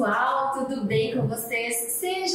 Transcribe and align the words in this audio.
pessoal, 0.00 0.54
tudo 0.54 0.82
bem 0.86 1.14
com 1.14 1.26
vocês? 1.26 1.76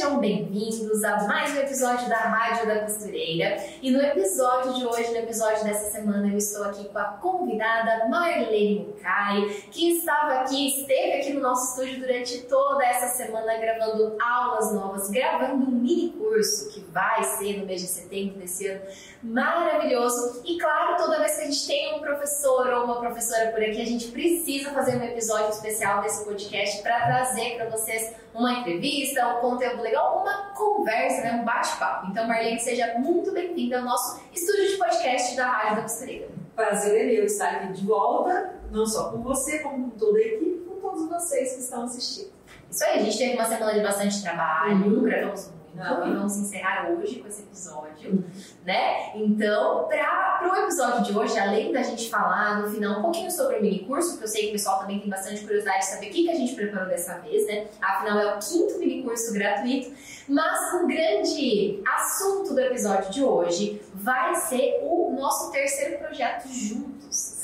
Sejam 0.06 0.20
bem-vindos 0.20 1.02
a 1.02 1.26
mais 1.26 1.52
um 1.52 1.58
episódio 1.58 2.08
da 2.08 2.16
Rádio 2.16 2.64
da 2.64 2.78
Costureira. 2.78 3.56
E 3.82 3.90
no 3.90 4.00
episódio 4.00 4.74
de 4.74 4.86
hoje, 4.86 5.10
no 5.10 5.16
episódio 5.16 5.64
dessa 5.64 5.90
semana, 5.90 6.28
eu 6.28 6.38
estou 6.38 6.62
aqui 6.62 6.88
com 6.88 6.96
a 6.96 7.04
convidada 7.04 8.08
Marlene 8.08 8.86
Mukai, 8.86 9.48
que 9.72 9.96
estava 9.96 10.42
aqui, 10.42 10.68
esteve 10.68 11.12
aqui 11.14 11.32
no 11.32 11.40
nosso 11.40 11.70
estúdio 11.70 12.06
durante 12.06 12.42
toda 12.42 12.86
essa 12.86 13.08
semana 13.16 13.58
gravando 13.58 14.16
aulas 14.22 14.72
novas, 14.72 15.10
gravando 15.10 15.64
um 15.64 15.70
mini 15.72 16.10
curso 16.10 16.70
que 16.70 16.80
vai 16.92 17.24
ser 17.24 17.58
no 17.58 17.66
mês 17.66 17.80
de 17.80 17.88
setembro 17.88 18.38
desse 18.38 18.68
ano, 18.68 18.82
maravilhoso. 19.24 20.40
E 20.44 20.56
claro, 20.56 20.98
toda 20.98 21.18
vez 21.18 21.34
que 21.34 21.42
a 21.42 21.44
gente 21.46 21.66
tem 21.66 21.96
um 21.96 21.98
professor 21.98 22.68
ou 22.68 22.84
uma 22.84 23.00
professora 23.00 23.50
por 23.50 23.60
aqui, 23.60 23.82
a 23.82 23.86
gente 23.86 24.06
precisa 24.12 24.70
fazer 24.70 24.96
um 24.98 25.02
episódio 25.02 25.48
especial 25.48 26.00
desse 26.00 26.24
podcast 26.24 26.80
para 26.80 27.06
trazer 27.06 27.56
para 27.56 27.70
vocês 27.70 28.14
uma 28.38 28.52
entrevista, 28.52 29.26
um 29.28 29.40
conteúdo 29.40 29.82
legal, 29.82 30.20
uma 30.20 30.50
conversa, 30.54 31.22
né, 31.22 31.32
um 31.40 31.44
bate-papo. 31.44 32.10
Então, 32.10 32.28
Marlene, 32.28 32.60
seja 32.60 32.98
muito 32.98 33.32
bem-vinda 33.32 33.78
ao 33.78 33.84
nosso 33.84 34.20
estúdio 34.32 34.68
de 34.68 34.76
podcast 34.76 35.36
da 35.36 35.46
Rádio 35.46 35.76
da 35.76 35.82
Costureira. 35.82 36.28
Prazer 36.54 37.02
é 37.02 37.12
meu 37.14 37.24
estar 37.24 37.48
aqui 37.48 37.72
de 37.72 37.86
volta, 37.86 38.54
não 38.70 38.86
só 38.86 39.10
com 39.10 39.22
você, 39.22 39.60
como 39.60 39.90
com 39.90 39.98
toda 39.98 40.18
a 40.18 40.22
equipe, 40.22 40.64
com 40.68 40.80
todos 40.80 41.08
vocês 41.08 41.54
que 41.54 41.60
estão 41.60 41.84
assistindo. 41.84 42.30
Isso 42.70 42.84
aí, 42.84 42.98
a 42.98 43.02
gente 43.02 43.16
teve 43.16 43.34
uma 43.34 43.46
semana 43.46 43.72
de 43.72 43.80
bastante 43.80 44.22
trabalho, 44.22 44.86
uhum. 44.86 45.02
gravamos 45.02 45.50
não, 45.76 46.08
e 46.08 46.14
vamos 46.14 46.36
encerrar 46.36 46.88
hoje 46.90 47.16
com 47.16 47.28
esse 47.28 47.42
episódio, 47.42 48.24
né? 48.64 49.14
Então, 49.14 49.86
para 49.86 50.50
o 50.50 50.56
episódio 50.56 51.04
de 51.04 51.18
hoje, 51.18 51.38
além 51.38 51.70
da 51.70 51.82
gente 51.82 52.08
falar 52.08 52.62
no 52.62 52.70
final 52.70 53.00
um 53.00 53.02
pouquinho 53.02 53.30
sobre 53.30 53.58
o 53.58 53.62
mini 53.62 53.80
curso, 53.80 54.12
porque 54.12 54.24
eu 54.24 54.28
sei 54.28 54.42
que 54.44 54.48
o 54.48 54.52
pessoal 54.52 54.80
também 54.80 55.00
tem 55.00 55.10
bastante 55.10 55.42
curiosidade 55.42 55.80
de 55.80 55.86
saber 55.86 56.06
o 56.08 56.10
que, 56.10 56.24
que 56.24 56.30
a 56.30 56.34
gente 56.34 56.54
preparou 56.54 56.88
dessa 56.88 57.18
vez, 57.18 57.46
né? 57.46 57.66
Afinal, 57.80 58.18
é 58.18 58.34
o 58.34 58.38
quinto 58.38 58.78
mini 58.78 59.02
curso 59.02 59.32
gratuito. 59.34 59.92
Mas 60.28 60.74
o 60.74 60.86
grande 60.86 61.80
assunto 61.86 62.52
do 62.52 62.60
episódio 62.60 63.12
de 63.12 63.22
hoje 63.22 63.80
vai 63.94 64.34
ser 64.34 64.80
o 64.82 65.14
nosso 65.16 65.52
terceiro 65.52 65.98
projeto 65.98 66.48
juntos. 66.48 66.95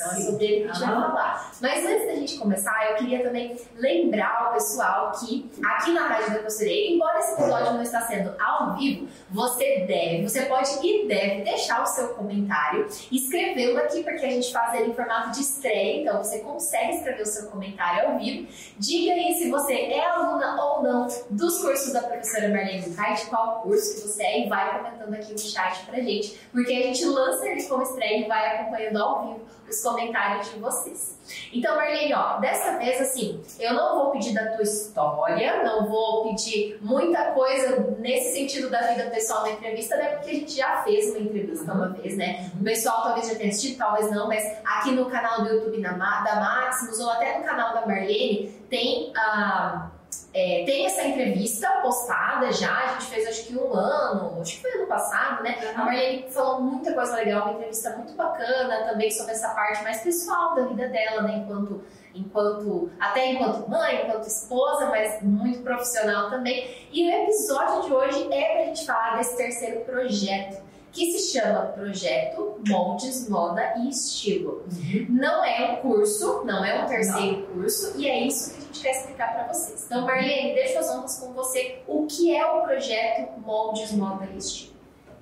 Então, 0.03 0.13
é 0.13 0.21
sobre 0.21 0.45
ele 0.45 0.65
que 0.65 0.71
a 0.71 0.73
gente 0.75 0.85
vai 0.85 0.95
falar. 0.95 1.53
Mas 1.61 1.87
antes 1.87 2.07
da 2.07 2.15
gente 2.15 2.39
começar, 2.39 2.91
eu 2.91 2.97
queria 2.97 3.23
também 3.23 3.57
lembrar 3.77 4.49
o 4.49 4.55
pessoal 4.55 5.13
que 5.13 5.51
aqui 5.65 5.93
na 5.93 6.09
Rádio 6.09 6.35
da 6.35 6.39
Costureira, 6.41 6.95
embora 6.95 7.19
esse 7.21 7.33
episódio 7.35 7.73
não 7.75 7.83
está 7.83 8.01
sendo 8.01 8.35
ao 8.41 8.75
vivo, 8.75 9.09
você 9.31 9.85
deve, 9.87 10.29
você 10.29 10.43
pode 10.47 10.73
e 10.83 11.07
deve 11.07 11.43
deixar 11.43 11.83
o 11.83 11.87
seu 11.87 12.09
comentário, 12.09 12.87
escrevê-lo 13.11 13.79
aqui, 13.79 14.03
porque 14.03 14.27
a 14.27 14.31
gente 14.31 14.53
faz 14.53 14.75
ele 14.75 14.91
em 14.91 14.95
formato 14.95 15.31
de 15.31 15.41
estreia, 15.41 16.01
então 16.01 16.19
você 16.19 16.41
consegue 16.41 16.97
escrever 16.97 17.23
o 17.23 17.27
seu 17.27 17.49
comentário 17.51 18.11
ao 18.11 18.19
vivo. 18.19 18.49
Diga 18.79 19.13
aí 19.13 19.35
se 19.35 19.51
você 19.51 19.75
é 19.75 20.05
aluna 20.05 20.61
ou 20.65 20.83
não 20.83 21.07
dos 21.31 21.59
cursos 21.59 21.93
da 21.93 22.03
professora 22.03 22.49
Marlene 22.49 22.83
de 22.83 23.27
qual 23.27 23.63
curso 23.63 23.95
que 23.95 24.09
você 24.09 24.23
é 24.23 24.47
e 24.47 24.49
vai 24.49 24.79
comentando 24.79 25.15
aqui 25.15 25.33
no 25.33 25.39
chat 25.39 25.85
pra 25.87 26.01
gente, 26.01 26.39
porque 26.51 26.73
a 26.73 26.83
gente 26.83 27.05
lança 27.05 27.47
ele 27.47 27.63
como 27.65 27.83
estreia 27.83 28.25
e 28.25 28.29
vai 28.29 28.57
acompanhando 28.57 28.97
ao 28.97 29.27
vivo 29.29 29.53
os 29.73 29.81
comentários 29.81 29.92
de 29.97 30.59
vocês. 30.59 31.19
Então, 31.53 31.77
Marlene, 31.77 32.13
ó, 32.15 32.39
dessa 32.39 32.79
vez, 32.79 33.01
assim, 33.01 33.41
eu 33.59 33.75
não 33.75 33.97
vou 33.97 34.11
pedir 34.13 34.35
da 34.35 34.53
tua 34.53 34.63
história, 34.63 35.63
não 35.63 35.89
vou 35.89 36.29
pedir 36.29 36.79
muita 36.81 37.33
coisa 37.33 37.95
nesse 37.99 38.33
sentido 38.33 38.71
da 38.71 38.81
vida 38.83 39.11
pessoal 39.11 39.43
na 39.43 39.51
entrevista, 39.51 39.97
né? 39.97 40.17
Porque 40.17 40.31
a 40.31 40.35
gente 40.35 40.53
já 40.53 40.83
fez 40.83 41.11
uma 41.11 41.21
entrevista 41.21 41.73
uma 41.73 41.89
vez, 41.89 42.17
né? 42.17 42.51
O 42.61 42.65
pessoal 42.65 43.03
talvez 43.03 43.29
já 43.29 43.35
tenha 43.35 43.51
assistido, 43.51 43.79
talvez 43.79 44.11
não, 44.11 44.29
mas 44.29 44.45
aqui 44.65 44.91
no 44.93 45.07
canal 45.07 45.43
do 45.43 45.49
YouTube 45.49 45.81
da 45.81 45.97
Maximus 45.97 46.99
ou 47.01 47.11
até 47.11 47.39
no 47.39 47.45
canal 47.45 47.75
da 47.75 47.87
Marlene 47.87 48.49
tem 48.69 49.13
a. 49.17 49.89
Uh, 49.99 50.02
é, 50.35 50.65
tem 50.65 50.87
essa 50.87 51.03
entrevista 51.03 51.69
postada 51.83 52.51
já, 52.53 52.75
a 52.75 52.87
gente 52.93 53.07
fez 53.07 53.29
acho 53.29 53.45
que 53.45 53.57
um 53.57 53.75
ano, 53.75 54.41
acho 54.41 54.55
que 54.55 54.63
foi 54.63 54.73
ano 54.79 54.87
passado, 54.87 55.43
né? 55.43 55.59
Uhum. 55.63 55.83
A 55.83 55.85
Marlene 55.85 56.31
falou 56.31 56.63
muita 56.63 56.95
coisa 56.95 57.17
legal, 57.17 57.43
uma 57.43 57.53
entrevista 57.55 57.91
muito 57.97 58.15
bacana 58.15 58.85
também 58.85 59.11
sobre 59.11 59.33
essa 59.33 59.51
parte 59.51 59.83
mais 59.83 60.01
pessoal 60.01 60.55
da 60.55 60.65
vida 60.65 60.89
dela, 60.89 61.23
né? 61.23 61.45
Enquanto, 61.45 61.85
enquanto 62.15 62.91
até 62.99 63.33
enquanto 63.33 63.69
mãe, 63.69 64.07
enquanto 64.07 64.27
esposa, 64.27 64.87
mas 64.87 65.23
muito 65.23 65.61
profissional 65.61 66.31
também. 66.31 66.89
E 66.91 67.07
o 67.07 67.25
episódio 67.25 67.83
de 67.83 67.95
hoje 67.95 68.33
é 68.33 68.53
pra 68.55 68.65
gente 68.65 68.87
falar 68.87 69.19
desse 69.19 69.37
terceiro 69.37 69.81
projeto 69.81 70.62
que 70.93 71.11
se 71.13 71.39
chama 71.39 71.67
Projeto 71.69 72.61
Moldes, 72.69 73.29
Moda 73.29 73.75
e 73.79 73.89
Estilo. 73.89 74.63
Uhum. 74.71 75.07
Não 75.09 75.43
é 75.43 75.73
um 75.73 75.77
curso, 75.77 76.45
não 76.45 76.63
é 76.63 76.85
um 76.85 76.87
terceiro 76.87 77.39
não. 77.39 77.47
curso, 77.47 77.95
e 77.97 78.07
é 78.07 78.27
isso 78.27 78.51
que 78.53 78.59
a 78.59 78.61
gente 78.61 78.81
quer 78.83 78.91
explicar 78.91 79.33
para 79.33 79.53
vocês. 79.53 79.85
Então, 79.87 80.03
Marlene, 80.03 80.55
deixa 80.55 80.81
as 80.81 80.91
honras 80.91 81.19
com 81.19 81.33
você. 81.33 81.79
O 81.89 82.07
que 82.07 82.37
é 82.37 82.45
o 82.45 82.63
Projeto 82.63 83.41
Moldes, 83.41 83.91
Moda 83.93 84.29
e 84.33 84.37
Estilo? 84.37 84.73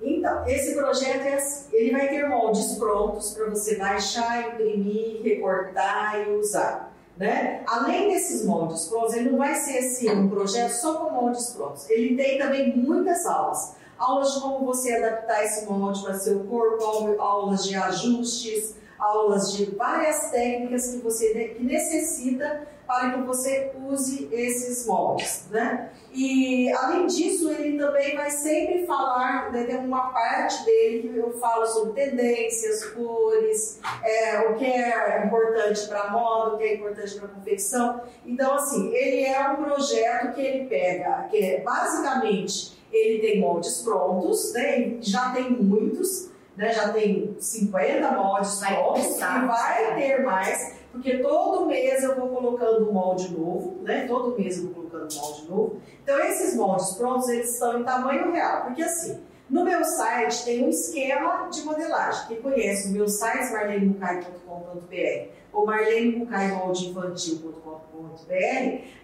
Então, 0.03 0.45
esse 0.47 0.75
projeto 0.75 1.21
é 1.21 1.35
assim, 1.35 1.69
ele 1.73 1.91
vai 1.91 2.09
ter 2.09 2.27
moldes 2.27 2.73
prontos 2.73 3.33
para 3.35 3.49
você 3.51 3.75
baixar, 3.77 4.49
imprimir, 4.49 5.21
recortar 5.21 6.27
e 6.27 6.31
usar. 6.31 6.91
Né? 7.15 7.61
Além 7.67 8.09
desses 8.09 8.43
moldes 8.43 8.87
prontos, 8.87 9.13
ele 9.13 9.29
não 9.29 9.37
vai 9.37 9.53
ser 9.53 9.77
assim, 9.77 10.09
um 10.09 10.27
projeto 10.27 10.71
só 10.71 10.95
com 10.95 11.11
moldes 11.11 11.51
prontos. 11.51 11.87
Ele 11.87 12.15
tem 12.15 12.39
também 12.39 12.75
muitas 12.75 13.25
aulas 13.27 13.75
aulas 14.01 14.33
de 14.33 14.41
como 14.41 14.65
você 14.65 14.95
adaptar 14.95 15.43
esse 15.43 15.65
molde 15.65 16.01
para 16.03 16.15
seu 16.15 16.39
corpo, 16.45 16.83
aulas 17.21 17.63
de 17.63 17.75
ajustes, 17.75 18.75
aulas 18.97 19.53
de 19.53 19.65
várias 19.75 20.31
técnicas 20.31 20.91
que 20.91 20.97
você 20.97 21.55
que 21.55 21.63
necessita 21.63 22.67
para 22.85 23.11
que 23.11 23.21
você 23.21 23.71
use 23.87 24.27
esses 24.33 24.85
moldes, 24.85 25.45
né? 25.49 25.91
E 26.13 26.69
além 26.73 27.07
disso, 27.07 27.49
ele 27.49 27.77
também 27.77 28.17
vai 28.17 28.29
sempre 28.29 28.85
falar, 28.85 29.49
né, 29.49 29.63
tem 29.63 29.77
uma 29.77 30.09
parte 30.09 30.65
dele 30.65 31.07
que 31.07 31.17
eu 31.17 31.31
falo 31.39 31.65
sobre 31.65 31.93
tendências, 31.93 32.83
cores, 32.87 33.79
é, 34.03 34.39
o 34.49 34.55
que 34.55 34.65
é 34.65 35.25
importante 35.25 35.87
para 35.87 36.11
moda, 36.11 36.55
o 36.55 36.57
que 36.57 36.65
é 36.65 36.75
importante 36.75 37.17
para 37.17 37.29
confecção. 37.29 38.01
Então, 38.25 38.55
assim, 38.55 38.93
ele 38.93 39.23
é 39.23 39.47
um 39.51 39.63
projeto 39.63 40.33
que 40.33 40.41
ele 40.41 40.65
pega, 40.65 41.27
que 41.31 41.37
é 41.37 41.61
basicamente 41.61 42.80
ele 42.91 43.19
tem 43.19 43.39
moldes 43.39 43.81
prontos, 43.81 44.53
né? 44.53 44.97
já 45.01 45.31
tem 45.31 45.49
muitos, 45.51 46.29
né? 46.55 46.73
já 46.73 46.91
tem 46.91 47.35
50 47.39 48.11
moldes 48.11 48.59
vai 48.59 48.75
prontos 48.75 49.15
e 49.15 49.19
vai 49.19 49.95
ter 49.95 50.23
mais, 50.23 50.75
porque 50.91 51.17
todo 51.19 51.65
mês 51.67 52.03
eu 52.03 52.15
vou 52.15 52.29
colocando 52.29 52.89
um 52.89 52.93
molde 52.93 53.31
novo, 53.31 53.81
né? 53.83 54.05
todo 54.07 54.37
mês 54.37 54.57
eu 54.57 54.65
vou 54.65 54.73
colocando 54.73 55.13
um 55.13 55.21
molde 55.21 55.49
novo. 55.49 55.81
Então 56.03 56.19
esses 56.19 56.55
moldes 56.55 56.93
prontos, 56.95 57.29
eles 57.29 57.53
estão 57.53 57.79
em 57.79 57.83
tamanho 57.83 58.31
real, 58.31 58.65
porque 58.65 58.81
assim, 58.81 59.21
no 59.49 59.65
meu 59.65 59.83
site 59.83 60.45
tem 60.45 60.63
um 60.65 60.69
esquema 60.69 61.49
de 61.49 61.61
modelagem. 61.63 62.27
Quem 62.27 62.41
conhece 62.41 62.87
o 62.89 62.91
meu 62.91 63.07
site, 63.07 63.51
marlenemucai.com.br 63.51 65.41
ou 65.53 65.65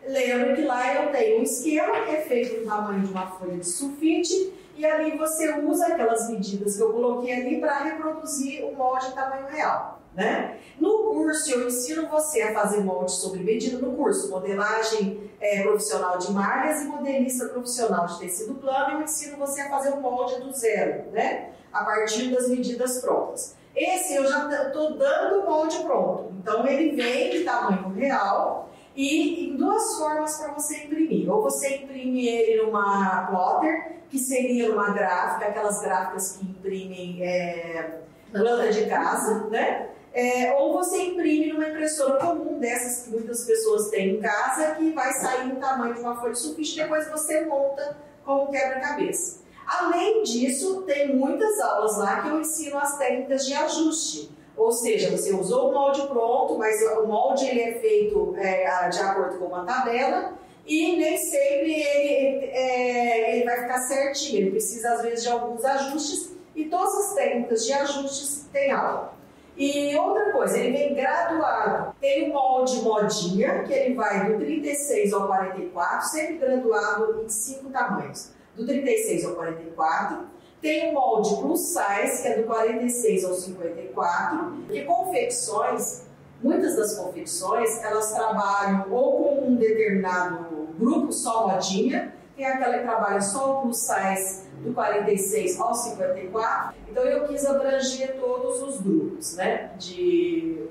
lembra 0.07 0.55
que 0.55 0.61
lá 0.63 0.95
eu 0.95 1.11
tenho 1.11 1.39
um 1.39 1.43
esquema 1.43 2.01
que 2.01 2.11
é 2.11 2.21
feito 2.21 2.61
no 2.61 2.67
tamanho 2.67 3.01
de 3.01 3.11
uma 3.11 3.27
folha 3.27 3.57
de 3.57 3.67
sulfite 3.67 4.53
e 4.75 4.85
ali 4.85 5.17
você 5.17 5.59
usa 5.59 5.87
aquelas 5.87 6.29
medidas 6.29 6.77
que 6.77 6.83
eu 6.83 6.93
coloquei 6.93 7.33
ali 7.33 7.59
para 7.59 7.79
reproduzir 7.79 8.63
o 8.63 8.75
molde 8.75 9.11
tamanho 9.13 9.47
real. 9.47 10.01
Né? 10.13 10.57
No 10.79 11.03
curso, 11.11 11.51
eu 11.51 11.67
ensino 11.67 12.07
você 12.07 12.41
a 12.41 12.53
fazer 12.53 12.81
molde 12.81 13.11
sobre 13.11 13.39
medida 13.39 13.77
no 13.77 13.95
curso, 13.95 14.29
modelagem 14.29 15.31
é, 15.39 15.61
profissional 15.61 16.17
de 16.17 16.31
malhas 16.31 16.81
e 16.81 16.85
modelista 16.85 17.45
profissional 17.49 18.07
de 18.07 18.19
tecido 18.19 18.55
plano. 18.55 18.95
Eu 18.95 19.01
ensino 19.03 19.37
você 19.37 19.61
a 19.61 19.69
fazer 19.69 19.89
o 19.89 20.01
molde 20.01 20.41
do 20.41 20.51
zero, 20.53 21.11
né? 21.11 21.51
a 21.71 21.83
partir 21.83 22.31
das 22.31 22.49
medidas 22.49 22.99
prontas. 22.99 23.55
Esse 23.75 24.15
eu 24.15 24.27
já 24.27 24.49
estou 24.63 24.97
dando 24.97 25.41
o 25.41 25.45
molde 25.45 25.77
pronto, 25.83 26.33
então 26.39 26.65
ele 26.65 26.95
vem 26.95 27.37
em 27.37 27.45
tamanho 27.45 27.93
real 27.93 28.71
e 28.97 29.49
em 29.51 29.55
duas 29.55 29.95
formas 29.95 30.37
para 30.39 30.53
você 30.53 30.85
imprimir. 30.85 31.31
Ou 31.31 31.43
você 31.43 31.77
imprime 31.77 32.27
ele 32.27 32.63
numa 32.63 33.27
plotter, 33.27 33.97
que 34.09 34.17
seria 34.17 34.71
uma 34.73 34.89
gráfica, 34.89 35.45
aquelas 35.45 35.79
gráficas 35.81 36.31
que 36.31 36.45
imprimem 36.45 37.21
é, 37.21 37.99
planta 38.31 38.71
de 38.71 38.87
casa, 38.87 39.45
né? 39.51 39.89
É, 40.11 40.51
ou 40.53 40.73
você 40.73 40.97
imprime 41.03 41.53
numa 41.53 41.69
impressora 41.69 42.17
comum, 42.17 42.57
dessas 42.57 43.03
que 43.03 43.11
muitas 43.11 43.45
pessoas 43.45 43.89
têm 43.89 44.15
em 44.15 44.19
casa, 44.19 44.73
que 44.73 44.91
vai 44.91 45.13
sair 45.13 45.45
no 45.45 45.57
tamanho 45.57 45.93
de 45.93 45.99
uma 45.99 46.19
folha 46.19 46.33
de 46.33 46.39
sulfite, 46.39 46.75
depois 46.75 47.07
você 47.07 47.45
monta 47.45 47.97
como 48.25 48.49
quebra-cabeça. 48.49 49.41
Além 49.67 50.23
disso, 50.23 50.81
tem 50.87 51.15
muitas 51.15 51.59
aulas 51.59 51.97
lá 51.97 52.21
que 52.21 52.29
eu 52.29 52.41
ensino 52.41 52.79
as 52.79 52.97
técnicas 52.97 53.45
de 53.45 53.53
ajuste. 53.53 54.31
Ou 54.57 54.71
seja, 54.71 55.15
você 55.15 55.33
usou 55.33 55.69
o 55.69 55.73
molde 55.73 56.01
pronto, 56.07 56.57
mas 56.57 56.81
o 56.97 57.05
molde 57.05 57.45
ele 57.45 57.61
é 57.61 57.73
feito 57.79 58.35
é, 58.37 58.89
de 58.89 58.99
acordo 58.99 59.37
com 59.37 59.45
uma 59.45 59.63
tabela 59.63 60.33
e 60.65 60.97
nem 60.97 61.17
sempre 61.17 61.73
ele, 61.73 62.45
é, 62.47 63.35
ele 63.35 63.45
vai 63.45 63.61
ficar 63.61 63.77
certinho. 63.79 64.41
Ele 64.41 64.51
precisa, 64.51 64.93
às 64.93 65.01
vezes, 65.03 65.23
de 65.23 65.29
alguns 65.29 65.63
ajustes 65.63 66.35
e 66.55 66.65
todas 66.65 66.93
as 66.95 67.13
técnicas 67.13 67.65
de 67.65 67.71
ajustes 67.71 68.47
tem 68.51 68.71
aula. 68.71 69.13
E 69.55 69.95
outra 69.95 70.31
coisa, 70.31 70.57
ele 70.57 70.75
vem 70.75 70.93
graduado. 70.93 71.95
Tem 71.99 72.29
o 72.29 72.33
molde 72.33 72.81
modinha, 72.81 73.63
que 73.63 73.73
ele 73.73 73.95
vai 73.95 74.31
do 74.31 74.39
36 74.39 75.13
ao 75.13 75.27
44, 75.27 76.07
sempre 76.09 76.37
graduado 76.37 77.23
em 77.23 77.29
cinco 77.29 77.69
tamanhos. 77.69 78.31
Do 78.55 78.65
36 78.65 79.25
ao 79.25 79.35
44. 79.35 80.25
Tem 80.61 80.89
o 80.89 80.93
molde 80.93 81.35
plus 81.37 81.59
size, 81.59 82.21
que 82.21 82.27
é 82.27 82.37
do 82.37 82.43
46 82.43 83.25
ao 83.25 83.33
54. 83.33 84.53
E 84.71 84.81
confecções, 84.81 86.03
muitas 86.41 86.75
das 86.75 86.95
confecções, 86.97 87.83
elas 87.83 88.11
trabalham 88.13 88.91
ou 88.91 89.17
com 89.17 89.47
um 89.47 89.55
determinado 89.55 90.67
grupo 90.79 91.11
só 91.11 91.47
modinha, 91.47 92.13
tem 92.35 92.45
aquela 92.45 92.77
que 92.77 92.83
trabalha 92.83 93.21
só 93.21 93.59
o 93.59 93.61
plus 93.63 93.77
size 93.77 94.47
do 94.63 94.73
46 94.73 95.59
ao 95.59 95.73
54. 95.73 96.75
Então 96.89 97.03
eu 97.03 97.27
quis 97.27 97.45
abranger 97.45 98.15
todos 98.19 98.61
os 98.61 98.81
grupos 98.81 99.35
né, 99.35 99.71
de, 99.77 100.67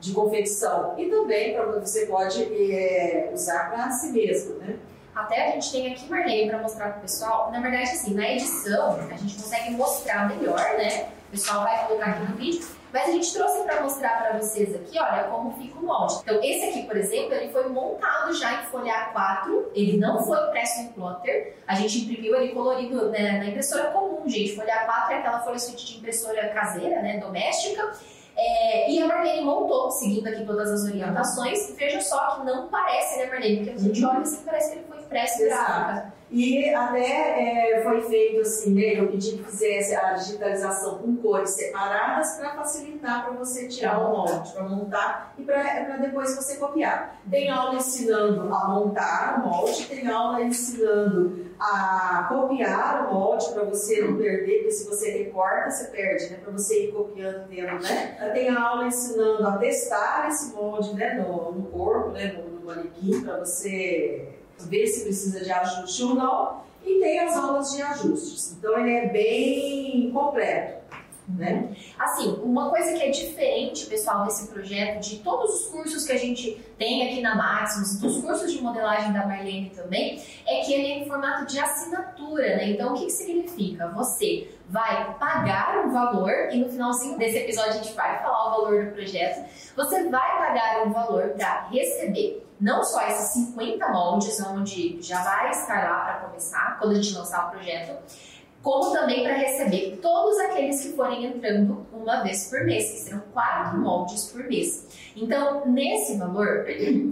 de 0.00 0.12
confecção. 0.12 0.94
E 0.98 1.06
também 1.06 1.54
para 1.54 1.66
você 1.66 2.06
pode 2.06 2.42
é, 2.72 3.30
usar 3.32 3.70
para 3.70 3.90
si 3.90 4.12
mesmo. 4.12 4.56
Né? 4.56 4.76
Até 5.14 5.48
a 5.48 5.50
gente 5.52 5.70
tem 5.70 5.92
aqui, 5.92 6.08
Marlene, 6.08 6.48
para 6.48 6.58
mostrar 6.58 6.90
para 6.90 6.98
o 6.98 7.00
pessoal. 7.02 7.50
Na 7.50 7.60
verdade, 7.60 7.90
assim, 7.90 8.14
na 8.14 8.28
edição, 8.28 8.98
a 9.10 9.16
gente 9.16 9.34
consegue 9.34 9.70
mostrar 9.72 10.28
melhor, 10.28 10.58
né? 10.78 11.08
O 11.28 11.30
pessoal 11.32 11.62
vai 11.64 11.86
colocar 11.86 12.06
aqui 12.06 12.20
no 12.30 12.36
vídeo 12.36 12.66
mas 12.92 13.08
a 13.08 13.12
gente 13.12 13.32
trouxe 13.32 13.62
para 13.64 13.80
mostrar 13.80 14.22
para 14.22 14.38
vocês 14.38 14.74
aqui, 14.74 14.98
olha, 14.98 15.24
como 15.24 15.56
fica 15.56 15.78
o 15.78 15.82
molde. 15.82 16.18
Então, 16.22 16.38
esse 16.42 16.68
aqui, 16.68 16.82
por 16.82 16.96
exemplo, 16.96 17.32
ele 17.32 17.50
foi 17.50 17.66
montado 17.70 18.34
já 18.34 18.60
em 18.60 18.66
folha 18.66 19.10
A4, 19.14 19.68
ele 19.74 19.96
não 19.96 20.22
foi 20.22 20.38
impresso 20.48 20.80
em 20.80 20.88
plotter. 20.88 21.56
A 21.66 21.74
gente 21.74 22.00
imprimiu 22.00 22.36
ele 22.36 22.52
colorido 22.52 23.08
né, 23.08 23.38
na 23.38 23.46
impressora 23.46 23.90
comum, 23.92 24.28
gente. 24.28 24.54
Folha 24.54 24.86
A4 24.86 25.10
é 25.10 25.14
aquela 25.16 25.40
folha 25.40 25.56
de 25.56 25.98
impressora 25.98 26.48
caseira, 26.50 27.00
né, 27.00 27.18
doméstica. 27.18 27.92
É, 28.36 28.90
e 28.90 29.00
a 29.02 29.06
Marlene 29.06 29.42
montou, 29.42 29.90
seguindo 29.90 30.26
aqui 30.26 30.44
todas 30.44 30.70
as 30.70 30.84
orientações. 30.84 31.74
Veja 31.74 32.00
só 32.02 32.36
que 32.36 32.46
não 32.46 32.68
parece, 32.68 33.18
né, 33.18 33.26
Marlene? 33.26 33.56
Porque 33.56 33.70
a 33.70 33.78
gente 33.78 34.04
olha 34.04 34.20
assim, 34.20 34.44
parece 34.44 34.70
que 34.70 34.78
ele 34.78 34.86
foi 34.86 34.91
gráfica. 35.12 36.12
E 36.34 36.74
até 36.74 37.74
é, 37.76 37.82
foi 37.82 38.00
feito 38.00 38.40
assim, 38.40 38.72
né? 38.72 38.98
Eu 38.98 39.08
pedi 39.08 39.32
que 39.32 39.44
fizesse 39.44 39.94
a 39.94 40.14
digitalização 40.14 40.96
com 40.96 41.14
cores 41.16 41.50
separadas 41.50 42.36
para 42.36 42.54
facilitar 42.54 43.26
para 43.26 43.34
você 43.34 43.68
tirar 43.68 43.98
o 43.98 44.16
molde, 44.16 44.50
para 44.50 44.62
montar 44.62 45.34
e 45.36 45.42
para 45.42 45.98
depois 45.98 46.34
você 46.34 46.56
copiar. 46.56 47.20
Tem 47.30 47.50
aula 47.50 47.74
ensinando 47.74 48.42
a 48.54 48.66
montar 48.66 49.42
o 49.44 49.46
molde, 49.46 49.84
tem 49.86 50.08
aula 50.08 50.42
ensinando 50.42 51.52
a 51.60 52.24
copiar 52.30 53.06
o 53.06 53.12
molde 53.12 53.52
para 53.52 53.64
você 53.64 54.00
não 54.00 54.16
perder, 54.16 54.60
porque 54.60 54.70
se 54.70 54.88
você 54.88 55.10
recorta, 55.10 55.70
você 55.70 55.88
perde, 55.88 56.30
né? 56.30 56.38
Para 56.42 56.52
você 56.52 56.86
ir 56.86 56.92
copiando 56.92 57.46
tendo, 57.46 57.78
né? 57.82 58.30
Tem 58.32 58.48
aula 58.48 58.86
ensinando 58.86 59.46
a 59.46 59.58
testar 59.58 60.28
esse 60.28 60.54
molde 60.54 60.94
né? 60.94 61.12
no, 61.12 61.52
no 61.52 61.64
corpo, 61.64 62.08
né? 62.12 62.32
no, 62.32 62.58
no 62.58 62.64
manequim, 62.64 63.20
para 63.20 63.40
você 63.40 64.40
ver 64.60 64.86
se 64.86 65.02
precisa 65.02 65.44
de 65.44 65.50
ajuste 65.50 66.02
ou 66.02 66.14
não, 66.14 66.62
e 66.84 67.00
tem 67.00 67.20
as 67.20 67.36
aulas 67.36 67.74
de 67.74 67.82
ajustes. 67.82 68.56
Então 68.58 68.78
ele 68.78 68.92
é 68.92 69.08
bem 69.08 70.10
completo. 70.12 70.82
Né? 71.28 71.74
Assim, 71.98 72.40
uma 72.42 72.68
coisa 72.68 72.92
que 72.92 73.02
é 73.02 73.08
diferente, 73.08 73.86
pessoal, 73.86 74.24
desse 74.24 74.48
projeto, 74.48 75.00
de 75.00 75.18
todos 75.18 75.54
os 75.54 75.68
cursos 75.68 76.04
que 76.04 76.12
a 76.12 76.18
gente 76.18 76.60
tem 76.76 77.08
aqui 77.08 77.22
na 77.22 77.36
Maximus, 77.36 78.00
dos 78.00 78.20
cursos 78.20 78.52
de 78.52 78.60
modelagem 78.60 79.12
da 79.12 79.24
Marlene 79.26 79.70
também, 79.70 80.20
é 80.46 80.60
que 80.60 80.74
ele 80.74 80.86
é 80.86 80.98
em 80.98 81.06
formato 81.06 81.46
de 81.46 81.58
assinatura, 81.58 82.56
né? 82.56 82.70
Então, 82.70 82.92
o 82.92 82.98
que, 82.98 83.06
que 83.06 83.12
significa? 83.12 83.88
Você 83.90 84.48
vai 84.68 85.14
pagar 85.18 85.86
um 85.86 85.92
valor, 85.92 86.50
e 86.50 86.56
no 86.56 86.68
finalzinho 86.68 87.16
desse 87.16 87.38
episódio 87.38 87.70
a 87.70 87.82
gente 87.82 87.92
vai 87.92 88.20
falar 88.20 88.48
o 88.48 88.62
valor 88.62 88.86
do 88.86 88.92
projeto, 88.92 89.48
você 89.76 90.08
vai 90.08 90.38
pagar 90.38 90.86
um 90.86 90.92
valor 90.92 91.30
para 91.30 91.68
receber 91.68 92.41
não 92.62 92.84
só 92.84 93.02
esses 93.08 93.32
50 93.32 93.88
moldes, 93.88 94.40
onde 94.40 95.02
já 95.02 95.20
vai 95.24 95.50
estar 95.50 95.82
lá 95.82 96.04
para 96.04 96.28
começar, 96.28 96.78
quando 96.78 96.92
a 96.92 96.94
gente 96.94 97.12
lançar 97.12 97.48
o 97.48 97.50
projeto, 97.50 98.00
como 98.62 98.92
também 98.92 99.24
para 99.24 99.34
receber 99.34 99.98
todos 100.00 100.38
aqueles 100.38 100.80
que 100.80 100.92
forem 100.92 101.26
entrando 101.26 101.84
uma 101.92 102.22
vez 102.22 102.48
por 102.48 102.64
mês, 102.64 102.90
que 102.90 102.98
serão 102.98 103.22
quatro 103.32 103.78
moldes 103.78 104.26
por 104.26 104.44
mês. 104.44 104.86
Então, 105.16 105.66
nesse 105.66 106.16
valor 106.16 106.64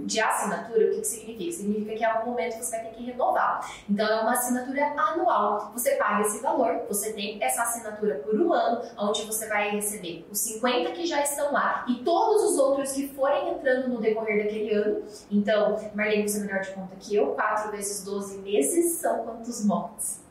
de 0.05 0.19
assinatura, 0.19 0.87
o 0.87 0.89
que, 0.91 1.01
que 1.01 1.07
significa? 1.07 1.51
Significa 1.51 1.95
que 1.95 2.03
em 2.03 2.05
algum 2.05 2.31
momento 2.31 2.57
você 2.57 2.71
vai 2.71 2.85
ter 2.85 2.95
que 2.95 3.03
renovar. 3.03 3.69
Então, 3.89 4.07
é 4.07 4.21
uma 4.21 4.31
assinatura 4.31 4.85
anual. 4.97 5.71
Você 5.73 5.95
paga 5.95 6.21
esse 6.21 6.41
valor, 6.41 6.81
você 6.87 7.13
tem 7.13 7.41
essa 7.43 7.63
assinatura 7.63 8.15
por 8.15 8.39
um 8.39 8.53
ano, 8.53 8.81
onde 8.97 9.23
você 9.23 9.47
vai 9.47 9.69
receber 9.71 10.25
os 10.31 10.39
50 10.39 10.91
que 10.91 11.05
já 11.05 11.21
estão 11.21 11.51
lá 11.51 11.85
e 11.87 11.95
todos 12.03 12.43
os 12.51 12.57
outros 12.57 12.91
que 12.93 13.09
forem 13.09 13.49
entrando 13.49 13.89
no 13.89 13.99
decorrer 13.99 14.45
daquele 14.45 14.73
ano. 14.73 15.03
Então, 15.29 15.77
Marlene, 15.93 16.27
você 16.27 16.39
é 16.39 16.41
melhor 16.41 16.61
de 16.61 16.71
conta 16.71 16.95
que 16.99 17.15
eu, 17.15 17.27
4 17.27 17.71
vezes 17.71 18.03
12 18.03 18.39
meses 18.39 18.93
são 18.93 19.23
quantos 19.23 19.65
moldes? 19.65 20.21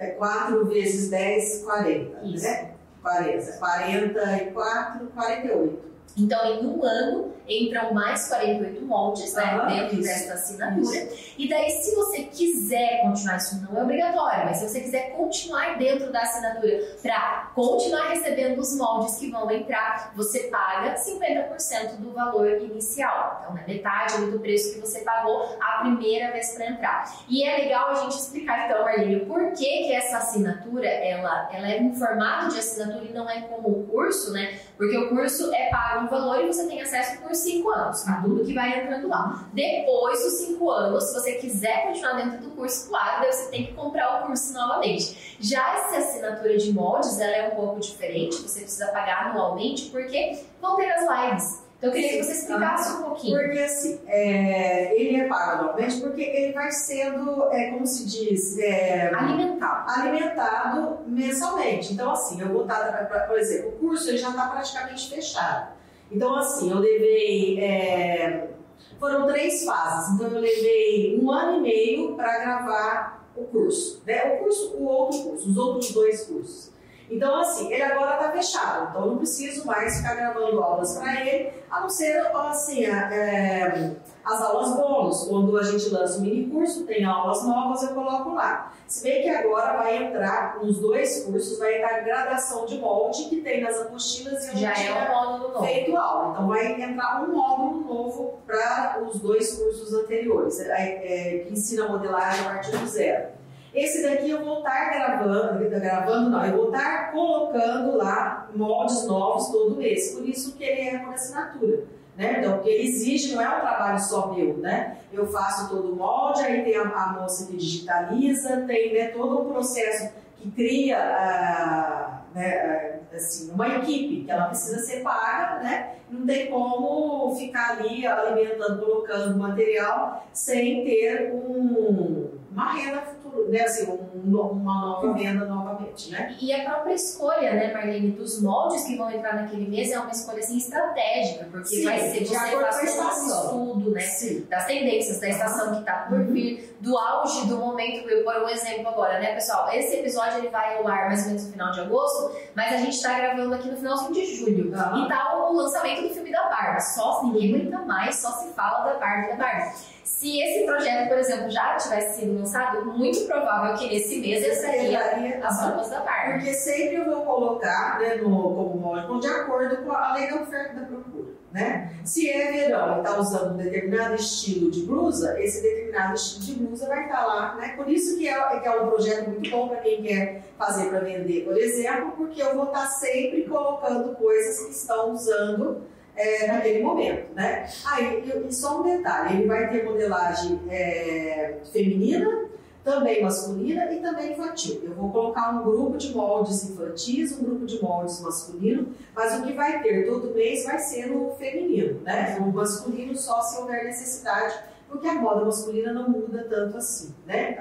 É 0.00 0.12
4 0.12 0.64
vezes 0.66 1.10
10, 1.10 1.62
40. 1.64 2.26
Isso. 2.26 2.44
Né? 2.44 2.72
40. 3.02 3.52
44, 3.58 5.06
48. 5.08 5.89
Então, 6.16 6.44
em 6.44 6.66
um 6.66 6.84
ano, 6.84 7.32
entram 7.48 7.92
mais 7.92 8.28
48 8.28 8.84
moldes 8.84 9.34
né, 9.34 9.42
ah, 9.44 9.66
dentro 9.66 10.00
isso. 10.00 10.02
dessa 10.02 10.34
assinatura. 10.34 10.96
Isso. 10.96 11.34
E 11.38 11.48
daí, 11.48 11.70
se 11.70 11.94
você 11.94 12.22
quiser 12.24 13.02
continuar, 13.02 13.36
isso 13.36 13.62
não 13.62 13.78
é 13.78 13.82
obrigatório, 13.82 14.44
mas 14.44 14.58
se 14.58 14.68
você 14.68 14.80
quiser 14.80 15.12
continuar 15.16 15.78
dentro 15.78 16.12
da 16.12 16.20
assinatura 16.20 16.96
para 17.02 17.50
continuar 17.54 18.08
recebendo 18.08 18.58
os 18.58 18.76
moldes 18.76 19.16
que 19.16 19.30
vão 19.30 19.50
entrar, 19.50 20.12
você 20.14 20.44
paga 20.44 20.94
50% 20.94 21.96
do 21.96 22.12
valor 22.12 22.48
inicial. 22.60 23.40
Então, 23.42 23.58
é 23.58 23.66
metade 23.66 24.30
do 24.30 24.38
preço 24.38 24.74
que 24.74 24.80
você 24.80 25.00
pagou 25.00 25.56
a 25.60 25.80
primeira 25.80 26.32
vez 26.32 26.52
para 26.54 26.66
entrar. 26.66 27.24
E 27.28 27.42
é 27.44 27.56
legal 27.58 27.90
a 27.90 27.94
gente 27.94 28.16
explicar, 28.16 28.66
então, 28.66 28.82
Marlene, 28.82 29.26
por 29.26 29.52
que, 29.52 29.84
que 29.84 29.92
essa 29.92 30.18
assinatura 30.18 30.86
ela, 30.86 31.48
ela 31.52 31.70
é 31.70 31.78
em 31.78 31.94
formato 31.94 32.50
de 32.50 32.58
assinatura 32.58 33.04
e 33.04 33.12
não 33.12 33.28
é 33.28 33.40
como 33.42 33.68
o 33.68 33.86
curso, 33.86 34.32
né? 34.32 34.58
Porque 34.80 34.96
o 34.96 35.10
curso 35.10 35.52
é 35.52 35.68
pago 35.68 36.06
um 36.06 36.08
valor 36.08 36.42
e 36.42 36.46
você 36.46 36.66
tem 36.66 36.80
acesso 36.80 37.20
por 37.20 37.34
cinco 37.34 37.68
anos 37.68 38.08
a 38.08 38.22
tudo 38.22 38.42
que 38.42 38.54
vai 38.54 38.80
entrando 38.80 39.08
lá. 39.08 39.46
Depois 39.52 40.22
dos 40.22 40.32
cinco 40.38 40.70
anos, 40.70 41.04
se 41.04 41.12
você 41.12 41.32
quiser 41.34 41.88
continuar 41.88 42.14
dentro 42.14 42.38
do 42.38 42.50
curso, 42.52 42.88
claro, 42.88 43.20
daí 43.20 43.30
você 43.30 43.50
tem 43.50 43.66
que 43.66 43.74
comprar 43.74 44.22
o 44.22 44.26
curso 44.26 44.54
novamente. 44.54 45.36
Já 45.38 45.74
essa 45.74 45.98
assinatura 45.98 46.56
de 46.56 46.72
moldes, 46.72 47.20
ela 47.20 47.36
é 47.36 47.48
um 47.48 47.56
pouco 47.56 47.78
diferente, 47.78 48.36
você 48.36 48.60
precisa 48.60 48.86
pagar 48.86 49.26
anualmente, 49.26 49.90
porque 49.90 50.38
vão 50.62 50.76
ter 50.76 50.90
as 50.90 51.02
lives. 51.02 51.69
Então 51.80 51.88
eu 51.88 51.94
queria 51.94 52.10
que 52.10 52.24
você 52.24 52.32
explicasse 52.32 52.92
um 52.92 53.02
pouquinho. 53.04 53.40
Porque 53.40 53.58
assim, 53.58 54.00
é, 54.06 54.94
ele 55.00 55.16
é 55.16 55.26
pago 55.26 55.62
anualmente 55.62 55.98
porque 56.00 56.20
ele 56.20 56.52
vai 56.52 56.70
sendo, 56.70 57.44
é, 57.50 57.70
como 57.70 57.86
se 57.86 58.04
diz, 58.06 58.58
é, 58.58 59.10
alimentado. 59.14 59.90
alimentado 59.90 60.98
mensalmente. 61.06 61.94
Então 61.94 62.12
assim, 62.12 62.38
eu 62.38 62.48
vou 62.48 62.62
estar, 62.62 63.26
por 63.26 63.38
exemplo, 63.38 63.70
o 63.70 63.72
curso 63.72 64.10
ele 64.10 64.18
já 64.18 64.28
está 64.28 64.46
praticamente 64.48 65.08
fechado. 65.08 65.80
Então, 66.10 66.36
assim, 66.36 66.70
eu 66.70 66.78
levei. 66.78 67.60
É, 67.60 68.50
foram 68.98 69.26
três 69.26 69.64
fases. 69.64 70.14
Então, 70.14 70.28
eu 70.28 70.40
levei 70.40 71.18
um 71.20 71.30
ano 71.30 71.58
e 71.58 71.60
meio 71.60 72.16
para 72.16 72.38
gravar 72.40 73.30
o 73.36 73.44
curso. 73.44 74.02
Né? 74.06 74.34
O 74.34 74.44
curso, 74.44 74.76
o 74.76 74.84
outro 74.84 75.22
curso, 75.22 75.48
os 75.48 75.56
outros 75.56 75.92
dois 75.92 76.24
cursos. 76.24 76.69
Então, 77.10 77.40
assim, 77.40 77.72
ele 77.72 77.82
agora 77.82 78.14
está 78.14 78.30
fechado, 78.30 78.90
então 78.90 79.02
eu 79.02 79.06
não 79.08 79.16
preciso 79.16 79.66
mais 79.66 79.96
ficar 79.96 80.14
gravando 80.14 80.62
aulas 80.62 80.96
para 80.96 81.26
ele, 81.26 81.52
a 81.68 81.80
não 81.80 81.88
ser, 81.88 82.24
assim, 82.32 82.84
é, 82.84 83.96
as 84.24 84.40
aulas 84.40 84.76
bônus. 84.76 85.24
Quando 85.24 85.58
a 85.58 85.62
gente 85.64 85.88
lança 85.88 86.18
o 86.18 86.20
mini 86.20 86.48
curso, 86.48 86.86
tem 86.86 87.04
aulas 87.04 87.44
novas, 87.44 87.82
eu 87.82 87.94
coloco 87.94 88.34
lá. 88.34 88.72
Se 88.86 89.02
bem 89.02 89.22
que 89.22 89.28
agora 89.28 89.78
vai 89.78 90.04
entrar, 90.04 90.58
nos 90.62 90.78
dois 90.78 91.24
cursos, 91.24 91.58
vai 91.58 91.78
entrar 91.78 91.96
a 91.96 92.00
gradação 92.00 92.64
de 92.64 92.78
molde 92.78 93.24
que 93.24 93.40
tem 93.40 93.60
nas 93.60 93.80
apostilas 93.80 94.46
e 94.46 94.50
eu 94.50 94.56
já 94.56 94.72
é 94.72 94.92
um 94.92 95.14
módulo 95.14 95.52
novo. 95.52 95.64
feito 95.66 95.96
aula. 95.96 96.32
Então, 96.32 96.48
vai 96.48 96.80
entrar 96.80 97.24
um 97.24 97.32
módulo 97.32 97.80
novo 97.92 98.38
para 98.46 99.02
os 99.04 99.18
dois 99.18 99.54
cursos 99.54 99.92
anteriores, 99.92 100.60
é, 100.60 100.72
é, 100.72 101.38
que 101.40 101.52
ensina 101.52 101.86
a 101.86 101.88
modelagem 101.88 102.46
a 102.46 102.50
partir 102.50 102.76
do 102.76 102.86
zero. 102.86 103.39
Esse 103.74 104.02
daqui 104.02 104.30
eu 104.30 104.44
vou 104.44 104.58
estar 104.58 104.90
gravando, 104.90 105.70
gravando 105.70 106.30
não, 106.30 106.44
eu 106.44 106.56
vou 106.56 106.66
estar 106.66 107.12
colocando 107.12 107.96
lá 107.96 108.48
moldes 108.54 109.06
novos 109.06 109.48
todo 109.48 109.76
mês. 109.76 110.12
Por 110.14 110.28
isso 110.28 110.56
que 110.56 110.64
ele 110.64 110.88
é 110.88 110.98
por 110.98 111.14
assinatura. 111.14 111.84
Né? 112.16 112.36
Então, 112.38 112.54
porque 112.54 112.68
ele 112.68 112.88
exige, 112.88 113.34
não 113.34 113.40
é 113.40 113.48
um 113.48 113.60
trabalho 113.60 114.00
só 114.00 114.34
meu, 114.34 114.58
né? 114.58 114.98
Eu 115.12 115.26
faço 115.28 115.70
todo 115.70 115.92
o 115.92 115.96
molde, 115.96 116.42
aí 116.42 116.62
tem 116.62 116.76
a, 116.76 116.82
a 116.82 117.12
moça 117.12 117.46
que 117.46 117.56
digitaliza, 117.56 118.62
tem 118.66 118.92
né, 118.92 119.08
todo 119.08 119.40
um 119.40 119.52
processo 119.52 120.12
que 120.36 120.50
cria 120.50 120.98
ah, 120.98 122.20
né, 122.34 123.00
ah, 123.12 123.16
assim, 123.16 123.50
uma 123.52 123.68
equipe 123.68 124.24
que 124.24 124.30
ela 124.30 124.46
precisa 124.46 124.78
ser 124.80 125.02
paga, 125.02 125.62
né? 125.62 125.94
Não 126.10 126.26
tem 126.26 126.50
como 126.50 127.34
ficar 127.36 127.78
ali 127.78 128.06
alimentando, 128.06 128.84
colocando 128.84 129.38
material 129.38 130.26
sem 130.32 130.84
ter 130.84 131.32
um, 131.32 132.30
uma 132.50 132.72
renda 132.72 133.02
né, 133.48 133.60
assim, 133.62 133.90
um, 133.90 134.40
uma 134.40 134.80
nova 134.80 135.12
venda 135.14 135.44
novamente, 135.44 136.10
né? 136.10 136.36
E 136.40 136.52
a 136.52 136.64
própria 136.64 136.94
escolha, 136.94 137.52
né, 137.54 137.72
Marlene, 137.72 138.10
dos 138.12 138.40
moldes 138.42 138.84
que 138.84 138.96
vão 138.96 139.10
entrar 139.10 139.34
naquele 139.36 139.68
mês 139.68 139.90
é 139.90 139.98
uma 139.98 140.10
escolha 140.10 140.38
assim 140.38 140.56
estratégica, 140.58 141.46
porque 141.50 141.66
Sim, 141.68 141.84
vai 141.84 141.98
ser 142.00 142.20
de 142.20 142.26
você 142.26 142.36
faz 142.36 143.26
todo 143.26 143.56
um 143.56 143.66
estudo, 143.74 143.90
né, 143.92 144.00
Sim. 144.00 144.46
das 144.48 144.66
tendências, 144.66 145.20
da 145.20 145.28
estação 145.28 145.72
que 145.74 145.80
está 145.80 146.06
por 146.08 146.20
Uhum. 146.20 146.32
vir, 146.32 146.76
do 146.80 146.96
auge 146.96 147.46
do 147.46 147.56
momento. 147.56 148.08
Eu 148.08 148.24
vou 148.24 148.32
dar 148.32 148.44
um 148.44 148.48
exemplo 148.48 148.88
agora, 148.88 149.18
né, 149.20 149.34
pessoal? 149.34 149.68
Esse 149.72 149.96
episódio 149.96 150.38
ele 150.38 150.48
vai 150.48 150.76
ao 150.78 150.86
ar 150.88 151.06
mais 151.06 151.22
ou 151.22 151.26
menos 151.28 151.46
no 151.46 151.52
final 151.52 151.70
de 151.72 151.80
agosto, 151.80 152.32
mas 152.54 152.72
a 152.74 152.76
gente 152.78 152.94
está 152.96 153.18
gravando 153.18 153.54
aqui 153.54 153.68
no 153.68 153.76
finalzinho 153.76 154.12
de 154.12 154.24
julho. 154.36 154.74
Aham. 154.74 155.04
E 155.04 155.08
tá 155.08 155.36
o 155.36 155.52
lançamento 155.54 156.02
do 156.02 156.10
filme 156.14 156.30
da 156.30 156.48
Barbie. 156.48 156.80
Só 156.94 157.22
ninguém 157.24 157.54
aguenta 157.54 157.78
mais, 157.84 158.16
só 158.16 158.30
se 158.32 158.52
fala 158.54 158.92
da 158.92 158.98
Barbie, 158.98 159.30
da 159.30 159.36
Barbie. 159.36 159.74
Se 160.04 160.40
esse 160.40 160.64
projeto, 160.66 161.08
por 161.08 161.18
exemplo, 161.18 161.50
já 161.50 161.76
tivesse 161.76 162.20
sido 162.20 162.38
lançado, 162.38 162.84
muito 162.86 163.20
provável 163.26 163.74
que 163.76 163.88
nesse 163.88 164.20
mês 164.20 164.44
eu 164.44 164.54
Secretaria- 164.54 165.40
as 165.46 165.62
roupas 165.62 165.88
da 165.90 166.00
Barbie. 166.00 166.32
Porque 166.34 166.54
sempre 166.54 166.96
eu 166.96 167.04
vou 167.06 167.24
colocar 167.24 167.98
né, 168.00 168.16
no, 168.16 168.28
como 168.30 168.76
módico 168.76 169.18
de 169.20 169.26
acordo 169.28 169.78
com 169.78 169.92
a 169.92 170.14
lei 170.14 170.28
da 170.30 170.42
oferta 170.42 170.72
e 170.74 170.80
da 170.80 170.86
procura. 170.86 171.30
Né? 171.52 171.92
Se 172.04 172.30
é 172.30 172.52
verão 172.52 172.96
e 172.96 172.98
está 172.98 173.18
usando 173.18 173.54
um 173.54 173.56
determinado 173.56 174.14
estilo 174.14 174.70
de 174.70 174.82
blusa, 174.82 175.40
esse 175.40 175.62
determinado 175.62 176.14
estilo 176.14 176.44
de 176.44 176.54
blusa 176.66 176.86
vai 176.86 177.04
estar 177.04 177.26
lá. 177.26 177.56
Né? 177.56 177.74
Por 177.76 177.88
isso 177.88 178.16
que 178.16 178.28
é, 178.28 178.60
que 178.60 178.68
é 178.68 178.80
um 178.80 178.88
projeto 178.88 179.30
muito 179.30 179.50
bom 179.50 179.68
para 179.68 179.78
quem 179.78 180.00
quer 180.02 180.42
fazer 180.56 180.90
para 180.90 181.00
vender, 181.00 181.44
por 181.44 181.56
exemplo, 181.56 182.12
porque 182.16 182.40
eu 182.40 182.54
vou 182.54 182.66
estar 182.66 182.86
sempre 182.86 183.44
colocando 183.44 184.14
coisas 184.14 184.64
que 184.64 184.70
estão 184.72 185.10
usando 185.12 185.82
é, 186.20 186.46
naquele 186.46 186.82
momento. 186.82 187.32
Né? 187.34 187.68
Aí, 187.86 188.24
e- 188.24 188.48
e 188.48 188.52
só 188.52 188.80
um 188.80 188.82
detalhe, 188.82 189.38
ele 189.38 189.46
vai 189.48 189.68
ter 189.70 189.84
modelagem 189.84 190.60
é, 190.68 191.56
feminina, 191.72 192.48
também 192.82 193.22
masculina 193.22 193.92
e 193.92 194.00
também 194.00 194.32
infantil. 194.32 194.80
Eu 194.82 194.94
vou 194.94 195.10
colocar 195.12 195.50
um 195.50 195.62
grupo 195.62 195.98
de 195.98 196.14
moldes 196.14 196.64
infantis, 196.70 197.38
um 197.38 197.44
grupo 197.44 197.66
de 197.66 197.80
moldes 197.82 198.20
masculino, 198.22 198.88
mas 199.14 199.38
o 199.38 199.42
que 199.46 199.52
vai 199.52 199.82
ter 199.82 200.06
todo 200.06 200.34
mês 200.34 200.64
vai 200.64 200.78
ser 200.78 201.06
no 201.08 201.30
feminino, 201.34 202.00
né? 202.00 202.38
O 202.40 202.46
masculino 202.50 203.14
só 203.16 203.42
se 203.42 203.60
houver 203.60 203.84
necessidade, 203.84 204.54
porque 204.88 205.06
a 205.06 205.14
moda 205.14 205.44
masculina 205.44 205.92
não 205.92 206.08
muda 206.08 206.46
tanto 206.48 206.78
assim, 206.78 207.14
né? 207.26 207.54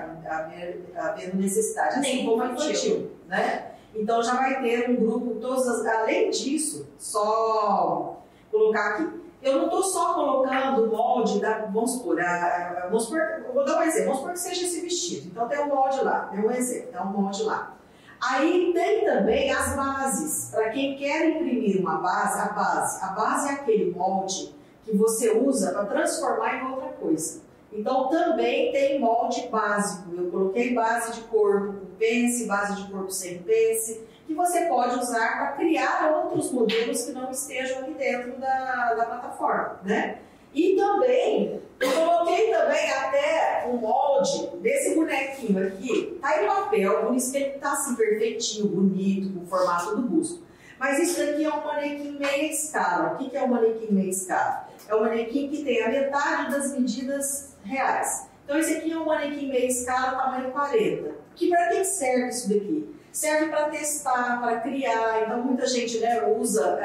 Havendo 0.96 1.36
necessidade, 1.38 2.00
assim 2.00 2.02
Nem 2.02 2.26
como 2.26 2.44
infantil. 2.46 2.70
infantil, 2.72 3.12
né? 3.28 3.66
Então 3.94 4.24
já 4.24 4.36
vai 4.36 4.62
ter 4.62 4.90
um 4.90 4.96
grupo, 4.96 5.36
todas 5.42 5.68
as, 5.68 5.86
além 5.86 6.30
disso, 6.30 6.88
só 6.98 8.22
colocar 8.52 8.90
aqui. 8.96 9.20
Eu 9.42 9.54
não 9.58 9.66
estou 9.66 9.84
só 9.84 10.14
colocando 10.16 10.84
o 10.84 10.88
molde 10.90 11.40
da. 11.40 11.60
Vamos 11.68 11.92
supor, 11.94 12.20
a- 12.20 12.88
vamos 12.90 13.06
supor, 13.06 13.22
vou 13.54 13.64
dar 13.64 13.78
um 13.80 13.84
exemplo, 13.84 14.06
vamos 14.08 14.20
supor 14.20 14.34
que 14.34 14.40
seja 14.40 14.66
esse 14.66 14.82
vestido. 14.82 15.28
Então 15.28 15.48
tem 15.48 15.60
um 15.60 15.68
molde 15.68 16.02
lá, 16.04 16.28
tem 16.32 16.40
um 16.46 16.52
exemplo, 16.52 16.92
tem 16.92 17.02
um 17.02 17.06
molde 17.06 17.44
lá. 17.44 17.76
Aí 18.22 18.72
tem 18.74 19.06
também 19.06 19.50
as 19.50 19.76
bases. 19.78 20.50
Para 20.52 20.70
quem 20.72 20.98
quer 20.98 21.30
imprimir 21.30 21.80
uma 21.80 22.00
base, 22.00 22.38
a 22.42 22.50
base. 22.52 23.02
A 23.04 23.08
base 23.10 23.48
é 23.48 23.52
aquele 23.54 23.92
molde 23.96 24.54
que 24.84 24.94
você 24.98 25.32
usa 25.32 25.72
para 25.72 25.86
transformar 25.86 26.56
em 26.58 26.70
outra 26.72 26.90
coisa. 26.90 27.42
Então 27.72 28.10
também 28.10 28.74
tem 28.74 29.00
molde 29.00 29.48
básico. 29.48 30.12
Eu 30.18 30.30
coloquei 30.32 30.74
base 30.74 31.14
de 31.14 31.22
corpo 31.28 31.74
com 31.80 31.86
pence, 31.98 32.46
base 32.46 32.76
de 32.84 32.92
corpo 32.92 33.10
sem 33.12 33.38
pence, 33.44 34.04
que 34.30 34.36
você 34.36 34.66
pode 34.66 35.00
usar 35.00 35.40
para 35.40 35.48
criar 35.54 36.12
outros 36.16 36.52
modelos 36.52 37.02
que 37.02 37.12
não 37.14 37.32
estejam 37.32 37.80
aqui 37.80 37.96
dentro 37.96 38.40
da, 38.40 38.94
da 38.94 39.06
plataforma, 39.06 39.80
né? 39.84 40.20
E 40.54 40.76
também, 40.76 41.60
eu 41.80 41.92
coloquei 41.92 42.52
também 42.52 42.92
até 42.92 43.66
um 43.68 43.78
molde 43.78 44.52
desse 44.62 44.94
bonequinho 44.94 45.68
aqui, 45.68 46.20
tá 46.22 46.44
em 46.44 46.46
papel, 46.46 47.08
por 47.08 47.16
isso 47.16 47.32
que 47.32 47.44
tá 47.60 47.74
assim 47.74 47.96
perfeitinho, 47.96 48.68
bonito, 48.68 49.34
com 49.34 49.46
o 49.46 49.48
formato 49.48 49.96
do 49.96 50.04
busto. 50.04 50.44
Mas 50.78 51.00
isso 51.00 51.26
daqui 51.26 51.44
é 51.44 51.50
um 51.50 51.66
manequim 51.66 52.20
meia 52.20 52.52
escala. 52.52 53.14
O 53.14 53.18
que 53.18 53.32
que 53.32 53.38
é 53.38 53.44
um 53.44 53.48
manequim 53.48 53.92
meia 53.92 54.10
escala? 54.10 54.70
É 54.88 54.96
um 54.96 55.02
manequim 55.02 55.50
que 55.50 55.64
tem 55.64 55.82
a 55.84 55.90
metade 55.90 56.52
das 56.52 56.72
medidas 56.72 57.56
reais. 57.64 58.28
Então 58.46 58.60
esse 58.60 58.78
aqui 58.78 58.92
é 58.92 58.98
um 58.98 59.06
manequim 59.06 59.50
meia 59.50 59.68
escala, 59.68 60.20
tamanho 60.20 60.52
40. 60.52 61.16
Que 61.36 61.50
para 61.50 61.70
que 61.70 61.84
serve 61.84 62.30
isso 62.30 62.50
daqui? 62.50 62.99
Serve 63.12 63.50
para 63.50 63.70
testar, 63.70 64.40
para 64.40 64.60
criar. 64.60 65.24
Então 65.24 65.42
muita 65.42 65.66
gente 65.66 66.00
né, 66.00 66.24
usa 66.38 66.80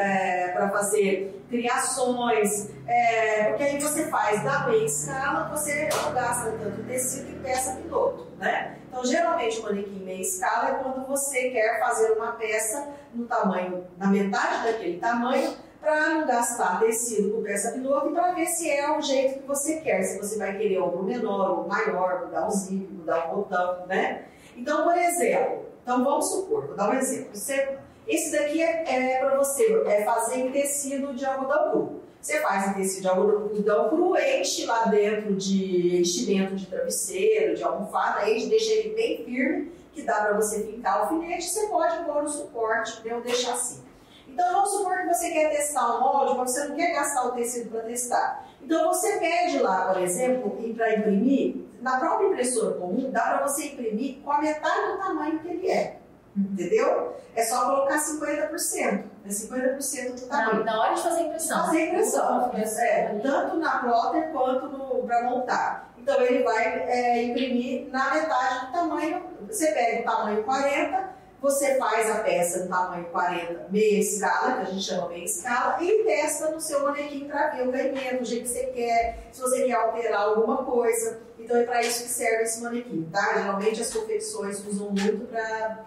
para 0.53 0.71
fazer 0.71 1.45
criações, 1.49 2.71
é, 2.87 3.45
porque 3.45 3.63
aí 3.63 3.81
você 3.81 4.09
faz 4.09 4.43
da 4.43 4.67
meia 4.67 4.85
escala, 4.85 5.49
você 5.49 5.89
não 6.03 6.13
gasta 6.13 6.51
tanto 6.53 6.83
tecido 6.85 7.31
e 7.31 7.39
peça 7.41 7.77
piloto, 7.77 8.27
né? 8.39 8.79
Então 8.89 9.05
geralmente 9.05 9.61
o 9.61 9.63
manequim 9.63 10.05
meia 10.05 10.21
escala 10.21 10.71
é 10.71 10.75
quando 10.75 11.07
você 11.07 11.51
quer 11.51 11.79
fazer 11.81 12.13
uma 12.13 12.33
peça 12.33 12.89
no 13.15 13.27
tamanho, 13.27 13.87
na 13.97 14.09
metade 14.09 14.65
daquele 14.65 14.99
tamanho, 14.99 15.55
para 15.81 16.09
não 16.09 16.27
gastar 16.27 16.81
tecido 16.81 17.35
com 17.35 17.43
peça 17.43 17.73
piloto 17.73 18.09
e 18.09 18.13
para 18.13 18.33
ver 18.33 18.47
se 18.47 18.71
é 18.71 18.97
o 18.97 19.03
jeito 19.03 19.41
que 19.41 19.47
você 19.47 19.77
quer, 19.81 20.03
se 20.03 20.19
você 20.19 20.39
vai 20.39 20.57
querer 20.57 20.79
ombro 20.79 21.03
menor 21.03 21.59
ou 21.59 21.69
maior, 21.69 22.25
mudar 22.25 22.47
o 22.47 22.51
zíper, 22.51 22.91
mudar 22.91 23.27
o 23.31 23.37
botão, 23.37 23.87
né? 23.87 24.25
Então, 24.57 24.85
por 24.85 24.97
exemplo, 24.97 25.67
então 25.85 26.03
vamos 26.03 26.31
supor, 26.31 26.67
vou 26.67 26.75
dar 26.75 26.89
um 26.89 26.95
exemplo. 26.95 27.29
Você, 27.35 27.77
esse 28.09 28.33
daqui 28.33 28.63
é, 28.63 29.19
para 29.19 29.37
você 29.37 29.83
é 29.87 30.03
fazer 30.03 30.39
em 30.39 30.51
tecido 30.51 31.13
de 31.15 31.27
algodão 31.27 31.71
cru. 31.71 32.01
Você 32.23 32.41
faz 32.41 32.71
em 32.71 32.73
tecido 32.73 33.03
de 33.03 33.09
algodão 33.09 33.91
cru, 33.91 34.17
enche 34.17 34.65
lá 34.65 34.87
dentro 34.87 35.35
de 35.35 36.01
enchimento 36.01 36.57
de 36.57 36.67
travesseiro, 36.69 37.55
de 37.55 37.63
almofada, 37.63 38.31
enche, 38.31 38.47
deixa 38.49 38.73
ele 38.73 38.95
bem 38.95 39.25
firme, 39.27 39.73
que 39.93 40.01
dá 40.01 40.15
para 40.15 40.33
você 40.33 40.65
fincar 40.65 41.01
o 41.01 41.03
alfinete, 41.03 41.51
você 41.51 41.67
pode 41.67 42.03
pôr 42.05 42.23
no 42.23 42.29
suporte, 42.31 43.03
eu 43.05 43.21
deixar 43.21 43.53
assim. 43.53 43.85
Então 44.27 44.55
vamos 44.55 44.71
supor 44.71 44.97
que 45.03 45.09
você 45.09 45.31
quer 45.33 45.51
testar 45.51 45.99
um 45.99 46.01
molde, 46.01 46.35
mas 46.39 46.51
você 46.51 46.65
não 46.65 46.77
quer 46.77 46.95
gastar 46.95 47.27
o 47.27 47.33
tecido 47.33 47.71
para 47.71 47.83
testar. 47.83 48.49
Então 48.63 48.89
você 48.89 49.19
pede 49.19 49.59
lá, 49.59 49.93
por 49.93 50.03
exemplo, 50.03 50.51
para 50.75 50.97
imprimir, 50.97 51.57
na 51.85 51.99
própria 51.99 52.29
impressora 52.29 52.77
comum, 52.77 53.11
dá 53.11 53.21
para 53.21 53.47
você 53.47 53.67
imprimir 53.67 54.21
com 54.25 54.33
a 54.33 54.41
metade 54.41 54.93
do 54.93 54.99
tamanho 54.99 55.39
que 55.41 55.49
ele 55.49 55.71
é. 55.71 55.99
Entendeu? 56.35 57.15
É 57.37 57.45
só 57.45 57.67
colocar 57.67 57.99
50%. 57.99 59.05
É 59.25 59.29
50% 59.29 60.15
do 60.15 60.27
tamanho. 60.27 60.65
Na, 60.65 60.65
na 60.65 60.81
hora 60.81 60.95
de 60.95 61.03
fazer 61.03 61.21
a 61.21 61.27
impressão. 61.27 61.67
Fazer 61.67 61.87
impressão. 61.89 62.51
Usa 62.55 62.83
É, 62.83 63.21
tanto 63.23 63.57
na 63.59 63.79
plotter 63.81 64.33
quanto 64.33 64.69
para 65.07 65.23
montar. 65.25 65.95
Então 65.99 66.21
ele 66.23 66.43
vai 66.43 66.65
é, 66.89 67.23
imprimir 67.23 67.89
na 67.91 68.15
metade 68.15 68.67
do 68.67 68.73
tamanho. 68.73 69.23
Você 69.47 69.71
pega 69.73 70.01
o 70.01 70.05
tamanho 70.05 70.43
40, 70.43 71.15
você 71.45 71.75
faz 71.75 72.11
a 72.11 72.21
peça 72.21 72.65
no 72.65 72.71
tamanho 72.71 73.05
40, 73.11 73.67
meia 73.69 74.01
escala, 74.01 74.55
que 74.55 74.63
a 74.63 74.65
gente 74.65 74.83
chama 74.83 75.11
meia 75.11 75.25
escala, 75.25 75.77
e 75.83 76.03
testa 76.05 76.51
no 76.51 76.59
seu 76.59 76.83
manequim 76.83 77.29
para 77.29 77.51
ver 77.51 77.69
o 77.69 77.71
caimento, 77.73 78.23
o 78.23 78.25
jeito 78.25 78.45
que 78.45 78.49
você 78.49 78.65
quer, 78.69 79.29
se 79.31 79.43
você 79.43 79.67
quer 79.67 79.75
alterar 79.75 80.23
alguma 80.23 80.65
coisa. 80.65 81.21
Então 81.45 81.59
é 81.59 81.65
para 81.65 81.83
isso 81.83 82.05
que 82.05 82.09
serve 82.09 82.45
esse 82.45 82.63
manequim, 82.63 83.07
tá? 83.13 83.35
Geralmente 83.35 83.83
as 83.83 83.93
confecções 83.93 84.67
usam 84.67 84.91
muito 84.91 85.27
para 85.27 85.85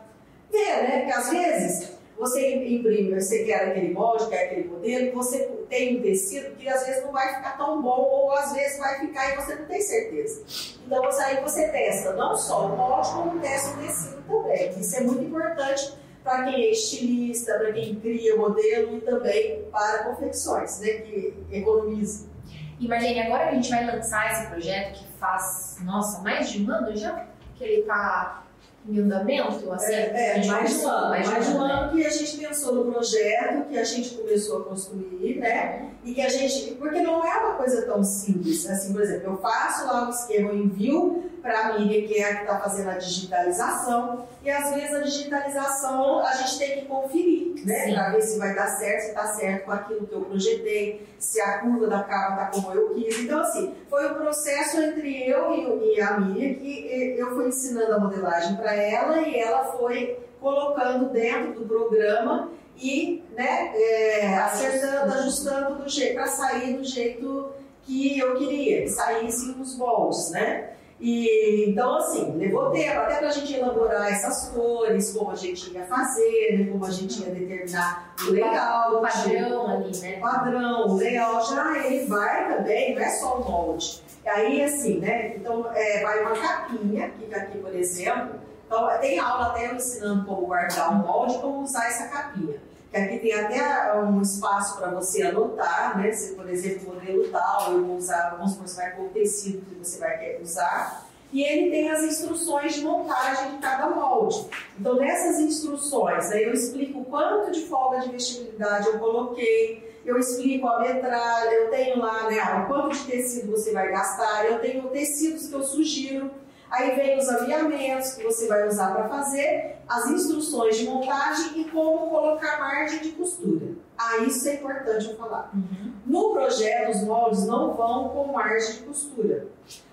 ver, 0.52 0.84
né? 0.84 1.00
Porque 1.00 1.14
às 1.14 1.30
vezes 1.32 1.90
você 2.16 2.56
imprime, 2.56 3.20
você 3.20 3.44
quer 3.44 3.70
aquele 3.70 3.92
molde, 3.92 4.28
quer 4.30 4.46
aquele 4.46 4.68
modelo, 4.68 5.14
você 5.16 5.50
tem 5.68 5.98
um 5.98 6.02
tecido 6.04 6.56
que 6.56 6.70
às 6.70 6.86
vezes 6.86 7.04
não 7.04 7.12
vai 7.12 7.36
ficar 7.36 7.58
tão 7.58 7.82
bom, 7.82 8.02
ou 8.02 8.32
às 8.34 8.54
vezes 8.54 8.78
vai 8.78 9.00
ficar 9.00 9.34
e 9.34 9.36
você 9.36 9.56
não 9.56 9.66
tem 9.66 9.82
certeza. 9.82 10.44
Então 10.86 11.02
você, 11.04 11.22
aí 11.24 11.42
você 11.42 11.68
testa 11.70 12.14
não 12.14 12.38
só 12.38 12.68
o 12.68 12.78
molde, 12.78 13.10
como 13.10 13.40
testa 13.40 13.72
o 13.72 13.84
tecido 13.84 14.24
também. 14.28 14.80
Isso 14.80 14.96
é 14.96 15.02
muito 15.02 15.24
importante 15.24 15.98
para 16.24 16.44
quem 16.44 16.66
é 16.66 16.72
estilista, 16.72 17.58
para 17.58 17.74
quem 17.74 17.96
cria 17.96 18.36
modelo 18.36 18.96
e 18.96 19.02
também 19.02 19.64
para 19.72 20.04
confecções, 20.04 20.80
né? 20.82 20.90
Que 20.90 21.34
economiza. 21.52 22.37
E 22.80 22.88
Marlene, 22.88 23.22
agora 23.22 23.48
que 23.48 23.50
a 23.50 23.56
gente 23.56 23.70
vai 23.70 23.86
lançar 23.86 24.32
esse 24.32 24.48
projeto 24.48 25.00
que 25.00 25.08
faz, 25.20 25.78
nossa, 25.84 26.22
mais 26.22 26.50
de 26.50 26.64
um 26.64 26.72
ano 26.72 26.96
já 26.96 27.26
que 27.56 27.64
ele 27.64 27.82
tá 27.84 28.44
em 28.88 29.00
andamento, 29.00 29.72
assim? 29.72 29.94
É, 29.94 30.36
gente 30.36 30.48
mais 30.48 30.70
de 30.70 30.86
um 30.86 30.90
ano. 30.90 31.10
Mais 31.10 31.46
de 31.46 31.52
um 31.52 31.68
né? 31.68 31.74
ano 31.74 31.92
que 31.92 32.06
a 32.06 32.10
gente 32.10 32.38
pensou 32.38 32.76
no 32.76 32.92
projeto, 32.92 33.68
que 33.68 33.78
a 33.78 33.84
gente 33.84 34.16
começou 34.16 34.62
a 34.62 34.66
construir, 34.66 35.40
né? 35.40 35.90
E 36.04 36.14
que 36.14 36.22
a 36.22 36.30
gente. 36.30 36.76
Porque 36.76 37.02
não 37.02 37.26
é 37.26 37.38
uma 37.40 37.56
coisa 37.56 37.82
tão 37.86 38.04
simples. 38.04 38.66
Assim, 38.70 38.94
por 38.94 39.02
exemplo, 39.02 39.34
eu 39.34 39.38
faço 39.38 39.86
lá 39.88 40.08
o 40.08 40.10
esquema, 40.10 40.52
eu 40.52 40.58
envio 40.58 41.27
para 41.48 41.70
a 41.70 41.80
Miriam, 41.80 42.06
que 42.06 42.20
é 42.20 42.30
a 42.30 42.36
que 42.36 42.42
está 42.42 42.60
fazendo 42.60 42.90
a 42.90 42.96
digitalização, 42.96 44.28
e 44.44 44.52
às 44.52 44.76
vezes 44.76 44.94
a 44.94 45.00
digitalização 45.00 46.20
a 46.20 46.34
gente 46.34 46.60
tem 46.60 46.82
que 46.82 46.86
conferir, 46.88 47.66
né? 47.66 47.94
Para 47.94 48.10
ver 48.10 48.22
se 48.22 48.38
vai 48.38 48.54
dar 48.54 48.68
certo, 48.68 49.02
se 49.02 49.08
está 49.08 49.28
certo 49.28 49.66
com 49.66 49.72
aquilo 49.72 50.06
que 50.06 50.14
eu 50.14 50.22
projetei, 50.22 51.08
se 51.18 51.40
a 51.40 51.60
curva 51.60 51.88
da 51.88 52.04
capa 52.04 52.34
está 52.34 52.62
como 52.62 52.76
eu 52.76 52.94
quis. 52.94 53.18
Então, 53.20 53.40
assim, 53.40 53.74
foi 53.90 54.12
um 54.12 54.16
processo 54.16 54.82
entre 54.82 55.30
eu 55.30 55.54
e 55.54 55.96
e 55.96 56.02
a 56.02 56.20
Miriam 56.20 56.54
que 56.56 56.88
eh, 56.90 57.22
eu 57.22 57.34
fui 57.34 57.48
ensinando 57.48 57.94
a 57.94 58.00
modelagem 58.00 58.58
para 58.58 58.76
ela 58.76 59.22
e 59.22 59.40
ela 59.40 59.72
foi 59.78 60.20
colocando 60.42 61.10
dentro 61.10 61.54
do 61.54 61.66
programa 61.66 62.52
e 62.78 63.24
né, 63.36 63.72
é, 63.74 64.38
acertando, 64.38 65.14
ajustando 65.14 65.84
do 65.84 65.90
jeito 65.90 66.16
para 66.16 66.28
sair 66.28 66.78
do 66.78 66.84
jeito 66.84 67.52
que 67.84 68.20
eu 68.20 68.36
queria, 68.36 68.82
que 68.82 68.90
saíssem 68.90 69.56
os 69.62 69.78
moldes, 69.78 70.30
né? 70.32 70.77
E, 71.00 71.70
então, 71.70 71.98
assim, 71.98 72.36
levou 72.38 72.72
tempo 72.72 73.00
até 73.00 73.18
para 73.18 73.28
a 73.28 73.32
gente 73.32 73.54
elaborar 73.54 74.12
essas 74.12 74.50
cores, 74.50 75.14
como 75.14 75.32
a 75.32 75.36
gente 75.36 75.72
ia 75.72 75.86
fazer, 75.86 76.58
né, 76.58 76.72
como 76.72 76.86
a 76.86 76.92
gente 76.92 77.22
ia 77.22 77.30
determinar 77.30 78.16
o 78.28 78.32
layout. 78.32 78.96
O 78.96 79.02
padrão 79.02 79.68
ali, 79.68 79.98
né? 80.00 80.18
O 80.18 80.22
padrão, 80.22 80.88
o 80.88 80.96
layout, 80.96 81.50
já 81.50 81.86
ele 81.86 82.06
vai 82.08 82.58
também, 82.58 82.96
não 82.96 83.02
é 83.02 83.10
só 83.10 83.40
o 83.40 83.50
molde. 83.50 84.02
Aí, 84.26 84.64
assim, 84.64 85.00
né? 85.00 85.36
Então, 85.36 85.70
é, 85.74 86.02
vai 86.02 86.22
uma 86.22 86.32
capinha, 86.32 87.12
fica 87.20 87.38
aqui, 87.38 87.60
por 87.60 87.76
exemplo. 87.76 88.40
Então, 88.66 88.90
tem 89.00 89.20
aula 89.20 89.48
até 89.48 89.68
eu 89.68 89.76
ensinando 89.76 90.26
como 90.26 90.48
guardar 90.48 90.92
o 90.92 90.96
molde, 90.96 91.38
como 91.38 91.62
usar 91.62 91.88
essa 91.88 92.08
capinha. 92.08 92.60
Que 92.90 92.98
aqui 92.98 93.20
tem 93.20 93.34
até 93.34 93.96
um 94.00 94.22
espaço 94.22 94.78
para 94.78 94.90
você 94.92 95.24
anotar, 95.24 95.98
né? 95.98 96.12
Se, 96.12 96.36
por 96.36 96.50
exemplo, 96.50 96.94
modelo 96.94 97.28
tal, 97.30 97.74
eu 97.74 97.84
vou 97.86 97.98
usar, 97.98 98.36
vamos 98.38 98.52
supor, 98.52 98.68
você 98.68 98.82
vai 98.82 98.96
pôr 98.96 99.06
o 99.06 99.10
tecido 99.10 99.66
que 99.66 99.76
você 99.76 100.00
vai 100.00 100.18
querer 100.18 100.42
usar. 100.42 101.08
E 101.32 101.44
ele 101.44 101.70
tem 101.70 101.90
as 101.90 102.04
instruções 102.04 102.76
de 102.76 102.82
montagem 102.82 103.52
de 103.52 103.58
cada 103.58 103.90
molde. 103.90 104.48
Então, 104.80 104.96
nessas 104.96 105.40
instruções, 105.40 106.32
aí 106.32 106.44
eu 106.44 106.54
explico 106.54 107.04
quanto 107.06 107.52
de 107.52 107.66
folga 107.66 108.00
de 108.00 108.10
vestibilidade 108.10 108.88
eu 108.88 108.98
coloquei, 108.98 110.00
eu 110.06 110.18
explico 110.18 110.66
a 110.68 110.80
metralha, 110.80 111.50
eu 111.50 111.70
tenho 111.70 112.00
lá 112.00 112.30
né, 112.30 112.66
quanto 112.66 112.96
de 112.96 113.04
tecido 113.04 113.52
você 113.52 113.74
vai 113.74 113.92
gastar, 113.92 114.46
eu 114.46 114.60
tenho 114.60 114.84
tecidos 114.84 115.48
que 115.48 115.54
eu 115.54 115.64
sugiro 115.64 116.32
Aí 116.70 116.96
vem 116.96 117.18
os 117.18 117.30
aviamentos 117.30 118.14
que 118.14 118.24
você 118.24 118.48
vai 118.48 118.68
usar 118.68 118.94
para 118.94 119.08
fazer, 119.08 119.78
as 119.88 120.08
instruções 120.08 120.78
de 120.78 120.86
montagem 120.86 121.62
e 121.62 121.66
como 121.66 122.10
colocar 122.10 122.60
margem 122.60 123.00
de 123.00 123.12
costura. 123.12 123.68
Ah, 123.98 124.18
isso 124.18 124.48
é 124.50 124.56
importante 124.56 125.10
eu 125.10 125.16
falar. 125.16 125.50
Uhum. 125.54 125.94
No 126.06 126.34
projeto, 126.34 126.92
os 126.92 127.04
moldes 127.04 127.48
não 127.48 127.74
vão 127.74 128.10
com 128.10 128.32
margem 128.34 128.74
de 128.74 128.80
costura. 128.84 129.48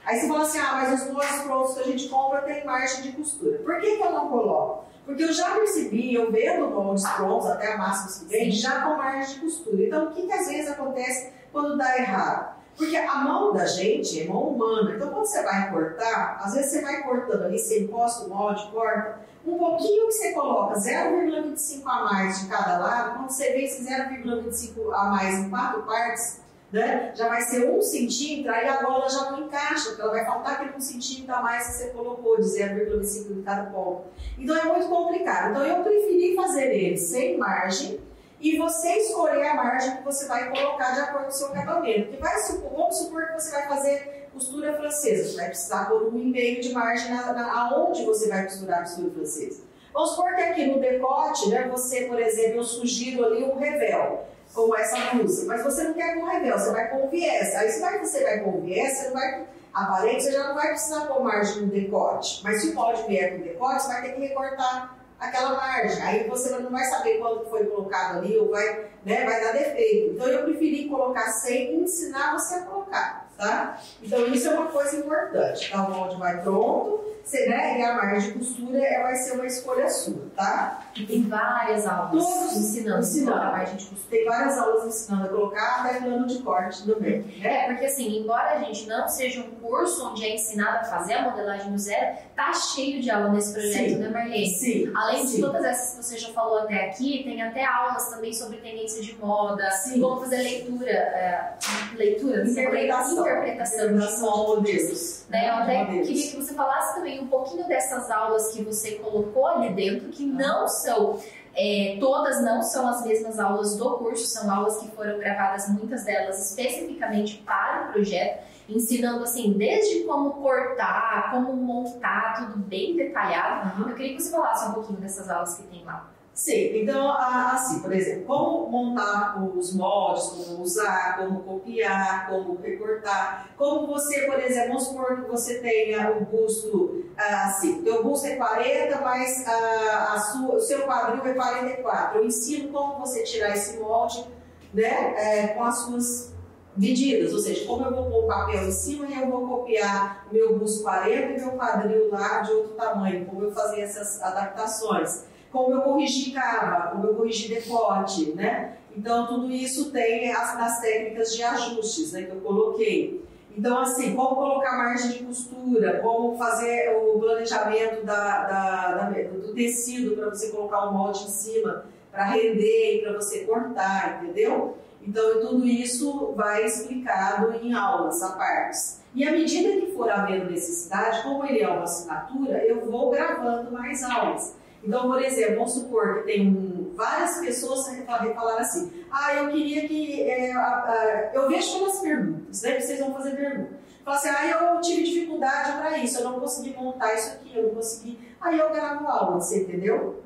Aí 0.04 0.21
você 0.21 0.28
fala 0.28 0.43
assim, 0.43 0.59
ah, 0.59 0.73
mas 0.73 1.02
os 1.02 1.11
moldes 1.12 1.43
prontos 1.43 1.75
que 1.75 1.81
a 1.81 1.85
gente 1.85 2.09
compra 2.09 2.43
tem 2.43 2.64
margem 2.64 3.02
de 3.02 3.12
costura. 3.12 3.59
Por 3.59 3.81
que, 3.81 3.97
que 3.97 4.02
eu 4.02 4.12
não 4.12 4.28
coloco? 4.28 4.85
Porque 5.07 5.23
eu 5.23 5.33
já 5.33 5.54
percebi, 5.54 6.14
eu 6.14 6.33
vendo 6.33 6.71
moldes 6.71 7.09
prontos, 7.11 7.47
até 7.47 7.73
a 7.73 7.78
máxima 7.78 8.26
que 8.26 8.37
vem, 8.37 8.50
já 8.50 8.83
com 8.83 8.97
margem 8.97 9.35
de 9.35 9.40
costura. 9.40 9.83
Então, 9.83 10.07
o 10.07 10.12
que, 10.12 10.26
que 10.26 10.33
às 10.33 10.49
vezes 10.49 10.71
acontece 10.71 11.33
quando 11.52 11.76
dá 11.76 11.99
errado? 11.99 12.54
Porque 12.76 12.97
a 12.97 13.16
mão 13.16 13.52
da 13.52 13.66
gente 13.66 14.21
é 14.21 14.26
mão 14.26 14.49
humana. 14.49 14.95
Então, 14.95 15.11
quando 15.11 15.26
você 15.26 15.43
vai 15.43 15.71
cortar, 15.71 16.38
às 16.43 16.54
vezes 16.54 16.73
você 16.73 16.83
vai 16.83 17.02
cortando 17.02 17.45
ali, 17.45 17.59
você 17.59 17.81
encosta 17.81 18.26
o 18.26 18.31
molde, 18.31 18.69
corta. 18.73 19.21
Um 19.47 19.59
pouquinho 19.59 20.07
que 20.07 20.12
você 20.12 20.33
coloca 20.33 20.75
0,25 20.75 21.83
a 21.85 22.04
mais 22.04 22.40
de 22.40 22.47
cada 22.49 22.78
lado, 22.78 23.19
quando 23.19 23.31
você 23.31 23.52
vê 23.52 23.64
esse 23.64 23.85
0,25 23.85 24.93
a 24.93 25.04
mais 25.04 25.38
em 25.38 25.50
quatro 25.50 25.83
partes, 25.83 26.40
né, 26.73 27.12
já 27.14 27.28
vai 27.28 27.40
ser 27.40 27.71
um 27.71 27.81
centímetro, 27.81 28.50
aí 28.50 28.66
a 28.66 28.83
bola 28.83 29.09
já 29.09 29.31
não 29.31 29.43
encaixa, 29.43 29.90
porque 29.90 30.02
ela 30.02 30.11
vai 30.11 30.25
faltar 30.25 30.54
aquele 30.54 30.76
um 30.76 30.81
centímetro 30.81 31.33
a 31.33 31.40
mais 31.40 31.66
que 31.69 31.73
você 31.75 31.90
colocou, 31.90 32.37
de 32.37 32.43
0,5 32.43 33.33
de 33.33 33.43
cada 33.43 33.71
ponto. 33.71 34.07
Então 34.37 34.57
é 34.57 34.64
muito 34.64 34.88
complicado. 34.88 35.50
Então 35.50 35.64
eu 35.64 35.85
preferi 35.85 36.35
fazer 36.35 36.75
ele 36.75 36.97
sem 36.97 37.38
margem, 37.38 38.00
e 38.44 38.58
você 38.58 38.92
escolher 38.98 39.48
a 39.48 39.54
margem 39.54 39.96
que 39.96 40.02
você 40.02 40.26
vai 40.26 40.50
colocar 40.50 40.92
de 40.92 41.00
acordo 41.00 41.24
com 41.24 41.30
o 41.30 41.32
seu 41.32 41.46
acabamento. 41.46 42.10
Que 42.10 42.18
vai 42.18 42.34
vamos 42.76 42.98
supor 42.98 43.26
que 43.26 43.32
você 43.32 43.50
vai 43.50 43.66
fazer 43.66 44.28
costura 44.34 44.76
francesa, 44.76 45.30
você 45.30 45.36
vai 45.36 45.46
precisar 45.46 45.88
pôr 45.88 46.12
um 46.12 46.18
e-mail 46.18 46.60
de 46.60 46.74
margem 46.74 47.10
na, 47.10 47.32
na, 47.32 47.58
aonde 47.58 48.04
você 48.04 48.28
vai 48.28 48.44
costurar 48.44 48.80
a 48.80 48.82
costura 48.82 49.10
francesa. 49.12 49.62
Vamos 49.94 50.10
supor 50.10 50.34
que 50.34 50.42
aqui 50.42 50.66
no 50.66 50.78
decote, 50.78 51.48
né, 51.48 51.68
você, 51.70 52.02
por 52.02 52.20
exemplo, 52.20 52.58
eu 52.58 52.64
sugiro 52.64 53.24
ali 53.24 53.44
um 53.44 53.56
revel, 53.56 54.24
como 54.52 54.76
essa 54.76 55.14
blusa, 55.14 55.46
mas 55.46 55.62
você 55.62 55.84
não 55.84 55.94
quer 55.94 56.14
com 56.14 56.26
revel, 56.26 56.58
você 56.58 56.70
vai 56.70 56.90
com 56.90 57.08
viés. 57.08 57.54
Aí 57.54 57.70
se 57.70 57.80
vai, 57.80 57.98
você 57.98 58.24
vai 58.24 58.40
com 58.40 58.60
viés, 58.60 58.98
você 58.98 59.06
não 59.06 59.14
vai 59.14 59.46
aparente, 59.72 60.22
você 60.22 60.32
já 60.32 60.48
não 60.48 60.54
vai 60.54 60.68
precisar 60.68 61.06
pôr 61.06 61.24
margem 61.24 61.62
no 61.62 61.68
decote. 61.68 62.42
Mas 62.44 62.60
se 62.60 62.70
o 62.70 62.74
molde 62.74 63.04
vier 63.06 63.38
com 63.38 63.44
decote, 63.44 63.82
você 63.82 63.88
vai 63.88 64.02
ter 64.02 64.12
que 64.12 64.20
recortar 64.20 64.93
aquela 65.28 65.54
margem. 65.54 66.02
Aí 66.02 66.28
você 66.28 66.50
não 66.50 66.71
vai 66.71 66.85
saber 66.85 67.19
quando 67.19 67.49
foi 67.49 67.64
colocado 67.66 68.19
ali 68.19 68.37
ou 68.37 68.50
vai, 68.50 68.88
né, 69.04 69.25
vai 69.25 69.40
dar 69.40 69.52
defeito. 69.52 70.14
Então 70.14 70.26
eu 70.26 70.45
preferi 70.45 70.88
colocar 70.88 71.28
sem 71.33 71.75
e 71.75 71.83
ensinar 71.83 72.33
você 72.33 72.57
a 72.57 72.62
colocar, 72.62 73.24
tá? 73.36 73.80
Então 74.02 74.26
isso 74.26 74.48
é 74.48 74.54
uma 74.54 74.66
coisa 74.66 74.96
importante. 74.96 75.68
Então 75.68 75.86
o 75.86 75.90
molde 75.90 76.16
vai 76.16 76.42
pronto, 76.42 77.04
você, 77.24 77.46
né, 77.48 77.80
e 77.80 77.82
a 77.82 77.94
margem 77.94 78.32
de 78.32 78.38
costura 78.38 78.78
é, 78.78 79.02
vai 79.02 79.16
ser 79.16 79.32
uma 79.32 79.46
escolha 79.46 79.88
sua, 79.88 80.30
tá? 80.36 80.84
E 80.94 81.06
tem 81.06 81.23
várias 81.23 81.86
aulas 81.86 82.23
Todos 82.23 82.56
ensinando, 82.56 83.00
ensinando 83.00 83.40
a 83.40 83.50
margem 83.50 83.76
de 83.76 83.86
costura. 83.86 84.10
Tem 84.10 84.25
várias 84.26 84.58
aulas 84.58 84.84
ensinando 84.84 85.25
a 85.25 85.28
colocar 85.28 85.80
até 85.80 86.00
plano 86.00 86.26
de 86.26 86.38
corte 86.40 86.84
também. 86.84 87.23
Né? 87.23 87.64
É, 87.64 87.66
porque 87.66 87.86
assim, 87.86 88.20
embora 88.20 88.50
a 88.50 88.58
gente 88.58 88.86
não 88.86 89.08
seja 89.08 89.40
um 89.40 89.50
curso 89.52 90.10
onde 90.10 90.23
é 90.23 90.34
ensinado 90.34 90.80
a 90.80 90.84
fazer 90.84 91.14
a 91.14 91.23
modelagem 91.23 91.73
do 91.73 91.78
zero, 91.78 92.14
tá 92.36 92.52
cheio 92.52 93.00
de 93.00 93.10
aula 93.10 93.30
nesse 93.30 93.54
projeto, 93.54 93.88
Sim. 93.88 93.97
né, 93.97 94.08
Marlene? 94.10 94.50
Sim. 94.50 94.92
Além 94.94 95.26
Sim. 95.26 95.36
de 95.36 95.42
todas 95.42 95.64
essas 95.64 95.97
que 95.97 96.04
você 96.04 96.18
já 96.18 96.28
falou 96.34 96.58
até 96.58 96.90
aqui, 96.90 97.25
tem 97.25 97.40
até 97.40 97.64
aulas 97.64 98.10
também 98.10 98.34
sobre 98.34 98.58
tendência 98.58 99.02
de 99.02 99.16
moda, 99.16 99.70
Sim. 99.70 99.99
como 99.99 100.20
fazer 100.20 100.42
leitura, 100.42 100.90
é, 100.90 101.54
leitura, 101.97 102.47
Interpretação. 102.47 103.21
interpretação 103.21 103.85
Interpretação 103.87 104.63
de. 104.63 105.30
Né? 105.30 105.49
Eu 105.49 105.54
até 105.54 105.85
Modelos. 105.85 106.07
queria 106.07 106.30
que 106.30 106.37
você 106.37 106.54
falasse 106.54 106.95
também 106.95 107.21
um 107.21 107.26
pouquinho 107.26 107.67
dessas 107.67 108.11
aulas 108.11 108.52
que 108.52 108.63
você 108.63 108.93
colocou 108.93 109.47
ali 109.47 109.73
dentro, 109.75 110.09
que 110.09 110.25
não 110.25 110.69
são, 110.69 111.19
é, 111.54 111.97
todas 112.00 112.43
não 112.43 112.63
são 112.63 112.87
as 112.89 113.04
mesmas 113.04 113.39
aulas 113.39 113.76
do 113.76 113.99
curso, 113.99 114.26
são 114.26 114.50
aulas 114.50 114.78
que 114.78 114.89
foram 114.93 115.19
gravadas, 115.19 115.69
muitas 115.69 116.04
delas 116.04 116.50
especificamente 116.50 117.39
para 117.45 117.89
o 117.89 117.93
projeto, 117.93 118.45
ensinando 118.69 119.25
assim, 119.25 119.52
desde 119.52 120.04
como 120.04 120.33
cortar, 120.35 121.30
como 121.33 121.52
montar, 121.54 122.47
tudo 122.47 122.59
bem 122.65 122.97
detalhado. 122.97 123.83
Uhum. 123.83 123.91
Eu 123.91 123.95
queria 123.97 124.17
que 124.17 124.23
você 124.23 124.30
falasse 124.30 124.69
um 124.69 124.73
pouquinho 124.73 125.00
dessas 125.00 125.28
aulas 125.28 125.57
que 125.57 125.63
tem 125.65 125.85
lá. 125.85 126.13
Sim, 126.34 126.82
então, 126.82 127.08
a- 127.10 127.52
assim, 127.52 127.78
por 127.78 127.92
exemplo, 127.92 128.25
como 128.26 128.68
montar 128.68 129.40
os 129.56 129.73
moldes, 129.73 130.25
como 130.25 130.62
usar, 130.62 131.16
como 131.16 131.44
copiar, 131.44 132.28
como 132.28 132.56
recortar, 132.60 133.50
como 133.56 133.86
você, 133.86 134.23
por 134.23 134.40
exemplo, 134.40 134.70
vamos 134.70 134.82
supor 134.82 135.23
que 135.23 135.30
você 135.30 135.60
tenha 135.60 136.10
o 136.10 136.25
busto, 136.25 137.04
ah, 137.16 137.44
assim, 137.47 137.82
teu 137.82 138.02
busto 138.02 138.26
é 138.26 138.34
40, 138.34 139.00
mas 139.00 139.47
ah, 139.47 140.14
a 140.14 140.18
sua, 140.18 140.56
o 140.56 140.60
seu 140.60 140.82
quadril 140.82 141.25
é 141.25 141.34
44. 141.34 142.18
Eu 142.18 142.26
ensino 142.26 142.73
como 142.73 142.99
você 142.99 143.23
tirar 143.23 143.54
esse 143.54 143.78
molde, 143.78 144.26
né, 144.73 145.14
é, 145.16 145.47
com 145.54 145.62
as 145.62 145.76
suas 145.78 146.34
medidas, 146.76 147.32
ou 147.32 147.38
seja, 147.38 147.64
como 147.64 147.84
eu 147.84 147.94
vou 147.94 148.10
pôr 148.10 148.25
o 148.25 148.26
papel 148.26 148.66
em 148.66 148.73
cima 148.73 149.06
e 149.06 149.14
eu 149.14 149.30
vou 149.30 149.47
copiar 149.47 150.26
meu 150.32 150.58
busto 150.58 150.82
40 150.82 151.30
e 151.30 151.40
meu 151.40 151.52
quadril 151.52 152.10
lá 152.10 152.40
de 152.40 152.50
outro 152.50 152.73
tamanho, 152.73 153.25
como 153.26 153.44
eu 153.44 153.52
fazer 153.52 153.82
essas 153.82 154.20
adaptações 154.20 155.32
como 155.54 155.73
eu 155.73 155.82
corrigi 155.82 156.32
cava, 156.32 156.88
como 156.90 157.06
eu 157.06 157.14
corrigi 157.14 157.49
decote, 157.54 158.32
né? 158.34 158.73
Então, 158.97 159.26
tudo 159.28 159.50
isso 159.52 159.93
tem 159.93 160.32
as, 160.32 160.80
técnicas 160.80 161.34
de 161.34 161.43
ajustes 161.45 162.12
né, 162.12 162.23
que 162.23 162.30
eu 162.32 162.40
coloquei. 162.40 163.25
Então, 163.56 163.78
assim, 163.78 164.17
como 164.17 164.34
colocar 164.34 164.76
margem 164.76 165.12
de 165.12 165.25
costura, 165.25 166.00
como 166.00 166.36
fazer 166.36 166.97
o 166.97 167.19
planejamento 167.21 168.04
da, 168.04 168.43
da- 168.47 168.93
da- 168.95 169.10
do 169.10 169.54
tecido 169.54 170.17
para 170.17 170.28
você 170.30 170.50
colocar 170.50 170.86
o 170.88 170.93
molde 170.93 171.23
em 171.25 171.28
cima, 171.28 171.86
para 172.10 172.25
render 172.25 172.97
e 172.97 173.02
para 173.02 173.12
você 173.12 173.45
cortar, 173.45 174.23
entendeu? 174.25 174.76
Então, 175.02 175.40
tudo 175.40 175.64
isso 175.67 176.32
vai 176.36 176.64
explicado 176.64 177.54
em 177.62 177.73
aulas 177.75 178.21
à 178.23 178.32
parte. 178.32 178.78
E 179.14 179.26
à 179.26 179.30
medida 179.30 179.80
que 179.80 179.93
for 179.93 180.10
havendo 180.10 180.50
necessidade, 180.50 181.23
como 181.23 181.45
ele 181.47 181.60
é 181.62 181.69
uma 181.69 181.84
assinatura, 181.84 182.58
eu 182.64 182.84
vou 182.90 183.10
gravando 183.10 183.71
mais 183.71 184.02
aulas. 184.02 184.56
Então, 184.86 185.08
por 185.08 185.23
exemplo, 185.23 185.56
vamos 185.56 185.73
supor 185.73 186.18
que 186.18 186.23
tem 186.32 186.49
um- 186.49 186.92
várias 186.94 187.38
pessoas 187.38 187.88
que 187.88 188.02
fal- 188.02 188.34
falaram 188.34 188.60
assim: 188.60 188.92
ah, 189.10 189.34
eu 189.34 189.49
queria 189.50 189.88
que. 189.88 190.23
é, 190.23 190.52
a- 190.52 190.58
a- 190.60 191.30
eu 191.32 191.49
vejo 191.49 191.78
pelas 191.78 191.99
perguntas, 192.00 192.62
né? 192.62 192.80
Vocês 192.80 192.99
vão 193.00 193.14
fazer 193.14 193.30
perguntas. 193.36 193.78
Fala 194.04 194.16
assim: 194.16 194.28
ah, 194.28 194.47
eu 194.75 194.80
tive 194.80 195.02
dificuldade 195.04 195.73
para 195.78 195.97
isso, 195.99 196.18
eu 196.18 196.25
não 196.25 196.38
consegui 196.40 196.75
montar 196.76 197.14
isso 197.14 197.28
aqui, 197.32 197.56
eu 197.56 197.64
não 197.68 197.75
consegui. 197.76 198.18
Aí 198.40 198.58
eu 198.58 198.70
gravo 198.70 199.06
aula, 199.08 199.40
você 199.40 199.62
entendeu? 199.62 200.23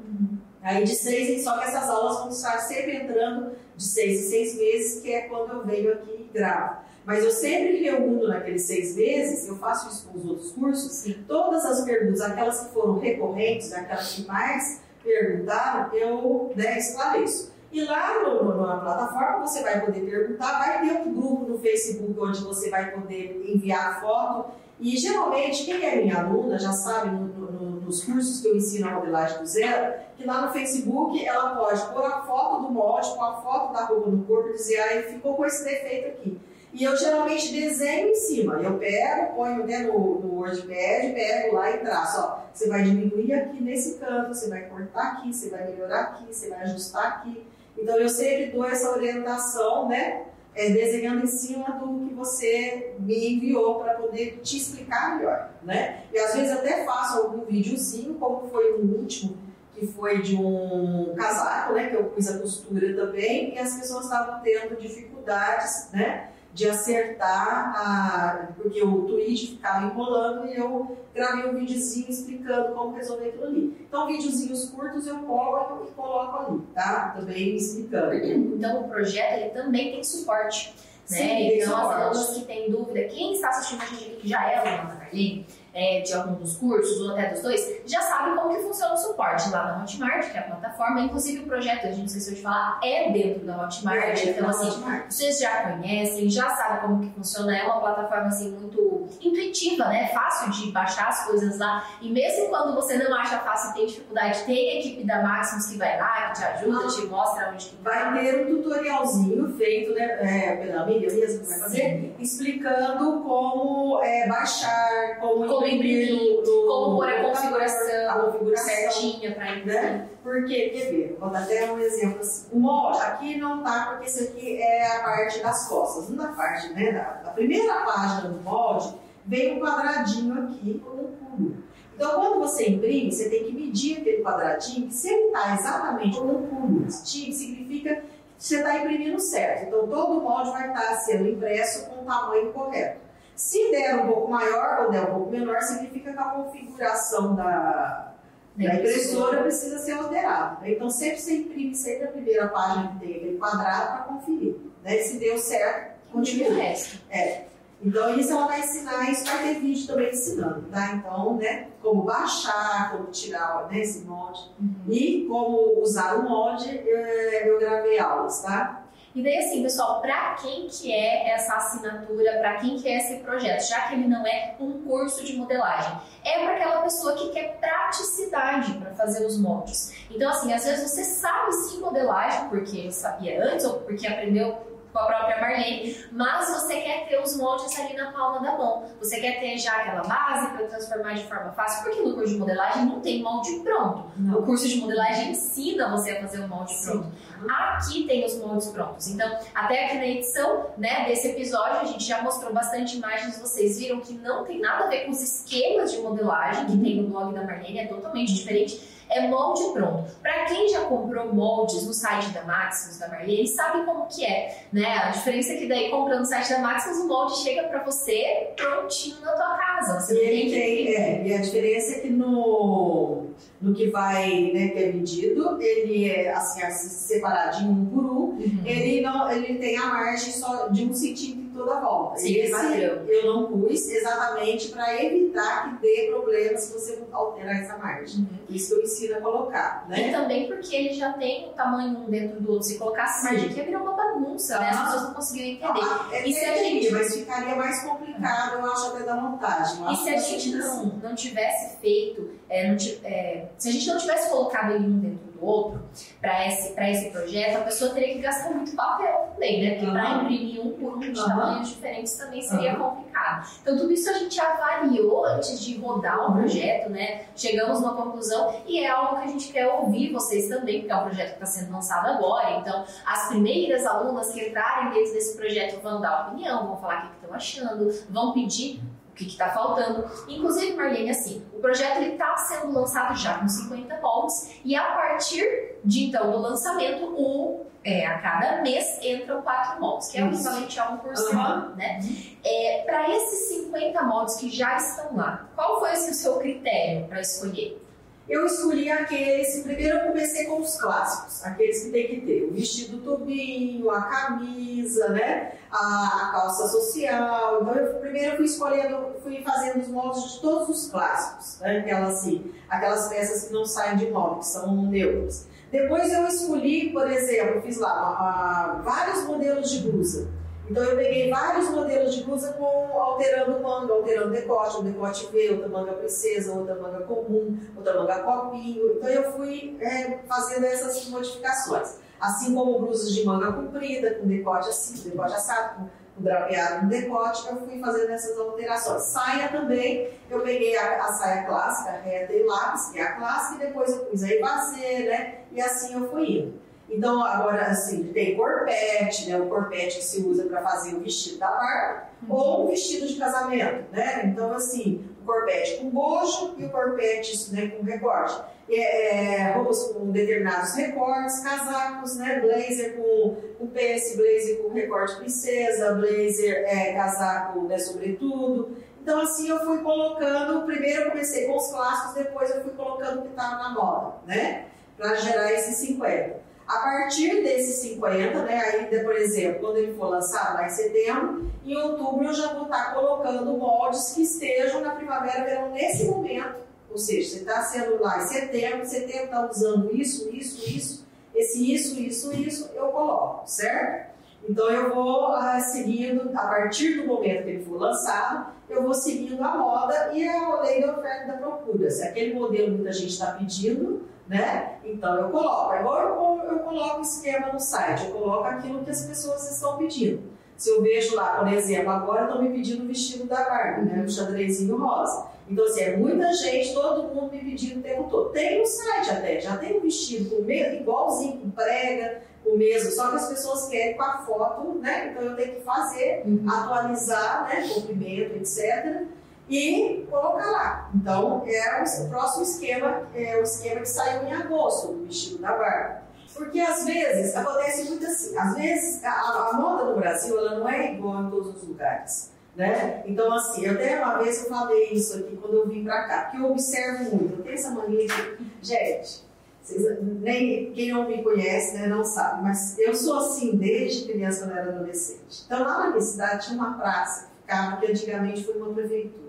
Aí 0.61 0.83
de 0.83 0.95
seis, 0.95 1.29
em- 1.31 1.43
só 1.43 1.57
que 1.57 1.65
essas 1.69 1.89
aulas 1.89 2.19
vão 2.19 2.29
estar 2.31 2.59
sempre 2.59 2.97
entrando 2.97 3.53
de 3.77 3.85
seis 3.85 4.21
em 4.27 4.29
seis 4.31 4.57
meses, 4.57 5.01
que 5.01 5.13
é 5.13 5.21
quando 5.23 5.53
eu 5.53 5.65
venho 5.65 5.93
aqui 5.93 6.29
e 6.29 6.31
gravo. 6.37 6.81
Mas 7.09 7.25
eu 7.25 7.31
sempre 7.31 7.79
reúno 7.83 8.29
naqueles 8.29 8.67
seis 8.67 8.95
meses, 8.95 9.49
eu 9.49 9.57
faço 9.57 9.89
isso 9.89 10.07
com 10.09 10.19
os 10.19 10.27
outros 10.27 10.53
cursos, 10.53 10.93
Sim. 10.93 11.25
todas 11.27 11.65
as 11.65 11.83
perguntas, 11.87 12.21
aquelas 12.21 12.61
que 12.61 12.75
foram 12.75 12.99
recorrentes, 12.99 13.73
aquelas 13.73 14.13
que 14.13 14.27
mais 14.27 14.83
perguntaram, 15.03 15.91
eu 15.97 16.53
né, 16.55 16.77
esclareço. 16.79 17.51
E 17.73 17.83
lá 17.83 18.23
no, 18.23 18.55
na 18.67 18.77
plataforma 18.77 19.47
você 19.47 19.63
vai 19.63 19.81
poder 19.81 20.01
perguntar, 20.01 20.59
vai 20.59 20.81
ter 20.87 21.01
um 21.01 21.15
grupo 21.15 21.47
no 21.49 21.59
Facebook 21.59 22.15
onde 22.21 22.43
você 22.45 22.69
vai 22.69 22.91
poder 22.91 23.43
enviar 23.55 24.03
foto. 24.03 24.51
E 24.79 24.95
geralmente, 24.97 25.65
quem 25.65 25.83
é 25.85 25.97
minha 26.03 26.19
aluna 26.21 26.59
já 26.59 26.73
sabe 26.73 27.11
no- 27.11 27.27
no- 27.27 27.53
no- 27.53 27.81
nos 27.81 28.05
cursos 28.05 28.43
que 28.43 28.49
eu 28.49 28.57
ensino 28.57 28.87
a 28.87 28.93
modelagem 28.93 29.39
do 29.39 29.47
zero, 29.47 29.95
que 30.17 30.25
lá 30.27 30.43
no 30.47 30.53
Facebook 30.53 31.27
ela 31.27 31.57
pode 31.57 31.83
pôr 31.87 32.05
a 32.05 32.21
foto 32.23 32.63
do 32.67 32.71
molde 32.71 33.09
com 33.15 33.25
a 33.25 33.41
foto 33.41 33.73
da 33.73 33.87
roupa 33.87 34.11
no 34.11 34.25
corpo 34.25 34.51
e 34.51 34.53
dizer, 34.53 34.79
ah, 34.79 34.95
ele 34.95 35.03
ficou 35.15 35.35
com 35.37 35.47
esse 35.47 35.65
defeito 35.65 36.09
aqui. 36.09 36.39
E 36.73 36.85
eu 36.85 36.97
geralmente 36.97 37.53
desenho 37.53 38.09
em 38.09 38.15
cima. 38.15 38.55
Eu 38.63 38.79
pego, 38.79 39.35
ponho 39.35 39.67
né, 39.67 39.79
no, 39.79 40.21
no 40.21 40.35
WordPad, 40.35 41.15
pego 41.15 41.57
lá 41.57 41.71
e 41.71 41.79
traço. 41.79 42.21
Ó, 42.21 42.41
você 42.53 42.69
vai 42.69 42.83
diminuir 42.83 43.33
aqui 43.33 43.63
nesse 43.63 43.99
canto, 43.99 44.35
você 44.35 44.49
vai 44.49 44.63
cortar 44.63 45.13
aqui, 45.13 45.33
você 45.33 45.49
vai 45.49 45.67
melhorar 45.67 46.01
aqui, 46.01 46.33
você 46.33 46.49
vai 46.49 46.63
ajustar 46.63 47.07
aqui. 47.07 47.47
Então 47.77 47.97
eu 47.97 48.09
sempre 48.09 48.47
dou 48.53 48.65
essa 48.65 48.91
orientação, 48.91 49.89
né? 49.89 50.25
É, 50.55 50.71
desenhando 50.71 51.23
em 51.23 51.29
cima 51.29 51.71
do 51.79 52.09
que 52.09 52.15
você 52.15 52.95
me 52.99 53.35
enviou 53.35 53.79
para 53.79 53.95
poder 53.95 54.41
te 54.43 54.57
explicar 54.57 55.17
melhor, 55.17 55.51
né? 55.63 56.03
E 56.13 56.19
às 56.19 56.35
vezes 56.35 56.51
até 56.51 56.85
faço 56.85 57.19
algum 57.19 57.45
videozinho, 57.45 58.15
como 58.15 58.49
foi 58.49 58.73
o 58.73 58.99
último, 58.99 59.37
que 59.73 59.87
foi 59.87 60.21
de 60.21 60.35
um 60.35 61.15
casaco, 61.17 61.75
né? 61.75 61.91
Que 61.91 61.95
eu 61.95 62.13
fiz 62.13 62.29
a 62.29 62.39
costura 62.41 62.93
também, 62.97 63.55
e 63.55 63.59
as 63.59 63.75
pessoas 63.75 64.07
estavam 64.07 64.41
tendo 64.43 64.77
dificuldades, 64.77 65.91
né? 65.93 66.31
De 66.55 66.69
acertar, 66.69 67.73
a, 67.77 68.49
porque 68.57 68.83
o 68.83 69.03
tweet 69.03 69.49
ficava 69.49 69.87
enrolando 69.87 70.47
e 70.47 70.57
eu 70.57 70.97
gravei 71.15 71.51
um 71.51 71.55
videozinho 71.55 72.11
explicando 72.11 72.75
como 72.75 72.97
resolver 72.97 73.29
aquilo 73.29 73.45
ali. 73.45 73.77
Então, 73.87 74.07
videozinhos 74.07 74.71
curtos 74.71 75.07
eu 75.07 75.19
coloco 75.21 75.87
e 75.87 75.91
coloco 75.93 76.53
ali, 76.53 76.63
tá? 76.75 77.15
Também 77.17 77.57
explicando. 77.57 78.15
Então, 78.15 78.81
o 78.81 78.89
projeto 78.89 79.41
ele 79.41 79.51
também 79.51 79.93
tem 79.93 80.05
suporte. 80.05 80.75
Né? 81.11 81.17
Sim, 81.17 81.59
então, 81.59 81.77
as 81.77 81.97
alunas 81.97 82.31
que 82.35 82.45
têm 82.45 82.71
dúvida, 82.71 83.05
quem 83.05 83.35
está 83.35 83.49
assistindo 83.49 83.83
a 83.83 83.87
gente 83.87 84.17
aqui 84.17 84.29
já 84.29 84.51
é 84.51 84.57
aluna 84.57 84.98
Marlene, 85.09 85.47
é, 85.75 86.01
de 86.01 86.13
algum 86.13 86.35
dos 86.35 86.57
cursos 86.57 87.01
ou 87.01 87.13
até 87.13 87.31
dos 87.31 87.43
dois, 87.43 87.83
já 87.87 88.01
sabe 88.01 88.37
como 88.37 88.55
que 88.55 88.63
funciona 88.63 88.95
o 88.95 88.97
suporte 88.97 89.49
lá 89.51 89.65
na 89.65 89.83
Hotmart, 89.83 90.31
que 90.31 90.37
é 90.37 90.41
a 90.41 90.45
plataforma. 90.45 91.01
Inclusive 91.01 91.45
o 91.45 91.47
projeto, 91.47 91.87
a 91.87 91.93
gente 91.93 92.09
esqueceu 92.09 92.35
de 92.35 92.43
falar, 92.43 92.81
é 92.83 93.11
dentro 93.13 93.47
da 93.47 93.65
Hotmart. 93.65 94.03
É, 94.03 94.31
então, 94.31 94.49
assim, 94.49 94.69
Hotmart. 94.69 95.11
vocês 95.11 95.39
já 95.39 95.71
conhecem, 95.71 96.29
já 96.29 96.51
sabem 96.51 96.81
como 96.81 97.01
que 97.01 97.15
funciona. 97.15 97.57
É 97.57 97.65
uma 97.65 97.81
plataforma, 97.81 98.27
assim, 98.27 98.51
muito 98.51 98.88
intuitiva, 99.21 99.87
né? 99.87 100.09
Fácil 100.09 100.51
de 100.51 100.73
baixar 100.73 101.09
as 101.09 101.27
coisas 101.27 101.59
lá. 101.59 101.87
E 102.01 102.11
mesmo 102.11 102.49
quando 102.49 102.75
você 102.75 102.97
não 102.97 103.15
acha 103.15 103.39
fácil 103.39 103.71
e 103.71 103.75
tem 103.75 103.87
dificuldade, 103.87 104.45
tem 104.45 104.71
a 104.71 104.81
equipe 104.81 105.05
da 105.05 105.23
Maximus 105.23 105.67
que 105.67 105.79
vai 105.79 105.99
lá, 105.99 106.31
que 106.31 106.41
te 106.41 106.45
ajuda, 106.45 106.89
te 106.89 107.07
mostra 107.07 107.51
onde 107.51 107.67
que 107.67 107.77
vai 107.83 108.19
ter 108.19 108.47
um 108.47 108.57
tutorialzinho 108.57 109.57
feito 109.57 109.93
né, 109.95 110.19
é, 110.21 110.57
pela 110.57 110.87
Miriam 110.87 111.15
mesmo, 111.15 111.41
que 111.41 111.49
vai 111.49 111.59
fazer, 111.61 112.15
explicando 112.19 113.21
como 113.23 114.03
é, 114.03 114.29
baixar, 114.29 115.19
como, 115.21 115.47
como 115.47 115.67
imprimir, 115.67 116.13
no, 116.13 116.67
como 116.67 116.97
pôr 116.97 117.09
a 117.09 117.23
configuração, 117.23 118.11
a 118.11 118.15
configuração 118.25 118.75
certinha 118.75 119.35
para 119.35 119.57
imprimir. 119.57 119.83
Né? 119.83 120.09
Porque, 120.23 120.69
quer 120.69 120.91
ver, 120.91 121.17
vou 121.19 121.31
dar 121.31 121.43
até 121.43 121.71
um 121.73 121.79
exemplo 121.79 122.21
assim. 122.21 122.59
Molde, 122.59 123.01
aqui 123.01 123.39
não 123.39 123.63
tá, 123.63 123.87
porque 123.91 124.11
isso 124.11 124.25
aqui 124.25 124.61
é 124.61 124.97
a 124.97 125.03
parte 125.03 125.43
das 125.43 125.69
costas. 125.69 126.11
Uma 126.11 126.35
parte, 126.35 126.73
né, 126.75 126.93
da, 126.93 127.03
da 127.15 127.18
primeira 127.39 127.85
página 127.85 128.29
do 128.29 128.43
molde, 128.43 128.95
vem 129.25 129.57
um 129.57 129.61
quadradinho 129.61 130.45
aqui 130.45 130.83
com 130.85 130.91
um 130.91 131.13
pulo. 131.13 131.57
Então, 131.95 132.13
quando 132.15 132.41
você 132.41 132.69
imprime, 132.71 133.11
você 133.11 133.29
tem 133.29 133.45
que 133.45 133.53
medir 133.53 133.99
aquele 133.99 134.23
quadradinho, 134.23 134.89
que 134.89 134.95
se 134.95 135.09
ele 135.09 135.29
está 135.29 135.55
exatamente 135.55 136.19
com 136.19 136.27
um 136.27 136.83
positivo, 136.85 137.33
significa 137.33 137.97
que 137.97 138.03
você 138.37 138.57
está 138.59 138.79
imprimindo 138.79 139.19
certo. 139.19 139.67
Então, 139.67 139.87
todo 139.89 140.19
o 140.19 140.21
molde 140.21 140.51
vai 140.51 140.69
estar 140.69 140.95
sendo 140.97 141.29
impresso 141.29 141.89
com 141.89 142.03
o 142.03 142.05
tamanho 142.05 142.53
correto. 142.53 143.01
Se 143.35 143.71
der 143.71 143.97
um 143.97 144.07
pouco 144.09 144.31
maior 144.31 144.85
ou 144.85 144.91
der 144.91 145.03
um 145.03 145.15
pouco 145.15 145.31
menor, 145.31 145.61
significa 145.63 146.13
que 146.13 146.19
a 146.19 146.25
configuração 146.25 147.35
da, 147.35 148.15
da 148.57 148.75
impressora 148.75 149.43
precisa 149.43 149.79
ser 149.79 149.93
alterada. 149.93 150.69
Então, 150.69 150.91
sempre 150.91 151.21
você 151.21 151.37
imprime 151.37 151.75
sempre 151.75 152.05
a 152.05 152.13
primeira 152.13 152.49
página 152.49 152.93
que 152.93 153.07
tem 153.07 153.17
aquele 153.17 153.39
quadrado 153.39 153.93
para 153.93 154.15
conferir. 154.15 154.57
Né? 154.85 154.99
Se 154.99 155.19
deu 155.19 155.39
certo, 155.39 155.98
continua. 156.13 156.51
o 156.51 156.55
resto. 156.55 157.01
É. 157.11 157.45
Então, 157.81 158.19
isso 158.19 158.33
ela 158.33 158.47
vai 158.49 158.61
ensinar, 158.61 159.11
isso 159.11 159.25
vai 159.25 159.39
ter 159.39 159.61
vídeo 159.61 159.87
também 159.87 160.11
ensinando, 160.11 160.63
tá? 160.69 160.95
Então, 160.95 161.37
né, 161.37 161.69
como 161.81 162.03
baixar, 162.03 162.91
como 162.91 163.07
tirar 163.13 163.69
né, 163.71 163.79
esse 163.79 164.05
molde 164.05 164.51
uhum. 164.61 164.93
e 164.93 165.27
como 165.29 165.81
usar 165.81 166.17
o 166.17 166.29
molde, 166.29 166.69
eu 166.69 167.59
gravei 167.61 168.01
aulas, 168.01 168.43
tá? 168.43 168.85
E 169.15 169.23
daí 169.23 169.39
assim, 169.39 169.63
pessoal, 169.63 170.01
para 170.01 170.35
quem 170.35 170.69
que 170.69 170.93
é 170.93 171.31
essa 171.31 171.55
assinatura, 171.55 172.39
para 172.39 172.59
quem 172.59 172.77
que 172.77 172.89
é 172.89 172.99
esse 172.99 173.17
projeto, 173.21 173.69
já 173.69 173.89
que 173.89 173.95
ele 173.95 174.07
não 174.07 174.25
é 174.27 174.55
um 174.61 174.83
curso 174.83 175.25
de 175.25 175.35
modelagem, 175.35 175.93
é 176.25 176.45
para 176.45 176.55
aquela 176.55 176.83
pessoa 176.83 177.15
que 177.15 177.31
quer 177.31 177.59
praticidade 177.59 178.75
para 178.75 178.93
fazer 178.93 179.27
os 179.27 179.39
moldes. 179.39 179.93
Então 180.11 180.31
assim, 180.31 180.53
às 180.53 180.65
vezes 180.65 180.91
você 180.91 181.03
sabe 181.03 181.53
sim 181.53 181.81
modelagem 181.81 182.49
porque 182.49 182.93
sabia 182.93 183.45
antes 183.45 183.65
ou 183.65 183.81
porque 183.81 184.07
aprendeu 184.07 184.68
com 184.93 184.99
a 184.99 185.07
própria 185.07 185.41
Marlene, 185.41 186.05
mas 186.13 186.49
você 186.49 186.81
quer 186.81 187.09
ter 187.09 187.21
os 187.21 187.37
moldes 187.37 187.79
ali 187.79 187.95
na 187.97 188.11
palma 188.13 188.41
da 188.41 188.57
mão. 188.57 188.85
Você 188.99 189.21
quer 189.21 189.41
ter 189.41 189.59
já 189.59 189.73
aquela 189.73 190.03
base 190.03 190.49
para 190.53 190.67
transformar 190.67 191.15
de 191.15 191.25
forma 191.25 191.53
fácil, 191.53 191.85
porque 191.85 192.03
no 192.03 192.15
curso 192.15 192.33
de 192.33 192.39
modelagem 192.39 192.87
não 192.87 193.01
tem 193.01 193.23
molde 193.23 193.61
pronto. 193.61 194.11
Não. 194.17 194.41
O 194.41 194.43
curso 194.45 194.69
de 194.69 194.77
modelagem 194.77 195.31
ensina 195.31 195.91
você 195.91 196.13
a 196.13 196.21
fazer 196.23 196.41
o 196.41 196.49
molde 196.49 196.75
Sim. 196.75 196.91
pronto. 196.91 197.13
Aqui 197.51 198.05
tem 198.07 198.25
os 198.25 198.37
moldes 198.39 198.69
prontos. 198.69 199.09
Então, 199.09 199.39
até 199.55 199.87
aqui 199.87 199.97
na 199.97 200.07
edição 200.07 200.67
né, 200.77 201.05
desse 201.07 201.29
episódio, 201.29 201.81
a 201.81 201.85
gente 201.85 202.05
já 202.05 202.23
mostrou 202.23 202.53
bastante 202.53 202.97
imagens. 202.97 203.39
Vocês 203.39 203.79
viram 203.79 204.01
que 204.01 204.15
não 204.15 204.45
tem 204.45 204.61
nada 204.61 204.85
a 204.85 204.89
ver 204.89 205.05
com 205.05 205.13
os 205.13 205.23
esquemas 205.23 205.93
de 205.93 205.99
modelagem 205.99 206.67
que 206.67 206.79
tem 206.79 206.97
no 206.97 207.09
blog 207.09 207.33
da 207.35 207.45
Marlene, 207.45 207.79
é 207.79 207.87
totalmente 207.87 208.35
diferente 208.35 208.98
é 209.11 209.27
molde 209.29 209.73
pronto. 209.73 210.11
Para 210.23 210.45
quem 210.45 210.69
já 210.69 210.83
comprou 210.83 211.33
moldes 211.35 211.87
no 211.87 211.93
site 211.93 212.31
da 212.31 212.45
Maximus, 212.45 212.99
da 212.99 213.09
Marlene, 213.09 213.47
sabe 213.47 213.85
como 213.85 214.07
que 214.07 214.25
é, 214.25 214.65
né? 214.73 214.99
A 214.99 215.11
diferença 215.11 215.53
é 215.53 215.57
que 215.57 215.67
daí 215.67 215.91
comprando 215.91 216.21
no 216.21 216.27
site 216.27 216.51
da 216.51 216.59
Maximus, 216.59 216.99
o 216.99 217.09
molde 217.09 217.37
chega 217.39 217.69
para 217.69 217.83
você 217.85 218.51
prontinho 218.57 219.21
na 219.21 219.33
tua 219.33 219.57
casa. 219.57 220.01
Você 220.01 220.15
e 220.15 220.29
tem 220.29 220.49
que... 220.49 220.97
é, 220.97 221.27
e 221.27 221.35
a 221.35 221.39
diferença 221.39 221.97
é 221.97 222.01
que 222.01 222.11
no, 222.11 223.27
no 223.61 223.75
que 223.75 223.89
vai 223.89 224.51
né, 224.53 224.69
ter 224.69 224.95
medido, 224.95 225.61
ele 225.61 226.09
é 226.09 226.33
assim, 226.33 226.63
assim 226.63 226.89
separadinho 226.89 227.71
um 227.71 227.87
por 227.87 228.05
um, 228.05 228.09
uhum. 228.09 228.63
ele, 228.65 229.01
não, 229.01 229.31
ele 229.31 229.59
tem 229.59 229.77
a 229.79 229.87
margem 229.87 230.33
só 230.33 230.69
de 230.69 230.85
um 230.85 230.95
centímetro 230.95 231.48
toda 231.59 231.77
a 231.77 231.81
volta. 231.81 232.19
Sim, 232.19 232.35
Esse 232.35 232.53
padrão. 232.53 233.05
eu 233.07 233.27
não 233.27 233.47
pus 233.47 233.89
exatamente 233.89 234.69
para 234.69 235.05
evitar 235.05 235.69
que 235.69 235.83
dê 235.83 236.09
problema 236.11 236.57
se 236.57 236.73
você 236.73 237.03
alterar 237.13 237.61
essa 237.61 237.77
margem. 237.77 238.21
Uhum. 238.21 238.39
Isso 238.49 238.75
eu 238.75 238.83
ensino 238.83 239.19
a 239.19 239.21
colocar. 239.21 239.87
Né? 239.89 240.09
E 240.09 240.13
também 240.13 240.47
porque 240.47 240.75
ele 240.75 240.95
já 240.95 241.13
tem 241.13 241.49
o 241.49 241.53
tamanho 241.53 241.99
um 241.99 242.11
dentro 242.11 242.41
do 242.41 242.53
outro. 242.53 242.67
Se 242.67 242.79
colocasse 242.79 243.25
margem 243.25 243.51
aqui, 243.51 243.59
ia 243.59 243.65
virar 243.65 243.83
uma 243.83 243.93
bagunça, 243.93 244.57
ah. 244.57 244.61
né? 244.61 244.71
As 244.71 244.81
pessoas 244.85 245.03
não 245.03 245.15
conseguiam 245.15 245.49
entender. 245.49 245.81
Ah, 245.83 246.09
é 246.13 246.29
e 246.29 246.33
se 246.33 246.45
a 246.45 246.55
gente... 246.55 246.91
mas 246.91 247.15
ficaria 247.15 247.57
mais 247.57 247.83
complicado, 247.83 248.59
eu 248.59 248.73
acho, 248.73 248.87
até 248.89 249.05
da 249.05 249.15
montagem. 249.15 249.93
E 249.93 249.97
se 249.97 250.11
a 250.11 250.17
gente 250.17 250.55
não, 250.55 250.87
não 251.03 251.15
tivesse 251.15 251.79
feito, 251.81 252.31
é, 252.49 252.69
não 252.69 252.77
é, 253.05 253.49
se 253.59 253.69
a 253.69 253.73
gente 253.73 253.87
não 253.89 253.99
tivesse 253.99 254.31
colocado 254.31 254.73
ele 254.73 254.87
um 254.87 254.99
dentro 254.99 255.28
do 255.39 255.47
outro 255.47 255.83
para 256.21 256.47
esse, 256.47 256.79
esse 256.79 257.11
projeto, 257.11 257.59
a 257.59 257.65
pessoa 257.65 257.95
teria 257.95 258.15
que 258.15 258.21
gastar 258.21 258.51
muito 258.51 258.75
papel 258.75 259.31
também, 259.33 259.63
né? 259.63 259.71
Porque 259.73 259.87
uhum. 259.87 259.93
para 259.93 260.11
imprimir 260.11 260.61
um 260.61 260.73
por 260.73 260.97
um 260.97 260.99
de 260.99 261.09
uhum. 261.09 261.27
tamanhos 261.27 261.69
diferentes 261.69 262.15
também 262.15 262.43
seria 262.43 262.73
uhum. 262.75 262.91
complicado. 262.91 263.49
Então, 263.63 263.77
tudo 263.77 263.93
isso 263.93 264.11
a 264.11 264.15
gente 264.15 264.41
avaliou 264.41 265.25
antes 265.25 265.61
de 265.61 265.79
rodar 265.79 266.31
o 266.31 266.33
projeto, 266.33 266.91
né? 266.91 267.27
Chegamos 267.37 267.81
numa 267.81 267.95
conclusão 267.95 268.63
e 268.67 268.81
é 268.81 268.91
algo 268.91 269.17
que 269.17 269.29
a 269.29 269.29
gente 269.29 269.53
quer 269.53 269.67
ouvir 269.67 270.13
vocês 270.13 270.49
também, 270.49 270.81
porque 270.81 270.93
é 270.93 270.97
um 270.97 271.05
projeto 271.05 271.29
que 271.29 271.35
está 271.35 271.47
sendo 271.47 271.73
lançado 271.73 272.07
agora. 272.09 272.59
Então, 272.59 272.85
as 273.07 273.29
primeiras 273.29 273.87
alunas 273.87 274.33
que 274.33 274.49
entrarem 274.49 274.93
dentro 274.93 275.13
desse 275.13 275.37
projeto 275.37 275.81
vão 275.81 276.01
dar 276.01 276.29
opinião, 276.29 276.67
vão 276.67 276.77
falar 276.77 277.07
o 277.07 277.09
que 277.09 277.15
estão 277.15 277.35
achando, 277.35 278.05
vão 278.11 278.33
pedir 278.33 278.81
que 279.25 279.27
está 279.27 279.51
faltando. 279.51 280.09
Inclusive, 280.29 280.77
Marlene, 280.77 281.11
assim, 281.11 281.45
o 281.53 281.61
projeto 281.61 282.01
está 282.03 282.37
sendo 282.37 282.73
lançado 282.73 283.17
já 283.17 283.39
com 283.39 283.49
50 283.49 284.01
moldes 284.01 284.61
e 284.65 284.77
a 284.77 284.85
partir 284.93 285.77
de 285.85 286.05
então 286.05 286.31
do 286.31 286.39
lançamento, 286.39 287.05
o, 287.05 287.67
é, 287.85 288.07
a 288.07 288.19
cada 288.19 288.63
mês 288.63 288.99
entram 289.03 289.43
quatro 289.43 289.81
moldes, 289.81 290.09
que 290.09 290.19
é 290.19 290.25
o 290.25 290.29
equivalente 290.29 290.79
a 290.79 290.91
um 290.91 290.97
por 290.99 291.17
semana, 291.17 291.75
né? 291.77 292.01
É, 292.45 292.83
Para 292.87 293.11
esses 293.11 293.49
50 293.49 294.03
moldes 294.03 294.37
que 294.37 294.51
já 294.51 294.77
estão 294.77 295.17
lá, 295.17 295.49
qual 295.55 295.81
foi 295.81 295.93
o 295.93 296.15
seu 296.15 296.39
critério 296.39 297.07
para 297.09 297.21
escolher? 297.21 297.88
Eu 298.29 298.45
escolhi 298.47 298.91
aqueles. 298.91 299.63
Primeiro 299.63 299.99
eu 299.99 300.09
comecei 300.09 300.45
com 300.45 300.61
os 300.61 300.77
clássicos, 300.77 301.45
aqueles 301.45 301.85
que 301.85 301.91
tem 301.91 302.09
que 302.09 302.21
ter 302.21 302.45
o 302.45 302.53
vestido 302.53 302.99
tubinho, 302.99 303.91
a 303.91 304.03
camisa, 304.03 305.09
né? 305.09 305.53
A, 305.71 306.29
a 306.29 306.33
calça 306.33 306.69
social. 306.69 307.63
Então 307.63 307.75
eu 307.75 307.95
primeiro 308.01 308.37
fui 308.37 308.45
escolhendo, 308.45 309.15
fui 309.23 309.43
fazendo 309.43 309.81
os 309.81 309.89
moldes 309.89 310.35
de 310.35 310.41
todos 310.41 310.69
os 310.69 310.91
clássicos, 310.91 311.61
né? 311.61 311.79
Aquelas, 311.79 312.19
assim, 312.19 312.53
aquelas 312.69 313.09
peças 313.09 313.49
que 313.49 313.53
não 313.53 313.65
saem 313.65 313.97
de 313.97 314.11
moda, 314.11 314.41
que 314.41 314.47
são 314.47 314.83
neutras. 314.87 315.47
Depois 315.71 316.11
eu 316.13 316.27
escolhi, 316.27 316.91
por 316.93 317.11
exemplo, 317.11 317.61
fiz 317.63 317.79
lá 317.79 318.81
vários 318.83 319.25
modelos 319.25 319.71
de 319.71 319.89
blusa. 319.89 320.29
Então 320.71 320.85
eu 320.85 320.97
peguei 320.97 321.31
vários 321.31 321.71
modelos 321.71 322.15
de 322.15 322.25
blusa 322.25 322.53
com 322.53 322.65
alterando 323.01 323.61
manga, 323.63 323.93
alterando 323.93 324.31
decote, 324.31 324.77
um 324.77 324.85
decote 324.85 325.27
V, 325.33 325.51
outra 325.53 325.69
manga 325.69 325.93
princesa, 325.93 326.53
outra 326.53 326.75
manga 326.75 327.05
comum, 327.05 327.59
outra 327.77 327.95
manga 327.95 328.19
copinho. 328.21 328.93
Então 328.97 329.09
eu 329.09 329.33
fui 329.33 329.79
é, 329.81 330.19
fazendo 330.29 330.65
essas 330.67 331.09
modificações. 331.09 331.97
Assim 332.21 332.55
como 332.55 332.81
blusas 332.81 333.15
de 333.15 333.25
manga 333.25 333.53
comprida, 333.53 334.15
com 334.15 334.27
decote 334.27 334.69
assim, 334.69 335.09
decote 335.09 335.35
assado, 335.35 335.77
com, 335.77 335.89
o 336.19 336.23
drapeado 336.23 336.85
no 336.85 336.91
decote, 336.91 337.47
eu 337.49 337.57
fui 337.59 337.79
fazendo 337.79 338.11
essas 338.11 338.37
alterações. 338.37 339.03
Saia 339.03 339.49
também, 339.49 340.11
eu 340.29 340.41
peguei 340.41 340.77
a, 340.77 341.05
a 341.05 341.13
saia 341.13 341.45
clássica, 341.45 341.93
reta 341.93 342.33
e 342.33 342.43
lápis, 342.43 342.91
que 342.91 342.99
é 342.99 343.03
a 343.03 343.13
clássica, 343.13 343.63
e 343.63 343.67
depois 343.69 343.91
eu 343.91 344.05
pus 344.07 344.23
a 344.25 344.29
evasê, 344.29 344.99
né? 345.05 345.39
E 345.53 345.61
assim 345.61 345.95
eu 345.95 346.11
fui 346.11 346.41
indo. 346.41 346.68
Então, 346.91 347.23
agora, 347.23 347.67
assim, 347.67 348.05
tem 348.15 348.35
corpete, 348.35 349.29
né? 349.29 349.39
O 349.39 349.47
corpete 349.47 349.99
que 349.99 350.05
se 350.05 350.23
usa 350.23 350.45
para 350.45 350.63
fazer 350.63 350.95
o 350.95 351.01
vestido 351.01 351.39
da 351.39 351.51
barba, 351.51 352.05
uhum. 352.23 352.35
ou 352.35 352.65
um 352.65 352.71
vestido 352.71 353.07
de 353.07 353.17
casamento, 353.17 353.85
né? 353.93 354.23
Então, 354.25 354.53
assim, 354.53 355.05
o 355.21 355.27
corpete 355.27 355.77
com 355.77 355.91
bojo 355.91 356.55
e 356.57 356.65
o 356.65 356.71
corpete 356.71 357.53
né, 357.53 357.69
com 357.69 357.83
recorte. 357.85 358.43
É, 358.71 359.37
é, 359.37 359.53
roupas 359.53 359.83
com 359.85 360.11
determinados 360.11 360.75
recortes, 360.75 361.41
casacos, 361.41 362.17
né? 362.17 362.41
Blazer 362.41 362.97
com, 362.97 363.37
com 363.59 363.67
pence, 363.67 364.17
blazer 364.17 364.63
com 364.63 364.73
recorte 364.73 365.17
princesa, 365.17 365.95
blazer, 365.95 366.65
é, 366.67 366.95
casaco, 366.95 367.63
né, 367.63 367.79
sobretudo. 367.79 368.77
Então, 369.03 369.23
assim, 369.23 369.49
eu 369.49 369.59
fui 369.61 369.79
colocando, 369.79 370.67
primeiro 370.67 371.05
eu 371.05 371.11
comecei 371.11 371.47
com 371.47 371.57
os 371.57 371.71
clássicos, 371.71 372.15
depois 372.15 372.51
eu 372.51 372.63
fui 372.63 372.73
colocando 372.73 373.21
o 373.21 373.23
que 373.23 373.29
estava 373.29 373.57
na 373.57 373.71
moda, 373.71 374.17
né? 374.27 374.67
Para 374.99 375.15
gerar 375.15 375.51
esses 375.53 375.77
50. 375.77 376.48
A 376.69 376.81
partir 376.81 377.43
desses 377.43 377.77
50, 377.77 378.43
né, 378.43 378.61
ainda, 378.61 379.03
por 379.03 379.17
exemplo, 379.17 379.61
quando 379.61 379.79
ele 379.79 379.95
for 379.95 380.11
lançado 380.11 380.57
lá 380.57 380.67
em 380.67 380.69
setembro, 380.69 381.51
em 381.65 381.75
outubro 381.75 382.27
eu 382.27 382.35
já 382.35 382.53
vou 382.53 382.65
estar 382.65 382.95
colocando 382.95 383.57
moldes 383.57 384.13
que 384.13 384.21
estejam 384.23 384.83
na 384.83 384.91
primavera, 384.91 385.45
verão 385.45 385.71
nesse 385.71 386.05
momento. 386.05 386.57
Ou 386.91 386.99
seja, 386.99 387.31
você 387.31 387.39
está 387.39 387.63
sendo 387.63 388.03
lá 388.03 388.19
em 388.19 388.27
setembro, 388.27 388.85
setembro 388.85 389.25
está 389.25 389.49
usando 389.49 389.97
isso, 389.97 390.29
isso, 390.31 390.69
isso, 390.69 391.07
esse 391.35 391.75
isso, 391.75 391.99
isso, 391.99 392.35
isso, 392.35 392.71
eu 392.75 392.89
coloco, 392.89 393.49
certo? 393.49 394.09
Então 394.47 394.71
eu 394.71 394.95
vou 394.95 395.31
uh, 395.33 395.61
seguindo, 395.61 396.31
a 396.35 396.47
partir 396.49 397.01
do 397.01 397.07
momento 397.07 397.45
que 397.45 397.51
ele 397.51 397.65
for 397.65 397.81
lançado, 397.81 398.53
eu 398.69 398.83
vou 398.83 398.93
seguindo 398.93 399.43
a 399.43 399.57
moda 399.57 400.11
e 400.13 400.29
a 400.29 400.61
lei 400.61 400.83
da 400.83 400.99
oferta 400.99 401.25
e 401.25 401.27
da 401.29 401.33
procura. 401.39 401.91
Se 401.91 402.03
aquele 402.03 402.35
modelo 402.35 402.73
muita 402.73 402.93
gente 402.93 403.13
está 403.13 403.33
pedindo, 403.33 404.03
né? 404.29 404.79
Então 404.85 405.17
eu 405.17 405.31
coloco. 405.31 405.73
Agora 405.73 406.09
eu, 406.09 406.53
eu 406.53 406.59
coloco 406.61 406.99
o 406.99 407.03
esquema 407.03 407.53
no 407.53 407.59
site, 407.59 408.07
eu 408.07 408.13
coloco 408.13 408.45
aquilo 408.45 408.85
que 408.85 408.91
as 408.91 409.05
pessoas 409.05 409.51
estão 409.51 409.77
pedindo. 409.79 410.23
Se 410.57 410.71
eu 410.71 410.83
vejo 410.83 411.15
lá, 411.15 411.39
por 411.39 411.53
exemplo, 411.53 411.91
agora 411.91 412.25
estão 412.25 412.43
me 412.43 412.51
pedindo 412.51 412.85
o 412.85 412.89
vestido 412.89 413.25
da 413.27 413.45
Barbie, 413.45 413.87
né? 413.87 414.05
O 414.05 414.11
xadrezinho 414.11 414.77
rosa. 414.77 415.29
Então, 415.49 415.65
assim, 415.65 415.81
é 415.81 415.97
muita 415.97 416.33
gente, 416.35 416.75
todo 416.75 417.15
mundo 417.15 417.33
me 417.33 417.39
pedindo 417.39 417.79
o 417.79 417.83
tempo 417.83 418.05
todo. 418.11 418.31
Tem 418.31 418.59
no 418.59 418.67
site 418.67 419.11
até, 419.11 419.41
já 419.41 419.57
tem 419.57 419.79
um 419.79 419.81
vestido 419.81 420.29
com 420.29 420.43
mesmo, 420.43 420.81
igualzinho, 420.81 421.39
com 421.39 421.51
prega, 421.51 422.23
o 422.45 422.57
mesmo, 422.57 422.91
só 422.91 423.09
que 423.09 423.17
as 423.17 423.29
pessoas 423.29 423.69
querem 423.69 423.97
com 423.97 424.03
a 424.03 424.19
foto, 424.19 424.75
né? 424.81 425.11
Então 425.11 425.23
eu 425.23 425.37
tenho 425.37 425.55
que 425.55 425.61
fazer, 425.63 426.23
uhum. 426.27 426.45
atualizar, 426.47 427.49
né? 427.49 427.69
Comprimento, 427.69 428.37
etc 428.37 429.07
e 429.49 430.07
colocar 430.11 430.51
lá. 430.51 430.91
Então, 430.95 431.43
é 431.47 431.83
o 431.83 432.09
próximo 432.09 432.43
esquema, 432.43 433.09
é 433.15 433.39
o 433.39 433.43
esquema 433.43 433.81
que 433.81 433.89
saiu 433.89 434.29
em 434.29 434.35
agosto, 434.35 434.93
do 434.93 435.07
vestido 435.07 435.39
da 435.39 435.57
barba. 435.57 436.03
Porque 436.35 436.61
às 436.61 436.85
vezes, 436.85 437.35
acontece 437.35 437.89
muito 437.89 438.07
assim, 438.07 438.37
às 438.39 438.55
vezes 438.55 439.05
a, 439.05 439.51
a 439.51 439.53
moda 439.55 439.85
no 439.85 439.97
Brasil 439.97 440.39
ela 440.39 440.59
não 440.59 440.69
é 440.69 440.95
igual 440.95 441.25
em 441.25 441.31
todos 441.31 441.57
os 441.57 441.69
lugares. 441.69 442.31
Né? 442.55 443.05
Então, 443.07 443.33
assim, 443.33 443.67
até 443.67 444.03
uma 444.03 444.19
vez 444.19 444.43
eu 444.43 444.49
falei 444.49 444.91
isso 444.91 445.17
aqui 445.17 445.37
quando 445.37 445.55
eu 445.55 445.69
vim 445.69 445.85
pra 445.85 446.09
cá, 446.09 446.23
porque 446.23 446.39
eu 446.39 446.51
observo 446.51 447.17
muito, 447.17 447.39
eu 447.39 447.43
tenho 447.43 447.55
essa 447.55 447.71
mania 447.71 448.07
de. 448.07 448.39
Gente, 448.61 449.25
vocês, 449.63 450.03
nem, 450.03 450.73
quem 450.73 450.93
não 450.93 451.07
me 451.07 451.23
conhece 451.23 451.77
né, 451.77 451.87
não 451.87 452.03
sabe, 452.03 452.43
mas 452.43 452.77
eu 452.79 452.95
sou 452.95 453.19
assim 453.19 453.57
desde 453.57 454.13
criança 454.13 454.45
quando 454.45 454.59
era 454.59 454.71
adolescente. 454.71 455.45
Então, 455.47 455.63
lá 455.63 455.79
na 455.79 455.91
minha 455.91 456.01
cidade 456.01 456.47
tinha 456.47 456.59
uma 456.59 456.77
praça 456.77 457.27
que 457.27 457.43
ficava, 457.43 457.77
que 457.77 457.87
antigamente 457.93 458.45
foi 458.45 458.57
uma 458.57 458.75
prefeitura. 458.75 459.28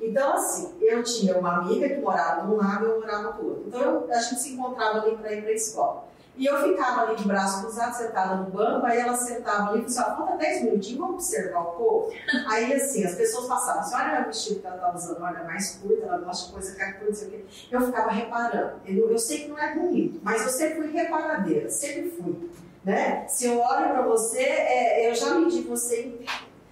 Então, 0.00 0.34
assim, 0.34 0.74
eu 0.80 1.02
tinha 1.02 1.38
uma 1.38 1.58
amiga 1.58 1.88
que 1.88 2.00
morava 2.00 2.46
de 2.46 2.52
um 2.52 2.56
lado 2.56 2.84
e 2.84 2.88
eu 2.90 3.00
morava 3.00 3.32
do 3.32 3.48
outro. 3.48 3.64
Então, 3.66 3.80
eu, 3.80 4.12
a 4.12 4.18
gente 4.20 4.40
se 4.40 4.52
encontrava 4.52 5.02
ali 5.02 5.16
para 5.16 5.32
ir 5.32 5.42
para 5.42 5.50
a 5.50 5.54
escola. 5.54 6.04
E 6.36 6.44
eu 6.44 6.62
ficava 6.62 7.02
ali 7.02 7.16
de 7.16 7.24
braço 7.24 7.62
cruzado, 7.62 7.94
sentada 7.94 8.36
no 8.36 8.50
banco, 8.50 8.84
aí 8.84 8.98
ela 8.98 9.14
sentava 9.14 9.70
ali 9.70 9.86
e 9.86 9.90
falava 9.90 10.12
assim, 10.12 10.26
falta 10.26 10.36
10 10.36 10.64
minutinhos, 10.64 11.00
vamos 11.00 11.14
observar 11.14 11.60
o 11.62 11.72
povo. 11.72 12.12
aí, 12.46 12.74
assim, 12.74 13.06
as 13.06 13.14
pessoas 13.14 13.46
passavam 13.46 13.80
assim, 13.80 13.94
olha 13.94 14.22
o 14.22 14.26
vestido 14.26 14.60
que 14.60 14.66
ela 14.66 14.76
está 14.76 14.94
usando, 14.94 15.22
olha, 15.22 15.44
mais 15.44 15.76
curta, 15.76 16.04
ela 16.04 16.18
gosta 16.18 16.46
de 16.46 16.52
coisa 16.52 16.76
que 16.76 16.82
é 16.82 17.00
não 17.02 17.14
sei 17.14 17.28
o 17.28 17.30
quê. 17.30 17.44
Eu 17.70 17.80
ficava 17.80 18.10
reparando. 18.10 18.72
Eu, 18.84 19.10
eu 19.10 19.18
sei 19.18 19.44
que 19.44 19.48
não 19.48 19.58
é 19.58 19.74
bonito, 19.74 20.20
mas 20.22 20.42
eu 20.42 20.50
sempre 20.50 20.82
fui 20.82 20.92
reparadeira, 20.92 21.70
sempre 21.70 22.10
fui. 22.10 22.50
Né? 22.84 23.26
Se 23.28 23.46
eu 23.46 23.58
olho 23.58 23.88
para 23.88 24.02
você, 24.02 24.42
é, 24.42 25.10
eu 25.10 25.14
já 25.14 25.34
medi 25.34 25.62
você 25.62 26.14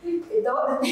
então, 0.05 0.81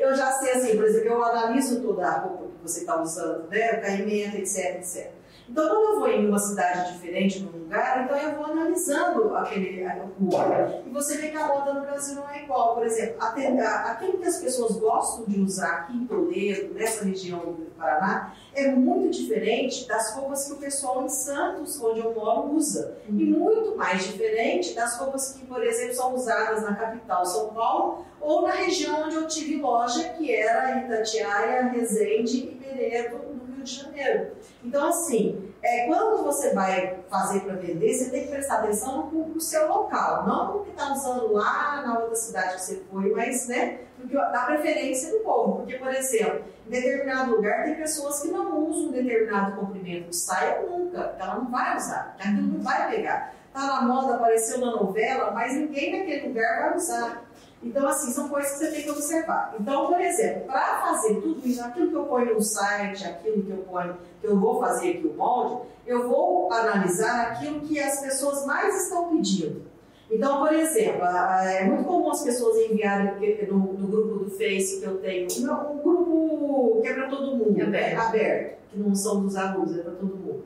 eu 0.00 0.14
já 0.14 0.32
sei 0.32 0.52
assim, 0.52 0.76
por 0.76 0.84
exemplo, 0.84 1.08
eu 1.08 1.24
analiso 1.24 1.80
toda 1.80 2.06
a 2.06 2.18
roupa 2.18 2.46
que 2.46 2.62
você 2.62 2.80
está 2.80 3.00
usando, 3.00 3.48
né? 3.48 3.78
O 3.78 3.80
caimento, 3.80 4.36
etc, 4.36 4.76
etc. 4.76 5.10
Então, 5.48 5.68
quando 5.68 5.84
eu 5.84 5.98
vou 5.98 6.08
em 6.08 6.28
uma 6.28 6.38
cidade 6.38 6.92
diferente, 6.92 7.40
num 7.40 7.50
lugar, 7.50 8.04
então 8.04 8.16
eu 8.16 8.36
vou 8.36 8.46
analisando 8.46 9.34
aquele 9.36 9.86
rua. 10.18 10.82
E 10.84 10.90
você 10.90 11.16
vê 11.18 11.28
que 11.28 11.36
a 11.36 11.46
moda 11.46 11.74
no 11.74 11.82
Brasil 11.82 12.16
não 12.16 12.28
é 12.28 12.42
igual. 12.42 12.74
Por 12.74 12.84
exemplo, 12.84 13.16
aquilo 13.20 14.18
que 14.18 14.26
as 14.26 14.38
pessoas 14.38 14.76
gostam 14.76 15.24
de 15.26 15.40
usar 15.40 15.72
aqui 15.72 15.96
em 15.96 16.06
Toledo, 16.06 16.74
nessa 16.74 17.04
região 17.04 17.38
do 17.38 17.70
Paraná, 17.78 18.34
é 18.54 18.68
muito 18.68 19.10
diferente 19.10 19.86
das 19.86 20.14
roupas 20.14 20.46
que 20.46 20.52
o 20.54 20.56
pessoal 20.56 21.04
em 21.04 21.08
Santos, 21.08 21.80
onde 21.82 22.00
eu 22.00 22.14
moro, 22.14 22.54
usa. 22.54 22.98
E 23.08 23.12
muito 23.12 23.76
mais 23.76 24.04
diferente 24.04 24.74
das 24.74 24.98
roupas 24.98 25.32
que, 25.32 25.46
por 25.46 25.62
exemplo, 25.62 25.94
são 25.94 26.14
usadas 26.14 26.62
na 26.62 26.74
capital, 26.74 27.24
São 27.24 27.48
Paulo, 27.48 28.04
ou 28.20 28.42
na 28.42 28.52
região 28.52 29.04
onde 29.04 29.14
eu 29.14 29.28
tive 29.28 29.60
loja, 29.60 30.08
que 30.10 30.34
era 30.34 30.80
Itatiaia, 30.80 31.68
Resende 31.68 32.36
e 32.38 32.66
Rio 32.66 33.25
de 33.66 33.82
Janeiro. 33.82 34.30
Então, 34.64 34.88
assim, 34.88 35.52
é, 35.62 35.86
quando 35.86 36.22
você 36.22 36.54
vai 36.54 37.00
fazer 37.10 37.40
para 37.40 37.54
vender, 37.56 37.92
você 37.92 38.10
tem 38.10 38.22
que 38.24 38.30
prestar 38.30 38.58
atenção 38.58 39.10
no, 39.10 39.40
seu 39.40 39.68
local, 39.68 40.26
não 40.26 40.54
no 40.54 40.64
que 40.64 40.70
está 40.70 40.92
usando 40.92 41.32
lá 41.32 41.82
na 41.82 41.98
outra 41.98 42.14
cidade 42.14 42.54
que 42.54 42.60
você 42.62 42.82
foi, 42.90 43.10
mas 43.10 43.48
né, 43.48 43.80
no 43.98 44.08
que, 44.08 44.14
da 44.14 44.44
preferência 44.46 45.10
do 45.10 45.24
povo. 45.24 45.56
Porque, 45.58 45.74
por 45.74 45.92
exemplo, 45.92 46.44
em 46.66 46.70
determinado 46.70 47.32
lugar 47.32 47.64
tem 47.64 47.74
pessoas 47.74 48.20
que 48.20 48.28
não 48.28 48.66
usam 48.66 48.88
um 48.88 48.92
determinado 48.92 49.56
comprimento 49.56 50.10
de 50.10 50.16
saia 50.16 50.62
nunca, 50.62 51.14
ela 51.18 51.34
não 51.36 51.50
vai 51.50 51.76
usar, 51.76 52.16
aquilo 52.18 52.42
não 52.42 52.60
vai 52.60 52.90
pegar. 52.90 53.34
Está 53.48 53.66
na 53.66 53.82
moda, 53.82 54.16
apareceu 54.16 54.58
na 54.58 54.70
novela, 54.72 55.30
mas 55.30 55.54
ninguém 55.54 55.98
naquele 55.98 56.28
lugar 56.28 56.60
vai 56.60 56.76
usar. 56.76 57.25
Então, 57.62 57.88
assim, 57.88 58.12
são 58.12 58.28
coisas 58.28 58.52
que 58.52 58.58
você 58.58 58.70
tem 58.70 58.82
que 58.82 58.90
observar. 58.90 59.54
Então, 59.58 59.86
por 59.86 60.00
exemplo, 60.00 60.42
para 60.46 60.80
fazer 60.86 61.14
tudo 61.20 61.46
isso, 61.46 61.62
aquilo 61.62 61.88
que 61.88 61.96
eu 61.96 62.04
ponho 62.04 62.34
no 62.34 62.42
site, 62.42 63.04
aquilo 63.04 63.42
que 63.42 63.50
eu 63.50 63.58
ponho, 63.58 63.96
que 64.20 64.26
eu 64.26 64.38
vou 64.38 64.60
fazer 64.60 64.90
aqui 64.90 65.06
o 65.06 65.14
molde, 65.14 65.62
eu 65.86 66.08
vou 66.08 66.52
analisar 66.52 67.32
aquilo 67.32 67.60
que 67.60 67.80
as 67.80 68.00
pessoas 68.00 68.44
mais 68.46 68.84
estão 68.84 69.08
pedindo. 69.08 69.62
Então, 70.10 70.38
por 70.38 70.52
exemplo, 70.52 71.04
é 71.04 71.64
muito 71.64 71.84
comum 71.84 72.10
as 72.10 72.22
pessoas 72.22 72.56
enviarem 72.70 73.48
no, 73.48 73.58
no 73.58 73.88
grupo 73.88 74.24
do 74.24 74.30
Face 74.30 74.78
que 74.78 74.86
eu 74.86 74.98
tenho, 74.98 75.26
um 75.26 75.78
grupo 75.82 76.80
que 76.80 76.88
é 76.88 76.94
para 76.94 77.08
todo 77.08 77.36
mundo, 77.36 77.66
né? 77.66 77.96
aberto, 77.96 78.58
que 78.70 78.78
não 78.78 78.94
são 78.94 79.22
dos 79.22 79.34
alunos, 79.34 79.76
é 79.76 79.82
para 79.82 79.92
todo 79.92 80.14
mundo. 80.16 80.44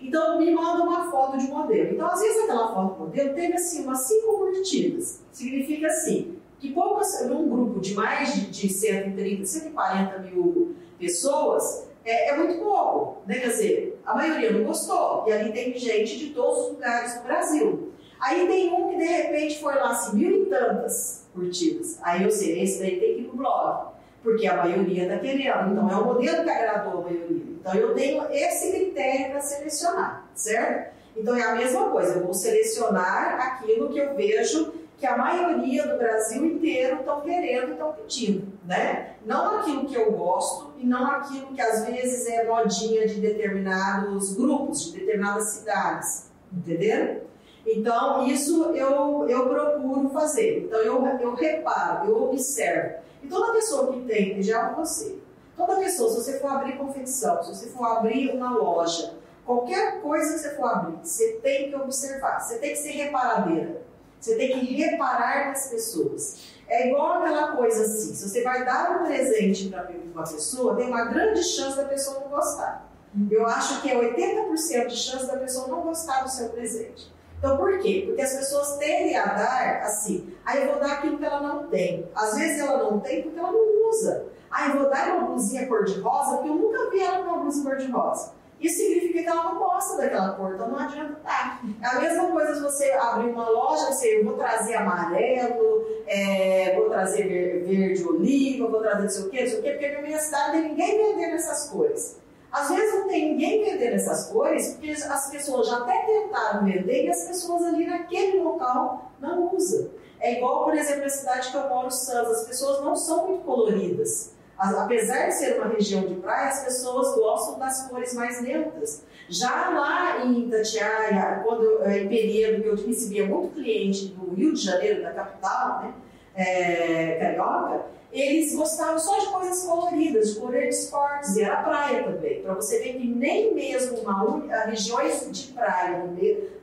Então, 0.00 0.38
me 0.38 0.50
manda 0.52 0.82
uma 0.82 1.10
foto 1.10 1.36
de 1.36 1.46
modelo. 1.48 1.92
Então, 1.92 2.06
às 2.06 2.20
vezes, 2.20 2.44
aquela 2.44 2.72
foto 2.72 2.94
de 2.94 3.00
modelo 3.00 3.34
teve 3.34 3.54
assim, 3.54 3.84
umas 3.84 4.00
cinco 4.00 4.38
curtidas. 4.38 5.20
Significa 5.32 5.88
assim, 5.88 6.39
que 6.60 6.72
poucas, 6.72 7.26
num 7.26 7.48
grupo 7.48 7.80
de 7.80 7.94
mais 7.94 8.34
de, 8.34 8.50
de 8.50 8.68
130, 8.68 9.46
140 9.46 10.18
mil 10.18 10.76
pessoas, 10.98 11.88
é, 12.04 12.28
é, 12.28 12.36
muito 12.36 12.62
pouco, 12.62 13.22
né? 13.26 13.38
Quer 13.38 13.48
dizer, 13.48 14.00
a 14.04 14.14
maioria 14.14 14.52
não 14.52 14.64
gostou. 14.64 15.24
E 15.26 15.32
ali 15.32 15.52
tem 15.52 15.76
gente 15.76 16.18
de 16.18 16.30
todos 16.30 16.66
os 16.66 16.72
lugares 16.72 17.14
do 17.14 17.22
Brasil. 17.24 17.92
Aí 18.20 18.46
tem 18.46 18.72
um 18.72 18.90
que 18.90 18.98
de 18.98 19.04
repente 19.04 19.58
foi 19.58 19.74
lá 19.74 19.90
assim, 19.90 20.16
mil 20.16 20.42
e 20.42 20.46
tantas 20.46 21.26
curtidas. 21.32 21.98
Aí 22.02 22.22
eu 22.22 22.30
sei, 22.30 22.62
esse 22.62 22.78
daí 22.78 23.00
tem 23.00 23.14
que 23.14 23.20
ir 23.22 23.24
pro 23.24 23.38
blog. 23.38 23.90
Porque 24.22 24.46
a 24.46 24.58
maioria 24.58 25.04
está 25.04 25.18
querendo. 25.18 25.72
Então 25.72 25.90
é 25.90 25.94
o 25.94 26.04
modelo 26.04 26.44
que 26.44 26.50
agradou 26.50 27.00
a 27.00 27.04
maioria. 27.04 27.42
Então 27.58 27.74
eu 27.74 27.94
tenho 27.94 28.30
esse 28.30 28.70
critério 28.72 29.30
para 29.30 29.40
selecionar, 29.40 30.28
certo? 30.34 30.94
Então 31.16 31.34
é 31.34 31.42
a 31.42 31.54
mesma 31.54 31.90
coisa, 31.90 32.14
eu 32.14 32.24
vou 32.24 32.32
selecionar 32.32 33.40
aquilo 33.40 33.88
que 33.90 33.98
eu 33.98 34.14
vejo 34.14 34.72
que 35.00 35.06
a 35.06 35.16
maioria 35.16 35.86
do 35.88 35.96
Brasil 35.96 36.44
inteiro 36.44 37.00
estão 37.00 37.22
querendo 37.22 37.72
estão 37.72 37.92
pedindo, 37.92 38.52
né? 38.66 39.16
Não 39.24 39.58
aquilo 39.58 39.86
que 39.86 39.94
eu 39.94 40.12
gosto 40.12 40.74
e 40.76 40.86
não 40.86 41.10
aquilo 41.10 41.46
que 41.54 41.60
às 41.60 41.86
vezes 41.86 42.26
é 42.28 42.44
modinha 42.44 43.08
de 43.08 43.18
determinados 43.18 44.34
grupos, 44.36 44.84
de 44.84 45.00
determinadas 45.00 45.44
cidades, 45.52 46.30
entendeu? 46.52 47.22
Então, 47.66 48.26
isso 48.26 48.72
eu, 48.74 49.26
eu 49.26 49.48
procuro 49.48 50.10
fazer. 50.10 50.64
Então, 50.64 50.78
eu, 50.80 51.06
eu 51.18 51.34
reparo, 51.34 52.10
eu 52.10 52.24
observo. 52.24 53.00
E 53.22 53.26
toda 53.26 53.54
pessoa 53.54 53.92
que 53.92 54.00
tem, 54.02 54.42
já 54.42 54.70
você, 54.72 55.18
toda 55.56 55.76
pessoa, 55.76 56.10
se 56.10 56.16
você 56.16 56.38
for 56.40 56.50
abrir 56.52 56.76
confecção, 56.76 57.42
se 57.42 57.54
você 57.54 57.70
for 57.70 57.86
abrir 57.86 58.34
uma 58.34 58.50
loja, 58.50 59.14
qualquer 59.46 60.02
coisa 60.02 60.34
que 60.34 60.40
você 60.40 60.56
for 60.56 60.66
abrir, 60.66 60.98
você 61.02 61.40
tem 61.42 61.70
que 61.70 61.76
observar, 61.76 62.38
você 62.38 62.58
tem 62.58 62.72
que 62.72 62.78
ser 62.78 62.90
reparadeira. 62.90 63.89
Você 64.20 64.36
tem 64.36 64.60
que 64.60 64.74
reparar 64.74 65.48
nas 65.48 65.68
pessoas. 65.68 66.50
É 66.68 66.88
igual 66.88 67.22
aquela 67.22 67.56
coisa 67.56 67.82
assim: 67.82 68.14
se 68.14 68.28
você 68.28 68.42
vai 68.42 68.64
dar 68.64 69.00
um 69.00 69.06
presente 69.06 69.68
para 69.68 69.90
uma 69.90 70.22
pessoa, 70.24 70.76
tem 70.76 70.88
uma 70.88 71.06
grande 71.06 71.42
chance 71.42 71.76
da 71.76 71.84
pessoa 71.84 72.20
não 72.20 72.28
gostar. 72.28 72.88
Eu 73.30 73.44
acho 73.46 73.82
que 73.82 73.90
é 73.90 73.96
80% 73.96 74.86
de 74.86 74.96
chance 74.96 75.26
da 75.26 75.36
pessoa 75.36 75.66
não 75.66 75.80
gostar 75.80 76.22
do 76.22 76.30
seu 76.30 76.50
presente. 76.50 77.12
Então, 77.38 77.56
por 77.56 77.78
quê? 77.78 78.04
Porque 78.06 78.20
as 78.20 78.34
pessoas 78.34 78.76
tendem 78.76 79.16
a 79.16 79.24
dar 79.24 79.80
assim, 79.82 80.32
aí 80.44 80.58
ah, 80.58 80.66
eu 80.66 80.72
vou 80.72 80.80
dar 80.80 80.92
aquilo 80.92 81.16
que 81.16 81.24
ela 81.24 81.40
não 81.40 81.68
tem. 81.68 82.06
Às 82.14 82.36
vezes 82.36 82.60
ela 82.60 82.90
não 82.90 83.00
tem 83.00 83.22
porque 83.22 83.38
ela 83.38 83.50
não 83.50 83.88
usa. 83.88 84.26
Ah, 84.50 84.68
eu 84.68 84.78
vou 84.78 84.90
dar 84.90 85.16
uma 85.16 85.28
blusinha 85.28 85.66
cor-de-rosa 85.66 86.36
porque 86.36 86.50
eu 86.50 86.54
nunca 86.54 86.90
vi 86.90 87.00
ela 87.00 87.24
com 87.24 87.30
uma 87.30 87.38
blusa 87.38 87.62
cor-de-rosa. 87.62 88.32
Isso 88.60 88.76
significa 88.76 89.22
que 89.22 89.26
ela 89.26 89.44
não 89.44 89.58
gosta 89.58 89.96
daquela 89.96 90.34
cor, 90.34 90.52
então 90.52 90.68
não 90.68 90.78
adianta 90.78 91.18
dar. 91.24 91.62
É 91.82 91.86
a 91.86 92.00
mesma 92.00 92.30
coisa 92.30 92.54
se 92.54 92.60
você 92.60 92.90
abrir 92.92 93.30
uma 93.30 93.48
loja, 93.48 93.86
você, 93.86 94.18
eu 94.18 94.24
vou 94.24 94.34
trazer 94.34 94.74
amarelo, 94.74 95.82
é, 96.06 96.74
vou 96.76 96.90
trazer 96.90 97.64
verde 97.66 98.04
oliva, 98.04 98.68
vou 98.68 98.80
trazer 98.80 99.02
não 99.02 99.08
sei 99.08 99.22
o 99.22 99.30
quê, 99.30 99.40
não 99.40 99.48
sei 99.48 99.58
o 99.58 99.62
quê, 99.62 99.70
porque 99.70 99.88
na 99.88 100.02
minha 100.02 100.18
cidade 100.18 100.44
não 100.46 100.52
tem 100.52 100.68
ninguém 100.68 100.96
vendendo 100.98 101.34
essas 101.36 101.70
cores. 101.70 102.20
Às 102.52 102.68
vezes 102.68 102.94
não 102.96 103.08
tem 103.08 103.30
ninguém 103.30 103.64
vendendo 103.64 103.94
essas 103.94 104.26
cores, 104.26 104.74
porque 104.74 104.90
as 104.90 105.30
pessoas 105.30 105.68
já 105.68 105.78
até 105.78 106.04
tentaram 106.04 106.64
vender 106.64 107.04
e 107.06 107.08
as 107.08 107.24
pessoas 107.28 107.62
ali 107.62 107.86
naquele 107.86 108.42
local 108.42 109.10
não 109.20 109.54
usam. 109.54 109.88
É 110.18 110.36
igual, 110.36 110.64
por 110.64 110.76
exemplo, 110.76 111.04
a 111.04 111.08
cidade 111.08 111.50
que 111.50 111.56
eu 111.56 111.66
moro, 111.68 111.90
Santos, 111.90 112.40
as 112.40 112.44
pessoas 112.46 112.84
não 112.84 112.94
são 112.94 113.28
muito 113.28 113.44
coloridas. 113.44 114.32
Apesar 114.60 115.28
de 115.28 115.34
ser 115.34 115.56
uma 115.56 115.68
região 115.68 116.02
de 116.02 116.16
praia, 116.16 116.48
as 116.48 116.64
pessoas 116.64 117.14
gostam 117.16 117.58
das 117.58 117.88
cores 117.88 118.12
mais 118.12 118.42
neutras. 118.42 119.02
Já 119.26 119.70
lá 119.70 120.22
em 120.22 120.46
Itatiaia, 120.46 121.40
quando, 121.42 121.82
em 121.86 122.06
período 122.08 122.62
que 122.62 122.68
eu 122.68 122.76
recebia 122.76 123.26
muito 123.26 123.54
cliente 123.54 124.08
do 124.08 124.34
Rio 124.34 124.52
de 124.52 124.60
Janeiro, 124.60 125.02
da 125.02 125.12
capital, 125.12 125.82
né, 125.82 125.94
é, 126.34 127.14
carioca, 127.14 127.86
eles 128.12 128.54
gostavam 128.54 128.98
só 128.98 129.18
de 129.18 129.26
coisas 129.28 129.62
coloridas, 129.62 130.34
de 130.34 130.40
cores 130.40 130.90
fortes, 130.90 131.36
e 131.36 131.42
era 131.42 131.62
praia 131.62 132.02
também. 132.02 132.42
Para 132.42 132.54
você 132.54 132.80
ver 132.80 132.94
que 132.94 133.06
nem 133.06 133.54
mesmo 133.54 133.98
uma 133.98 134.24
única, 134.24 134.64
regiões 134.66 135.26
de 135.30 135.52
praia 135.52 136.06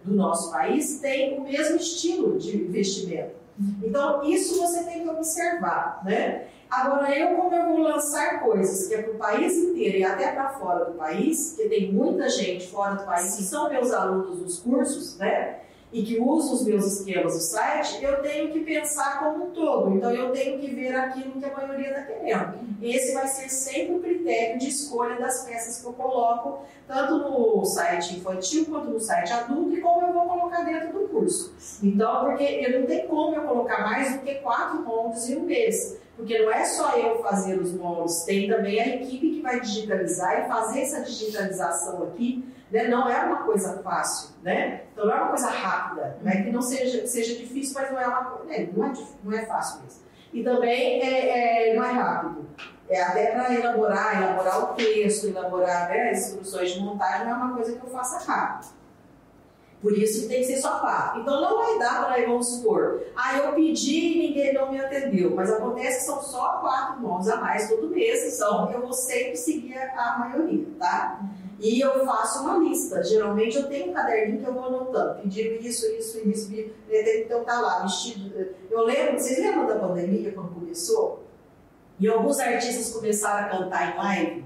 do 0.03 0.13
nosso 0.13 0.51
país 0.51 0.99
têm 0.99 1.39
o 1.39 1.41
mesmo 1.41 1.77
estilo 1.77 2.37
de 2.37 2.57
vestimento. 2.65 3.31
Então, 3.81 4.23
isso 4.23 4.59
você 4.59 4.83
tem 4.83 5.01
que 5.01 5.09
observar, 5.09 6.01
né? 6.05 6.47
Agora, 6.69 7.17
eu, 7.17 7.35
como 7.35 7.55
eu 7.55 7.65
vou 7.67 7.79
lançar 7.79 8.41
coisas 8.41 8.87
que 8.87 8.95
é 8.95 9.01
para 9.01 9.11
o 9.13 9.17
país 9.17 9.55
inteiro 9.55 9.97
e 9.97 10.03
até 10.03 10.31
para 10.31 10.49
fora 10.49 10.85
do 10.85 10.93
país, 10.93 11.55
que 11.55 11.69
tem 11.69 11.91
muita 11.91 12.29
gente 12.29 12.67
fora 12.67 12.95
do 12.95 13.05
país 13.05 13.35
que 13.35 13.43
são 13.43 13.69
meus 13.69 13.91
alunos 13.91 14.39
dos 14.39 14.59
cursos, 14.59 15.17
né? 15.17 15.61
e 15.91 16.03
que 16.03 16.19
uso 16.19 16.53
os 16.53 16.65
meus 16.65 16.85
esquemas 16.85 17.33
do 17.33 17.39
site, 17.39 18.03
eu 18.03 18.21
tenho 18.21 18.51
que 18.51 18.59
pensar 18.59 19.19
como 19.19 19.45
um 19.45 19.51
todo. 19.51 19.95
Então, 19.95 20.11
eu 20.11 20.31
tenho 20.31 20.59
que 20.59 20.67
ver 20.75 20.93
aquilo 20.93 21.39
que 21.39 21.45
a 21.45 21.53
maioria 21.53 21.89
está 21.89 22.01
querendo. 22.01 22.59
Esse 22.81 23.13
vai 23.13 23.27
ser 23.27 23.49
sempre 23.49 23.95
o 23.95 23.99
critério 24.01 24.59
de 24.59 24.67
escolha 24.67 25.17
das 25.17 25.45
peças 25.45 25.81
que 25.81 25.87
eu 25.87 25.93
coloco, 25.93 26.65
tanto 26.85 27.17
no 27.17 27.63
site 27.65 28.17
infantil 28.17 28.65
quanto 28.65 28.89
no 28.89 28.99
site 28.99 29.31
adulto, 29.31 29.73
e 29.73 29.81
como 29.81 30.05
eu 30.05 30.13
vou 30.13 30.25
colocar 30.25 30.63
dentro 30.63 30.91
do 30.91 31.07
curso. 31.07 31.53
Então, 31.81 32.25
porque 32.25 32.43
eu 32.43 32.81
não 32.81 32.85
tem 32.85 33.07
como 33.07 33.35
eu 33.35 33.43
colocar 33.43 33.81
mais 33.81 34.13
do 34.13 34.19
que 34.19 34.35
quatro 34.35 34.81
moldes 34.81 35.29
em 35.29 35.37
um 35.37 35.43
mês. 35.43 35.97
Porque 36.17 36.39
não 36.39 36.51
é 36.51 36.65
só 36.65 36.97
eu 36.97 37.21
fazer 37.21 37.59
os 37.59 37.73
moldes, 37.73 38.23
tem 38.23 38.49
também 38.49 38.79
a 38.81 38.87
equipe 38.87 39.35
que 39.35 39.41
vai 39.41 39.61
digitalizar 39.61 40.43
e 40.43 40.47
fazer 40.47 40.81
essa 40.81 41.01
digitalização 41.01 42.03
aqui 42.03 42.43
né? 42.71 42.87
não 42.87 43.09
é 43.09 43.23
uma 43.23 43.43
coisa 43.43 43.81
fácil, 43.81 44.35
né? 44.43 44.81
Então 44.91 45.05
não 45.05 45.13
é 45.13 45.21
uma 45.21 45.29
coisa 45.29 45.49
rápida, 45.49 46.17
não 46.21 46.31
é 46.31 46.43
que 46.43 46.51
não 46.51 46.61
seja, 46.61 47.05
seja 47.07 47.35
difícil, 47.35 47.73
mas 47.75 47.91
não 47.91 47.99
é 47.99 48.07
uma 48.07 48.25
coisa, 48.25 48.45
né? 48.45 48.69
não, 48.75 48.85
é, 48.85 48.93
não 49.23 49.37
é 49.37 49.45
fácil 49.45 49.81
mesmo. 49.83 50.01
E 50.33 50.43
também 50.43 51.01
é, 51.01 51.71
é 51.71 51.75
não 51.75 51.83
é 51.83 51.91
rápido. 51.91 52.45
É 52.89 53.01
até 53.01 53.31
para 53.31 53.53
elaborar, 53.53 54.21
elaborar 54.21 54.63
o 54.63 54.75
texto, 54.75 55.27
elaborar 55.27 55.89
né, 55.89 56.11
as 56.11 56.29
instruções 56.29 56.71
de 56.71 56.79
montagem, 56.79 57.25
não 57.25 57.33
é 57.33 57.35
uma 57.35 57.55
coisa 57.55 57.77
que 57.77 57.85
eu 57.85 57.89
faça 57.89 58.19
rápido. 58.29 58.76
Por 59.87 59.97
isso 59.97 60.27
tem 60.27 60.41
que 60.41 60.47
ser 60.47 60.57
só 60.57 60.79
quatro. 60.79 61.21
Então 61.21 61.39
não 61.39 61.59
vai 61.59 61.79
dar 61.79 62.05
para, 62.05 62.25
vamos 62.25 62.45
supor, 62.45 63.03
ah, 63.15 63.37
eu 63.37 63.53
pedi 63.53 64.17
e 64.17 64.27
ninguém 64.27 64.53
não 64.53 64.69
me 64.69 64.77
atendeu. 64.77 65.33
Mas 65.33 65.49
acontece 65.49 65.99
que 65.99 66.05
são 66.07 66.21
só 66.21 66.57
quatro 66.59 67.01
mãos 67.01 67.25
a 67.29 67.37
mais 67.37 67.69
todo 67.69 67.87
mês, 67.87 68.35
então 68.35 68.69
eu 68.69 68.81
vou 68.81 68.91
sempre 68.91 69.37
seguir 69.37 69.77
a, 69.77 70.17
maioria, 70.19 70.67
tá? 70.77 71.21
E 71.57 71.79
eu 71.79 72.05
faço 72.05 72.41
uma 72.41 72.57
lista. 72.57 73.01
Geralmente 73.01 73.55
eu 73.55 73.69
tenho 73.69 73.91
um 73.91 73.93
caderninho 73.93 74.43
que 74.43 74.49
eu 74.49 74.53
vou 74.53 74.65
anotando. 74.65 75.21
Pediram 75.21 75.55
isso, 75.61 75.85
isso, 75.93 76.19
isso. 76.27 76.53
Então 76.89 77.45
tá 77.45 77.61
lá, 77.61 77.83
vestido. 77.83 78.29
Eu 78.69 78.81
lembro, 78.83 79.17
vocês 79.17 79.39
lembram 79.39 79.67
da 79.67 79.75
pandemia 79.75 80.33
quando 80.33 80.53
começou? 80.53 81.23
E 81.97 82.09
alguns 82.09 82.41
artistas 82.41 82.93
começaram 82.93 83.45
a 83.45 83.49
cantar 83.57 83.93
em 83.93 83.97
live. 83.97 84.45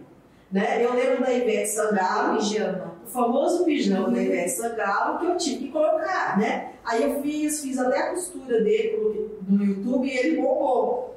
Né? 0.52 0.86
Eu 0.86 0.94
lembro 0.94 1.24
da 1.24 1.34
Ivete 1.34 1.70
Sangalo. 1.70 2.38
Pijama. 2.38 2.91
O 3.04 3.08
famoso 3.08 3.66
pijama 3.66 4.10
da 4.10 4.22
Ivete 4.22 4.52
Sangalo 4.52 5.20
que 5.20 5.26
eu 5.26 5.38
tive 5.38 5.66
que 5.66 5.72
colocar, 5.72 6.38
né? 6.40 6.74
Aí 6.84 7.04
eu 7.04 7.22
fiz, 7.22 7.62
fiz 7.62 7.78
até 7.78 7.98
a 7.98 8.10
costura 8.12 8.62
dele 8.62 9.38
no 9.48 9.64
YouTube 9.64 10.08
e 10.08 10.18
ele 10.18 10.38
bombou. 10.38 11.16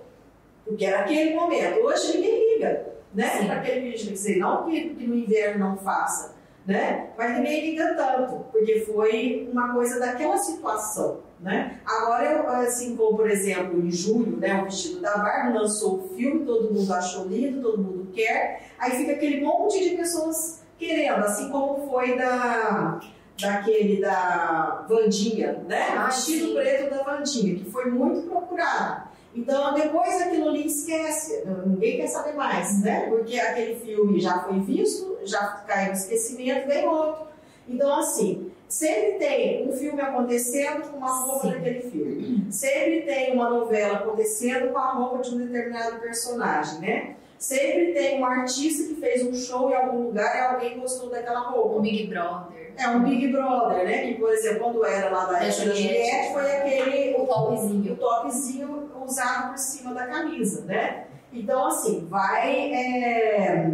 Porque 0.65 0.85
era 0.85 1.01
aquele 1.01 1.35
momento. 1.35 1.81
Hoje 1.81 2.17
ninguém 2.17 2.55
liga 2.55 2.95
né? 3.15 3.47
Para 3.47 3.61
aquele 3.61 3.93
quer 3.93 4.13
dizer, 4.13 4.39
não 4.39 4.65
que, 4.65 4.91
que 4.91 5.07
no 5.07 5.15
inverno 5.15 5.69
não 5.69 5.77
faça, 5.77 6.35
né? 6.67 7.11
Mas 7.17 7.37
ninguém 7.37 7.71
liga 7.71 7.95
tanto, 7.95 8.45
porque 8.51 8.81
foi 8.81 9.49
uma 9.53 9.73
coisa 9.73 10.01
daquela 10.01 10.37
situação, 10.37 11.21
né? 11.41 11.81
Agora, 11.87 12.25
eu, 12.25 12.49
assim 12.49 12.97
como, 12.97 13.17
por 13.17 13.31
exemplo, 13.31 13.81
em 13.81 13.91
julho, 13.91 14.37
né, 14.37 14.61
o 14.61 14.65
Vestido 14.65 15.01
da 15.01 15.17
Barbie 15.17 15.57
lançou 15.57 15.97
o 15.97 16.09
filme, 16.17 16.45
todo 16.45 16.75
mundo 16.75 16.93
achou 16.93 17.27
lindo, 17.27 17.63
todo 17.63 17.83
mundo 17.83 18.09
quer, 18.13 18.71
aí 18.79 18.93
fica 18.93 19.13
aquele 19.13 19.41
monte 19.41 19.79
de 19.89 19.97
pessoas 19.97 20.64
querendo, 20.79 21.25
assim 21.25 21.49
como 21.49 21.87
foi 21.89 22.17
da 22.17 23.01
daquele 23.41 24.01
da 24.01 24.87
Vandinha, 24.89 25.65
né? 25.67 25.89
Ah, 25.97 26.07
vestido 26.07 26.47
sim. 26.47 26.55
preto 26.55 26.91
da 26.91 27.03
Vandinha, 27.03 27.57
que 27.57 27.71
foi 27.71 27.91
muito 27.91 28.29
procurado. 28.29 29.09
Então, 29.35 29.75
depois 29.75 30.23
aquilo 30.23 30.51
ali 30.51 30.67
esquece, 30.67 31.43
ninguém 31.67 31.97
quer 31.97 32.07
saber 32.07 32.35
mais, 32.35 32.81
né? 32.81 33.09
Porque 33.09 33.39
aquele 33.39 33.75
filme 33.75 34.21
já 34.21 34.39
foi 34.45 34.61
visto, 34.61 35.19
já 35.25 35.45
caiu 35.67 35.89
no 35.89 35.95
esquecimento, 35.95 36.69
vem 36.69 36.87
outro. 36.87 37.27
Então, 37.69 37.99
assim, 37.99 38.53
sempre 38.69 39.19
tem 39.19 39.69
um 39.69 39.73
filme 39.73 40.01
acontecendo 40.01 40.89
com 40.89 40.99
uma 40.99 41.11
roupa 41.11 41.49
Sim. 41.49 41.53
daquele 41.53 41.81
filme. 41.81 42.47
Sempre 42.53 43.03
tem 43.03 43.33
uma 43.35 43.51
novela 43.51 43.99
acontecendo 43.99 44.73
com 44.73 44.79
a 44.79 44.93
roupa 44.93 45.19
de 45.19 45.35
um 45.35 45.39
determinado 45.39 45.99
personagem, 45.99 46.79
né? 46.81 47.17
Sempre 47.45 47.93
tem 47.93 48.23
um 48.23 48.25
artista 48.25 48.85
que 48.85 48.95
fez 48.95 49.23
um 49.23 49.35
show 49.35 49.69
em 49.69 49.75
algum 49.75 50.05
lugar 50.05 50.35
e 50.35 50.41
alguém 50.41 50.81
gostou 50.81 51.11
daquela 51.11 51.41
roupa. 51.41 51.77
Um 51.77 51.83
Big 51.83 52.07
Brother. 52.07 52.73
É 52.75 52.89
um 52.89 53.03
Big 53.03 53.29
Brother, 53.29 53.85
né? 53.85 54.07
Que, 54.07 54.15
por 54.15 54.33
exemplo, 54.33 54.61
quando 54.61 54.83
era 54.83 55.11
lá 55.11 55.27
da 55.27 55.43
época 55.43 55.67
da 55.67 55.75
Juliette, 55.75 56.33
foi 56.33 56.57
aquele 56.57 57.17
o 57.19 57.27
topzinho. 57.27 57.93
o 57.93 57.97
topzinho 57.97 58.91
usado 59.05 59.51
por 59.51 59.59
cima 59.59 59.93
da 59.93 60.07
camisa, 60.07 60.65
né? 60.65 61.07
Então, 61.31 61.67
assim, 61.67 62.07
vai. 62.09 62.73
É... 62.73 63.73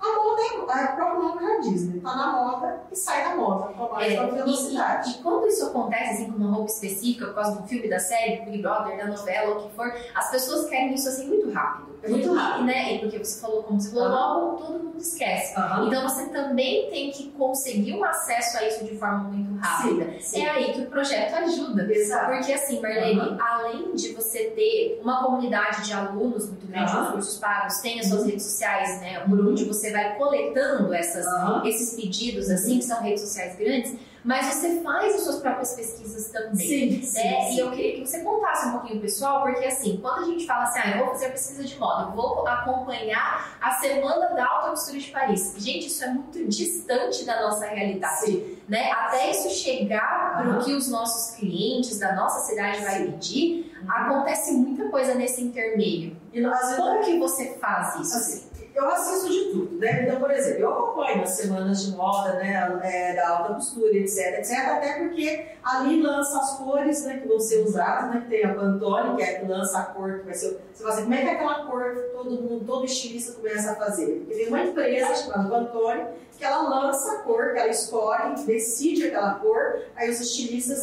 A 0.00 0.16
moda, 0.16 0.42
é, 0.42 0.84
o 0.84 0.96
próprio 0.96 1.22
nome 1.22 1.46
já 1.46 1.60
diz, 1.60 1.88
né? 1.88 2.00
Tá 2.02 2.16
na 2.16 2.32
moda 2.32 2.82
e 2.90 2.96
sai 2.96 3.22
da 3.22 3.36
moda, 3.36 3.72
com 3.72 4.00
é, 4.00 4.16
velocidade. 4.26 5.10
E, 5.10 5.12
e, 5.12 5.22
quando 5.22 5.46
isso 5.46 5.64
acontece, 5.66 6.24
assim, 6.24 6.32
com 6.32 6.38
uma 6.38 6.56
roupa 6.56 6.72
específica, 6.72 7.26
por 7.26 7.36
causa 7.36 7.60
do 7.60 7.68
filme, 7.68 7.88
da 7.88 8.00
série, 8.00 8.44
do 8.44 8.50
Big 8.50 8.62
Brother, 8.62 8.96
da 8.98 9.06
novela, 9.06 9.58
o 9.58 9.62
que 9.62 9.76
for, 9.76 9.94
as 10.12 10.28
pessoas 10.32 10.68
querem 10.68 10.92
isso 10.92 11.08
assim 11.08 11.28
muito 11.28 11.52
rápido. 11.52 11.93
É 12.04 12.08
muito 12.08 12.32
rápido. 12.32 12.66
Né? 12.66 12.94
E 12.94 12.98
porque 12.98 13.18
você 13.18 13.40
falou, 13.40 13.62
como 13.62 13.80
você 13.80 13.90
falou, 13.90 14.08
logo 14.08 14.56
todo 14.58 14.84
mundo 14.84 14.98
esquece. 14.98 15.58
Uhum. 15.58 15.86
Então 15.86 16.08
você 16.08 16.26
também 16.26 16.90
tem 16.90 17.10
que 17.10 17.30
conseguir 17.30 17.94
um 17.94 18.04
acesso 18.04 18.58
a 18.58 18.64
isso 18.64 18.84
de 18.84 18.96
forma 18.96 19.24
muito 19.24 19.54
rápida. 19.60 20.04
Sim, 20.04 20.20
sim. 20.20 20.44
É 20.44 20.50
aí 20.50 20.72
que 20.72 20.80
o 20.80 20.86
projeto 20.86 21.34
ajuda. 21.34 21.90
Exato. 21.90 22.32
Porque 22.32 22.52
assim, 22.52 22.80
Marlene, 22.80 23.20
uhum. 23.20 23.38
além 23.40 23.94
de 23.94 24.12
você 24.12 24.44
ter 24.50 25.00
uma 25.02 25.22
comunidade 25.24 25.84
de 25.84 25.92
alunos 25.92 26.48
muito 26.48 26.66
grande 26.66 26.92
uhum. 26.92 27.02
nos 27.02 27.10
cursos 27.12 27.38
pagos, 27.38 27.78
tem 27.78 28.00
as 28.00 28.06
suas 28.06 28.20
uhum. 28.20 28.26
redes 28.28 28.44
sociais, 28.44 29.00
né? 29.00 29.20
Por 29.20 29.40
onde 29.46 29.64
você 29.64 29.90
vai 29.90 30.16
coletando 30.16 30.92
essas, 30.92 31.26
esses 31.64 31.94
pedidos, 31.94 32.50
assim, 32.50 32.78
que 32.78 32.84
são 32.84 33.00
redes 33.02 33.22
sociais 33.22 33.56
grandes 33.56 33.96
mas 34.24 34.46
você 34.46 34.80
faz 34.80 35.14
as 35.16 35.20
suas 35.20 35.36
próprias 35.40 35.74
pesquisas 35.74 36.30
também. 36.30 37.02
Sim, 37.02 37.12
né? 37.12 37.48
Sim, 37.48 37.54
e 37.54 37.58
eu 37.58 37.70
queria 37.70 37.92
que 37.94 38.06
você 38.06 38.20
contasse 38.20 38.68
um 38.68 38.72
pouquinho 38.72 39.00
pessoal, 39.00 39.42
porque 39.42 39.66
assim, 39.66 39.98
quando 39.98 40.24
a 40.24 40.24
gente 40.24 40.46
fala 40.46 40.64
assim, 40.64 40.80
ah, 40.82 40.90
eu 40.92 41.04
vou 41.04 41.08
fazer 41.08 41.28
pesquisa 41.28 41.62
de 41.62 41.78
moda, 41.78 42.08
eu 42.08 42.12
vou 42.12 42.46
acompanhar 42.48 43.58
a 43.60 43.72
semana 43.72 44.28
da 44.28 44.46
alta 44.46 44.70
costura 44.70 44.98
de 44.98 45.10
Paris. 45.10 45.54
Gente, 45.58 45.88
isso 45.88 46.02
é 46.04 46.08
muito 46.08 46.48
distante 46.48 47.24
da 47.24 47.42
nossa 47.42 47.66
realidade. 47.66 48.20
Sim. 48.20 48.58
Né? 48.66 48.90
Até 48.92 49.30
isso 49.30 49.50
chegar 49.50 50.38
para 50.38 50.58
o 50.58 50.64
que 50.64 50.72
os 50.72 50.88
nossos 50.88 51.36
clientes 51.36 51.98
da 51.98 52.14
nossa 52.14 52.46
cidade 52.46 52.82
vai 52.82 53.04
pedir, 53.04 53.74
acontece 53.86 54.52
muita 54.52 54.88
coisa 54.88 55.14
nesse 55.14 55.42
intermeio. 55.42 56.16
E 56.32 56.40
nós, 56.40 56.76
Como 56.76 57.04
que 57.04 57.18
você 57.18 57.58
faz 57.58 57.96
isso? 57.96 58.16
Assim, 58.16 58.53
eu 58.74 58.88
assisto 58.88 59.30
de 59.30 59.52
tudo, 59.52 59.78
né? 59.78 60.02
Então, 60.02 60.20
por 60.20 60.30
exemplo, 60.30 60.60
eu 60.60 60.72
acompanho 60.72 61.22
as 61.22 61.30
semanas 61.30 61.84
de 61.84 61.96
moda, 61.96 62.34
né, 62.34 62.80
é, 62.82 63.14
da 63.14 63.28
alta 63.28 63.54
costura, 63.54 63.96
etc, 63.96 64.38
etc, 64.38 64.58
até 64.68 64.98
porque 64.98 65.46
ali 65.62 66.02
lança 66.02 66.38
as 66.38 66.58
cores, 66.58 67.04
né, 67.04 67.18
que 67.18 67.28
vão 67.28 67.38
ser 67.38 67.62
usadas, 67.62 68.10
né, 68.10 68.26
tem 68.28 68.44
a 68.44 68.54
Pantone, 68.54 69.16
que 69.16 69.22
é 69.22 69.34
que 69.34 69.46
lança 69.46 69.78
a 69.78 69.84
cor 69.84 70.18
que 70.18 70.24
vai 70.24 70.34
ser, 70.34 70.60
você 70.72 70.82
fala 70.82 70.94
assim, 70.94 71.02
como 71.04 71.14
é 71.14 71.22
que 71.22 71.28
é 71.28 71.32
aquela 71.32 71.64
cor 71.66 71.94
que 71.94 72.00
todo 72.16 72.30
mundo, 72.30 72.64
todo 72.66 72.84
estilista 72.84 73.34
começa 73.34 73.72
a 73.72 73.76
fazer? 73.76 74.06
Porque 74.06 74.34
tem 74.34 74.48
uma 74.48 74.62
empresa 74.62 75.14
chamada 75.14 75.48
Pantone, 75.48 76.06
que 76.44 76.48
ela 76.48 76.68
lança 76.68 77.10
a 77.10 77.18
cor, 77.22 77.54
que 77.54 77.58
ela 77.58 77.70
escolhe, 77.70 78.44
decide 78.44 79.06
aquela 79.06 79.36
cor, 79.36 79.80
aí 79.96 80.10
os 80.10 80.20
estilistas 80.20 80.82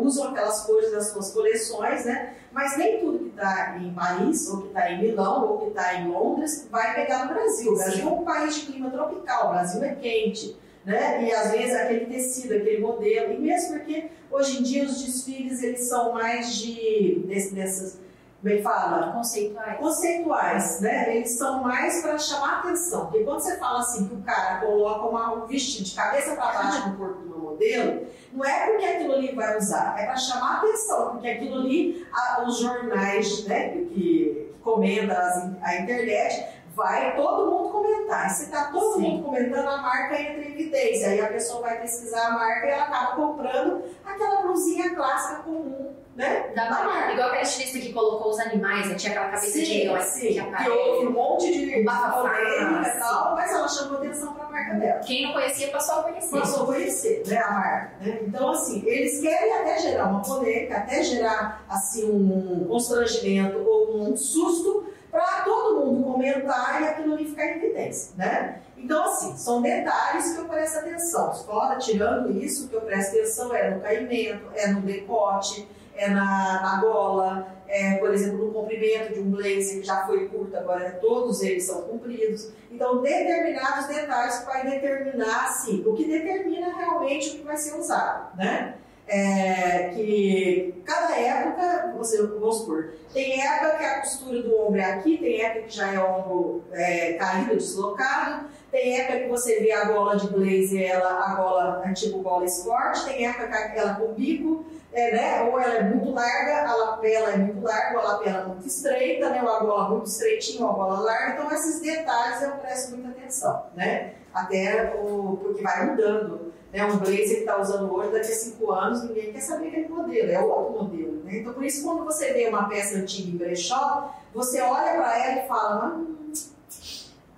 usam 0.00 0.28
aquelas 0.28 0.62
cores 0.62 0.90
nas 0.92 1.08
suas 1.08 1.30
coleções, 1.30 2.06
né, 2.06 2.34
mas 2.50 2.78
nem 2.78 3.00
tudo 3.00 3.18
que 3.18 3.28
está 3.28 3.76
em 3.78 3.92
Paris, 3.92 4.48
ou 4.48 4.62
que 4.62 4.68
está 4.68 4.90
em 4.90 5.02
Milão, 5.02 5.46
ou 5.46 5.58
que 5.58 5.66
está 5.68 5.94
em 5.96 6.08
Londres, 6.08 6.66
vai 6.70 6.94
pegar 6.94 7.26
no 7.26 7.34
Brasil. 7.34 7.72
O 7.72 7.76
Brasil 7.76 8.08
é 8.08 8.12
um 8.12 8.24
país 8.24 8.54
de 8.54 8.66
clima 8.66 8.90
tropical, 8.90 9.48
o 9.48 9.50
Brasil 9.50 9.84
é 9.84 9.94
quente. 9.94 10.56
Né? 10.86 11.24
E 11.24 11.32
às 11.32 11.50
vezes 11.50 11.74
aquele 11.74 12.06
tecido, 12.06 12.54
aquele 12.54 12.78
modelo, 12.78 13.32
e 13.32 13.38
mesmo 13.38 13.72
porque 13.72 14.06
hoje 14.30 14.58
em 14.58 14.62
dia 14.62 14.84
os 14.84 15.02
desfiles 15.02 15.62
eles 15.62 15.86
são 15.86 16.12
mais 16.14 16.54
de 16.56 17.24
dessas, 17.26 17.98
como 18.44 18.54
é 18.54 18.56
que 18.58 18.62
fala? 18.62 19.12
Conceituais. 19.12 19.78
Conceituais, 19.78 20.80
né? 20.82 21.16
Eles 21.16 21.30
são 21.38 21.62
mais 21.62 22.02
para 22.02 22.18
chamar 22.18 22.58
atenção. 22.58 23.06
Porque 23.06 23.24
quando 23.24 23.40
você 23.40 23.56
fala 23.56 23.78
assim 23.78 24.06
que 24.06 24.14
o 24.14 24.20
cara 24.20 24.60
coloca 24.60 25.06
uma, 25.06 25.32
um 25.32 25.46
vestido 25.46 25.84
de 25.84 25.94
cabeça 25.94 26.34
para 26.34 26.52
baixo 26.52 26.90
no 26.90 26.98
corpo 26.98 27.22
de 27.22 27.26
uma 27.28 27.38
modelo, 27.38 28.06
não 28.34 28.44
é 28.44 28.66
porque 28.66 28.84
aquilo 28.84 29.14
ali 29.14 29.34
vai 29.34 29.56
usar, 29.56 29.98
é 29.98 30.04
para 30.04 30.16
chamar 30.16 30.58
atenção, 30.58 31.12
porque 31.12 31.28
aquilo 31.28 31.54
ali, 31.60 32.06
a, 32.12 32.42
os 32.42 32.58
jornais 32.58 33.46
né, 33.46 33.70
que, 33.70 34.52
comentam 34.62 35.56
a 35.62 35.76
internet, 35.76 36.46
vai 36.74 37.16
todo 37.16 37.50
mundo 37.50 37.70
comentar. 37.70 38.26
E 38.26 38.30
se 38.30 38.44
está 38.44 38.64
todo 38.70 38.96
Sim. 38.96 39.00
mundo 39.00 39.24
comentando, 39.24 39.68
a 39.68 39.78
marca 39.78 40.20
entra 40.20 40.42
em 40.42 40.52
evidência. 40.52 41.08
Aí 41.08 41.20
a 41.20 41.28
pessoa 41.28 41.62
vai 41.62 41.80
pesquisar 41.80 42.26
a 42.26 42.32
marca 42.32 42.66
e 42.66 42.70
ela 42.70 42.84
acaba 42.84 43.16
comprando 43.16 43.84
aquela 44.04 44.42
blusinha 44.42 44.94
clássica 44.94 45.42
comum. 45.44 46.03
Né? 46.14 46.52
Da, 46.54 46.68
da 46.68 46.84
marca. 46.84 47.12
Igual 47.12 47.28
aquela 47.28 47.42
estilista 47.42 47.78
que 47.78 47.92
colocou 47.92 48.30
os 48.30 48.38
animais, 48.38 48.88
né? 48.88 48.94
tinha 48.94 49.12
aquela 49.12 49.30
cabeça 49.30 49.52
sim, 49.52 49.64
de 49.64 49.78
leão 49.84 50.00
sim. 50.00 50.28
que 50.28 50.38
aparece. 50.38 50.64
Que 50.64 50.70
houve 50.70 51.06
um 51.06 51.10
monte 51.10 51.52
de 51.52 51.66
polêmica 51.66 52.88
e 52.88 52.98
tal, 52.98 53.34
mas 53.34 53.52
ela 53.52 53.68
chamou 53.68 53.98
atenção 53.98 54.32
para 54.34 54.44
a 54.44 54.50
marca 54.50 54.74
dela. 54.74 55.00
Quem 55.00 55.26
não 55.26 55.32
conhecia 55.32 55.70
passou 55.70 56.00
a 56.00 56.02
conhecer. 56.04 56.40
Passou 56.40 56.62
a 56.62 56.66
conhecer 56.66 57.22
né, 57.26 57.38
a 57.38 57.50
marca. 57.50 57.92
Né? 58.00 58.18
Então, 58.22 58.50
assim, 58.50 58.82
eles 58.86 59.20
querem 59.20 59.52
até 59.54 59.78
gerar 59.80 60.06
uma 60.06 60.22
polêmica, 60.22 60.76
até 60.76 61.02
gerar 61.02 61.64
assim, 61.68 62.04
um 62.08 62.64
constrangimento 62.68 63.58
ou 63.58 64.12
um 64.12 64.16
susto 64.16 64.86
para 65.10 65.42
todo 65.42 65.84
mundo 65.86 66.12
comentar 66.12 66.82
e 66.82 66.88
aquilo 66.88 67.14
ali 67.14 67.24
ficar 67.24 67.46
em 67.46 67.56
evidência, 67.56 68.14
né? 68.16 68.60
Então, 68.76 69.04
assim, 69.04 69.36
são 69.36 69.62
detalhes 69.62 70.32
que 70.32 70.40
eu 70.40 70.44
presto 70.46 70.78
atenção. 70.78 71.32
Fora, 71.32 71.78
tirando 71.78 72.36
isso, 72.36 72.66
o 72.66 72.68
que 72.68 72.74
eu 72.74 72.80
presto 72.80 73.16
atenção 73.16 73.54
é 73.54 73.70
no 73.70 73.80
caimento, 73.80 74.50
é 74.54 74.66
no 74.66 74.80
decote, 74.80 75.68
é 75.96 76.08
na, 76.08 76.60
na 76.62 76.80
gola, 76.80 77.48
é, 77.68 77.94
por 77.94 78.12
exemplo, 78.12 78.46
no 78.46 78.52
comprimento 78.52 79.14
de 79.14 79.20
um 79.20 79.30
blazer 79.30 79.80
que 79.80 79.86
já 79.86 80.06
foi 80.06 80.28
curto, 80.28 80.56
agora 80.56 80.98
todos 81.00 81.42
eles 81.42 81.64
são 81.64 81.82
compridos. 81.82 82.50
Então, 82.70 83.00
determinados 83.00 83.86
detalhes 83.86 84.44
vai 84.44 84.68
determinar, 84.68 85.44
assim, 85.44 85.82
o 85.86 85.94
que 85.94 86.04
determina 86.04 86.74
realmente 86.76 87.30
o 87.30 87.38
que 87.38 87.42
vai 87.42 87.56
ser 87.56 87.78
usado, 87.78 88.36
né? 88.36 88.74
É, 89.06 89.90
que 89.94 90.82
cada 90.84 91.14
época, 91.14 91.94
você, 91.96 92.26
vamos 92.26 92.56
supor, 92.58 92.94
tem 93.12 93.38
época 93.38 93.76
que 93.76 93.84
a 93.84 94.00
costura 94.00 94.42
do 94.42 94.58
ombro 94.58 94.80
é 94.80 94.92
aqui, 94.92 95.18
tem 95.18 95.42
época 95.42 95.66
que 95.66 95.76
já 95.76 95.92
é 95.92 96.02
ombro 96.02 96.64
é, 96.72 97.12
caído, 97.12 97.54
deslocado, 97.54 98.46
tem 98.72 98.98
época 98.98 99.20
que 99.20 99.28
você 99.28 99.60
vê 99.60 99.72
a 99.72 99.84
gola 99.84 100.16
de 100.16 100.26
blazer, 100.28 100.90
ela, 100.90 101.22
a 101.22 101.34
gola, 101.34 101.82
a 101.84 101.92
tipo 101.92 102.18
gola 102.20 102.46
esporte, 102.46 103.04
tem 103.04 103.26
época 103.26 103.46
que 103.46 103.78
ela 103.78 103.94
com 103.94 104.14
bico, 104.14 104.64
é, 104.94 105.12
né? 105.12 105.42
ou 105.42 105.58
ela 105.58 105.74
é 105.74 105.82
muito 105.82 106.12
larga, 106.12 106.70
a 106.70 106.76
lapela 106.76 107.30
é 107.30 107.36
muito 107.36 107.62
larga, 107.62 107.98
ou 107.98 108.00
a 108.00 108.12
lapela 108.12 108.38
é 108.38 108.44
muito 108.46 108.66
estreita, 108.66 109.28
né? 109.28 109.42
ou 109.42 109.48
a 109.48 109.60
gola 109.60 109.88
muito 109.90 110.06
estreitinha, 110.06 110.64
ou 110.64 110.70
a 110.70 110.74
gola 110.74 111.00
larga, 111.00 111.32
então 111.32 111.52
esses 111.52 111.80
detalhes 111.80 112.42
eu 112.42 112.52
presto 112.52 112.96
muita 112.96 113.10
atenção, 113.10 113.66
né? 113.74 114.14
até 114.32 114.94
o, 114.96 115.38
porque 115.42 115.62
vai 115.62 115.86
mudando 115.86 116.52
né, 116.72 116.84
um 116.84 116.96
blazer 116.96 117.28
que 117.28 117.40
está 117.40 117.60
usando 117.60 117.94
hoje, 117.94 118.10
daqui 118.10 118.32
a 118.32 118.34
cinco 118.34 118.72
anos, 118.72 119.04
ninguém 119.04 119.32
quer 119.32 119.40
saber 119.40 119.68
aquele 119.68 119.88
modelo, 119.88 120.30
é 120.30 120.40
outro 120.40 120.82
modelo. 120.82 121.22
Né? 121.24 121.38
Então, 121.38 121.54
por 121.54 121.64
isso, 121.64 121.84
quando 121.84 122.04
você 122.04 122.32
vê 122.32 122.48
uma 122.48 122.68
peça 122.68 122.96
antiga 122.96 123.30
em 123.30 123.36
brechó, 123.36 124.12
você 124.34 124.60
olha 124.60 124.94
para 124.94 125.24
ela 125.24 125.44
e 125.44 125.48
fala, 125.48 126.00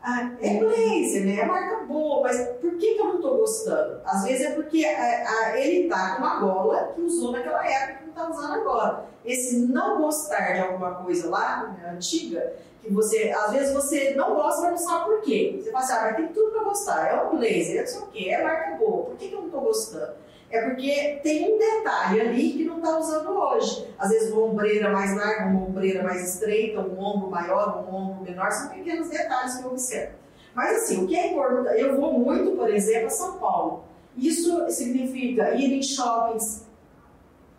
ah, 0.09 0.31
é 0.41 0.61
blazer, 0.61 1.27
né? 1.27 1.41
é 1.41 1.45
marca 1.45 1.85
boa, 1.85 2.23
mas 2.23 2.39
por 2.61 2.77
que, 2.77 2.95
que 2.95 3.01
eu 3.01 3.07
não 3.07 3.17
estou 3.17 3.39
gostando? 3.39 4.01
Às 4.05 4.23
vezes 4.23 4.47
é 4.47 4.51
porque 4.53 4.85
a, 4.85 5.29
a, 5.29 5.59
ele 5.61 5.87
está 5.87 6.15
com 6.15 6.23
uma 6.23 6.39
gola 6.39 6.93
que 6.95 7.01
usou 7.01 7.33
naquela 7.33 7.67
época 7.67 7.95
que 7.95 8.03
não 8.05 8.11
está 8.11 8.31
usando 8.31 8.55
agora. 8.55 9.07
Esse 9.25 9.59
não 9.67 10.01
gostar 10.01 10.53
de 10.53 10.61
alguma 10.61 10.95
coisa 10.95 11.29
lá, 11.29 11.77
né, 11.77 11.91
antiga, 11.91 12.55
que 12.81 12.93
você, 12.93 13.35
às 13.37 13.51
vezes 13.51 13.75
você 13.75 14.15
não 14.15 14.37
gosta, 14.37 14.63
mas 14.63 14.71
não 14.71 14.89
sabe 14.89 15.05
por 15.07 15.23
quê. 15.23 15.59
Você 15.61 15.73
fala 15.73 15.85
assim, 15.85 15.93
ah, 15.95 16.03
mas 16.03 16.17
tem 16.19 16.29
tudo 16.29 16.53
para 16.53 16.63
gostar, 16.63 17.09
é 17.09 17.23
um 17.25 17.37
blazer, 17.37 17.79
é 17.79 17.81
não 17.81 17.87
sei 17.89 18.01
o 18.01 18.07
quê, 18.07 18.29
é 18.29 18.45
marca 18.45 18.77
boa, 18.77 19.07
por 19.07 19.17
que, 19.17 19.27
que 19.27 19.35
eu 19.35 19.41
não 19.41 19.47
estou 19.47 19.61
gostando? 19.63 20.13
É 20.51 20.63
porque 20.63 21.21
tem 21.23 21.53
um 21.53 21.59
detalhe 21.59 22.21
ali 22.21 22.53
que 22.53 22.65
não 22.65 22.77
está 22.77 22.99
usando 22.99 23.31
hoje. 23.31 23.93
Às 23.99 24.11
vezes 24.11 24.33
uma 24.33 24.43
ombreira 24.43 24.91
mais 24.91 25.15
larga, 25.17 25.47
uma 25.47 25.67
ombreira 25.67 26.03
mais 26.03 26.35
estreita, 26.35 26.81
um 26.81 26.99
ombro 26.99 27.31
maior, 27.31 27.85
um 27.85 27.95
ombro 27.95 28.23
menor, 28.23 28.51
são 28.53 28.69
pequenos 28.69 29.09
detalhes 29.09 29.57
que 29.57 29.65
eu 29.65 29.71
observo. 29.71 30.13
Mas 30.55 30.85
assim, 30.85 31.05
o 31.05 31.07
que 31.07 31.17
é 31.17 31.33
importante, 31.33 31.81
eu 31.81 32.01
vou 32.01 32.19
muito, 32.19 32.53
por 32.53 32.71
exemplo, 32.71 33.09
a 33.09 33.11
São 33.11 33.39
Paulo. 33.39 33.85
Isso 34.17 34.71
significa 34.71 35.55
ir 35.55 35.73
em 35.75 35.83
shoppings 35.83 36.65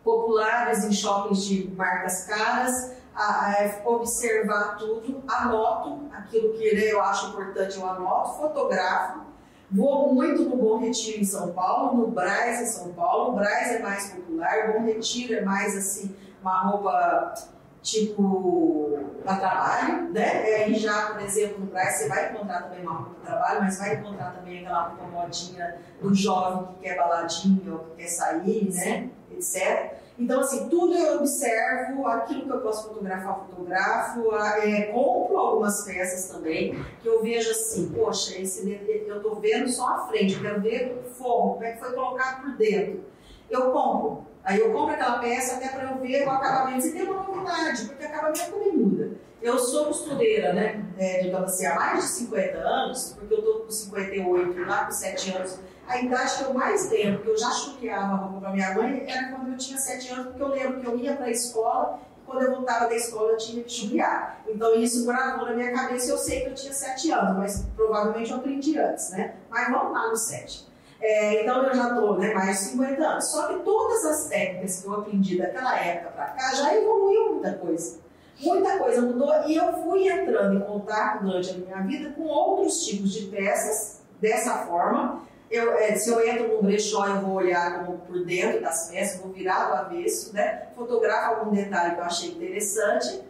populares, 0.03 0.83
em 0.83 0.91
shoppings 0.91 1.45
de 1.45 1.69
marcas 1.75 2.25
caras, 2.25 2.93
a, 3.13 3.51
a 3.51 3.89
observar 3.89 4.77
tudo, 4.77 5.21
anoto 5.27 6.07
aquilo 6.11 6.53
que 6.53 6.63
eu 6.63 7.01
acho 7.01 7.29
importante, 7.29 7.77
eu 7.77 7.87
anoto, 7.87 8.37
fotografo. 8.37 9.26
Vou 9.69 10.13
muito 10.13 10.43
no 10.43 10.55
Bom 10.55 10.79
Retiro 10.79 11.19
em 11.19 11.25
São 11.25 11.51
Paulo, 11.51 11.97
no 11.97 12.07
Braz 12.07 12.61
em 12.61 12.65
São 12.65 12.93
Paulo. 12.93 13.33
O 13.33 13.35
Braz 13.35 13.71
é 13.73 13.79
mais 13.79 14.11
popular, 14.11 14.69
o 14.69 14.73
Bom 14.73 14.85
Retiro 14.85 15.33
é 15.33 15.41
mais 15.41 15.75
assim, 15.75 16.15
uma 16.41 16.61
roupa 16.61 17.33
tipo 17.81 18.97
para 19.23 19.37
trabalho, 19.37 20.09
né? 20.13 20.49
E 20.49 20.55
aí 20.55 20.75
já, 20.75 21.11
por 21.11 21.21
exemplo, 21.21 21.59
no 21.59 21.65
Braz 21.65 21.95
você 21.95 22.07
vai 22.07 22.31
encontrar 22.31 22.63
também 22.63 22.81
uma 22.81 22.93
roupa 22.93 23.15
para 23.15 23.31
trabalho, 23.31 23.61
mas 23.61 23.77
vai 23.77 23.95
encontrar 23.95 24.31
também 24.31 24.59
aquela 24.59 24.87
roupa 24.87 25.03
modinha 25.07 25.77
do 26.01 26.15
jovem 26.15 26.67
que 26.67 26.83
quer 26.83 26.95
baladinha 26.95 27.73
ou 27.73 27.79
que 27.79 27.95
quer 27.97 28.07
sair, 28.07 28.73
né? 28.73 29.09
Etc. 29.31 29.96
Então, 30.19 30.39
assim, 30.39 30.67
tudo 30.67 30.95
eu 30.95 31.17
observo, 31.17 32.07
aquilo 32.07 32.45
que 32.45 32.49
eu 32.49 32.61
posso 32.61 32.87
fotografar, 32.87 33.45
fotografo, 33.47 34.35
é, 34.35 34.83
compro 34.83 35.37
algumas 35.37 35.83
peças 35.83 36.29
também, 36.29 36.83
que 37.01 37.07
eu 37.07 37.21
vejo 37.21 37.51
assim, 37.51 37.89
poxa, 37.89 38.35
esse, 38.41 38.67
eu 39.07 39.17
estou 39.17 39.35
vendo 39.35 39.69
só 39.69 39.87
a 39.87 40.07
frente, 40.07 40.33
eu 40.33 40.41
quero 40.41 40.61
ver 40.61 41.03
o 41.05 41.09
forro, 41.11 41.53
como 41.53 41.65
é 41.65 41.73
que 41.73 41.79
foi 41.79 41.93
colocado 41.93 42.41
por 42.41 42.57
dentro. 42.57 43.03
Eu 43.49 43.71
compro. 43.71 44.25
Aí 44.43 44.59
eu 44.59 44.71
compro 44.71 44.93
aquela 44.93 45.19
peça 45.19 45.57
até 45.57 45.67
para 45.67 45.91
eu 45.91 45.97
ver 45.99 46.25
o 46.25 46.29
acabamento. 46.31 46.81
Se 46.81 46.93
tem 46.93 47.03
uma 47.03 47.21
novidade, 47.21 47.85
porque 47.85 48.05
acabamento 48.05 48.49
também 48.49 48.73
muda. 48.73 49.11
Eu 49.39 49.59
sou 49.59 49.85
costureira, 49.85 50.51
né, 50.51 50.83
é, 50.97 51.21
digamos 51.21 51.51
assim, 51.51 51.67
há 51.67 51.75
mais 51.75 52.03
de 52.03 52.09
50 52.09 52.57
anos, 52.57 53.13
porque 53.13 53.33
eu 53.33 53.39
estou 53.39 53.59
com 53.59 53.69
58, 53.69 54.65
lá 54.65 54.85
com 54.85 54.91
7 54.91 55.35
anos, 55.35 55.59
a 55.87 56.01
idade 56.01 56.37
que 56.37 56.43
eu 56.43 56.53
mais 56.53 56.89
lembro, 56.89 57.21
que 57.21 57.29
eu 57.29 57.37
já 57.37 57.49
chuteava 57.49 58.13
a 58.13 58.15
roupa 58.17 58.41
para 58.41 58.51
minha 58.51 58.75
mãe, 58.75 59.05
era 59.07 59.31
quando 59.31 59.51
eu 59.51 59.57
tinha 59.57 59.77
7 59.77 60.11
anos, 60.11 60.27
porque 60.27 60.43
eu 60.43 60.47
lembro 60.49 60.81
que 60.81 60.87
eu 60.87 60.97
ia 60.97 61.15
para 61.15 61.27
a 61.27 61.31
escola 61.31 61.99
e 62.17 62.25
quando 62.25 62.41
eu 62.43 62.55
voltava 62.55 62.87
da 62.87 62.95
escola 62.95 63.31
eu 63.31 63.37
tinha 63.37 63.63
que 63.63 63.71
chutear. 63.71 64.41
Então 64.47 64.75
isso 64.75 65.05
gravou 65.05 65.45
na 65.45 65.53
minha 65.53 65.71
cabeça 65.71 66.11
eu 66.11 66.17
sei 66.17 66.41
que 66.41 66.49
eu 66.49 66.55
tinha 66.55 66.73
7 66.73 67.11
anos, 67.11 67.37
mas 67.37 67.65
provavelmente 67.75 68.31
eu 68.31 68.37
aprendi 68.37 68.77
antes, 68.77 69.11
né? 69.11 69.35
Mas 69.49 69.69
vamos 69.69 69.93
lá 69.93 70.09
no 70.09 70.17
7. 70.17 70.67
É, 70.99 71.43
então 71.43 71.63
eu 71.63 71.75
já 71.75 71.89
estou 71.89 72.17
né, 72.17 72.33
mais 72.33 72.57
de 72.57 72.65
50 72.65 73.07
anos. 73.07 73.25
Só 73.25 73.47
que 73.47 73.59
todas 73.59 74.03
as 74.03 74.27
técnicas 74.27 74.81
que 74.81 74.87
eu 74.87 74.93
aprendi 74.93 75.37
daquela 75.37 75.79
época 75.79 76.11
para 76.11 76.25
cá 76.25 76.53
já 76.53 76.75
evoluiu 76.75 77.33
muita 77.33 77.53
coisa. 77.53 77.99
Muita 78.39 78.77
coisa 78.77 79.01
mudou 79.01 79.33
e 79.47 79.55
eu 79.55 79.73
fui 79.83 80.07
entrando 80.09 80.57
em 80.57 80.59
contato 80.61 81.23
durante 81.23 81.49
a 81.49 81.53
minha 81.53 81.81
vida 81.83 82.09
com 82.11 82.23
outros 82.23 82.85
tipos 82.85 83.11
de 83.13 83.27
peças 83.27 84.01
dessa 84.19 84.65
forma 84.65 85.23
eu, 85.49 85.73
é, 85.73 85.95
se 85.95 86.09
eu 86.09 86.25
entro 86.27 86.47
num 86.49 86.61
brechó, 86.61 87.07
eu 87.07 87.21
vou 87.21 87.35
olhar 87.35 87.85
como 87.85 87.99
por 87.99 88.25
dentro 88.25 88.61
das 88.61 88.89
peças, 88.89 89.21
vou 89.21 89.31
virar 89.31 89.69
do 89.69 89.75
avesso, 89.75 90.33
né? 90.33 90.67
fotografo 90.75 91.39
algum 91.39 91.55
detalhe 91.55 91.95
que 91.95 92.01
eu 92.01 92.03
achei 92.03 92.31
interessante 92.31 93.21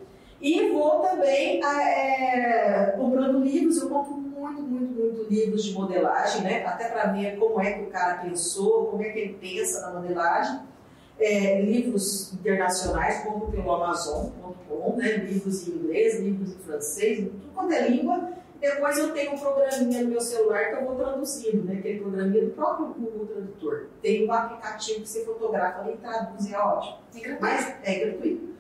e 0.42 0.70
vou 0.70 1.02
também 1.02 1.64
é, 1.64 2.94
comprando 2.98 3.40
livros. 3.40 3.78
Eu 3.78 3.90
compro 3.90 4.16
muito, 4.16 4.62
muito, 4.62 4.94
muito 4.94 5.28
livros 5.30 5.64
de 5.64 5.74
modelagem, 5.74 6.42
né? 6.42 6.66
até 6.66 6.90
para 6.90 7.12
ver 7.12 7.38
como 7.38 7.62
é 7.62 7.74
que 7.74 7.84
o 7.84 7.88
cara 7.88 8.16
pensou, 8.18 8.88
como 8.88 9.04
é 9.04 9.10
que 9.10 9.20
ele 9.20 9.34
pensa 9.40 9.82
na 9.82 10.00
modelagem. 10.00 10.62
É, 11.20 11.62
livros 11.62 12.32
internacionais, 12.34 13.24
compro 13.24 13.48
pelo 13.52 13.72
Amazon.com, 13.72 14.98
né? 14.98 15.14
livros 15.18 15.68
em 15.68 15.72
inglês, 15.72 16.20
livros 16.20 16.54
em 16.54 16.60
francês, 16.60 17.20
tudo 17.20 17.54
quanto 17.56 17.74
é 17.74 17.88
língua 17.88 18.38
Depois 18.60 18.98
eu 18.98 19.14
tenho 19.14 19.34
um 19.34 19.38
programinha 19.38 20.04
no 20.04 20.10
meu 20.10 20.22
celular 20.22 20.70
que 20.70 20.76
eu 20.76 20.86
vou 20.86 20.96
traduzindo, 20.96 21.64
né? 21.64 21.76
Aquele 21.80 22.00
programinha 22.00 22.46
do 22.46 22.52
próprio 22.52 22.88
Google 22.88 23.28
Tradutor. 23.28 23.88
Tem 24.02 24.28
um 24.28 24.32
aplicativo 24.32 25.02
que 25.02 25.10
você 25.10 25.26
fotografa 25.26 25.90
e 25.92 25.98
traduz, 25.98 26.52
é 26.52 26.58
ótimo. 26.58 26.98
É 27.16 27.20
gratuito. 27.20 27.42
Mas 27.42 27.76
é 27.84 28.00
gratuito. 28.00 28.58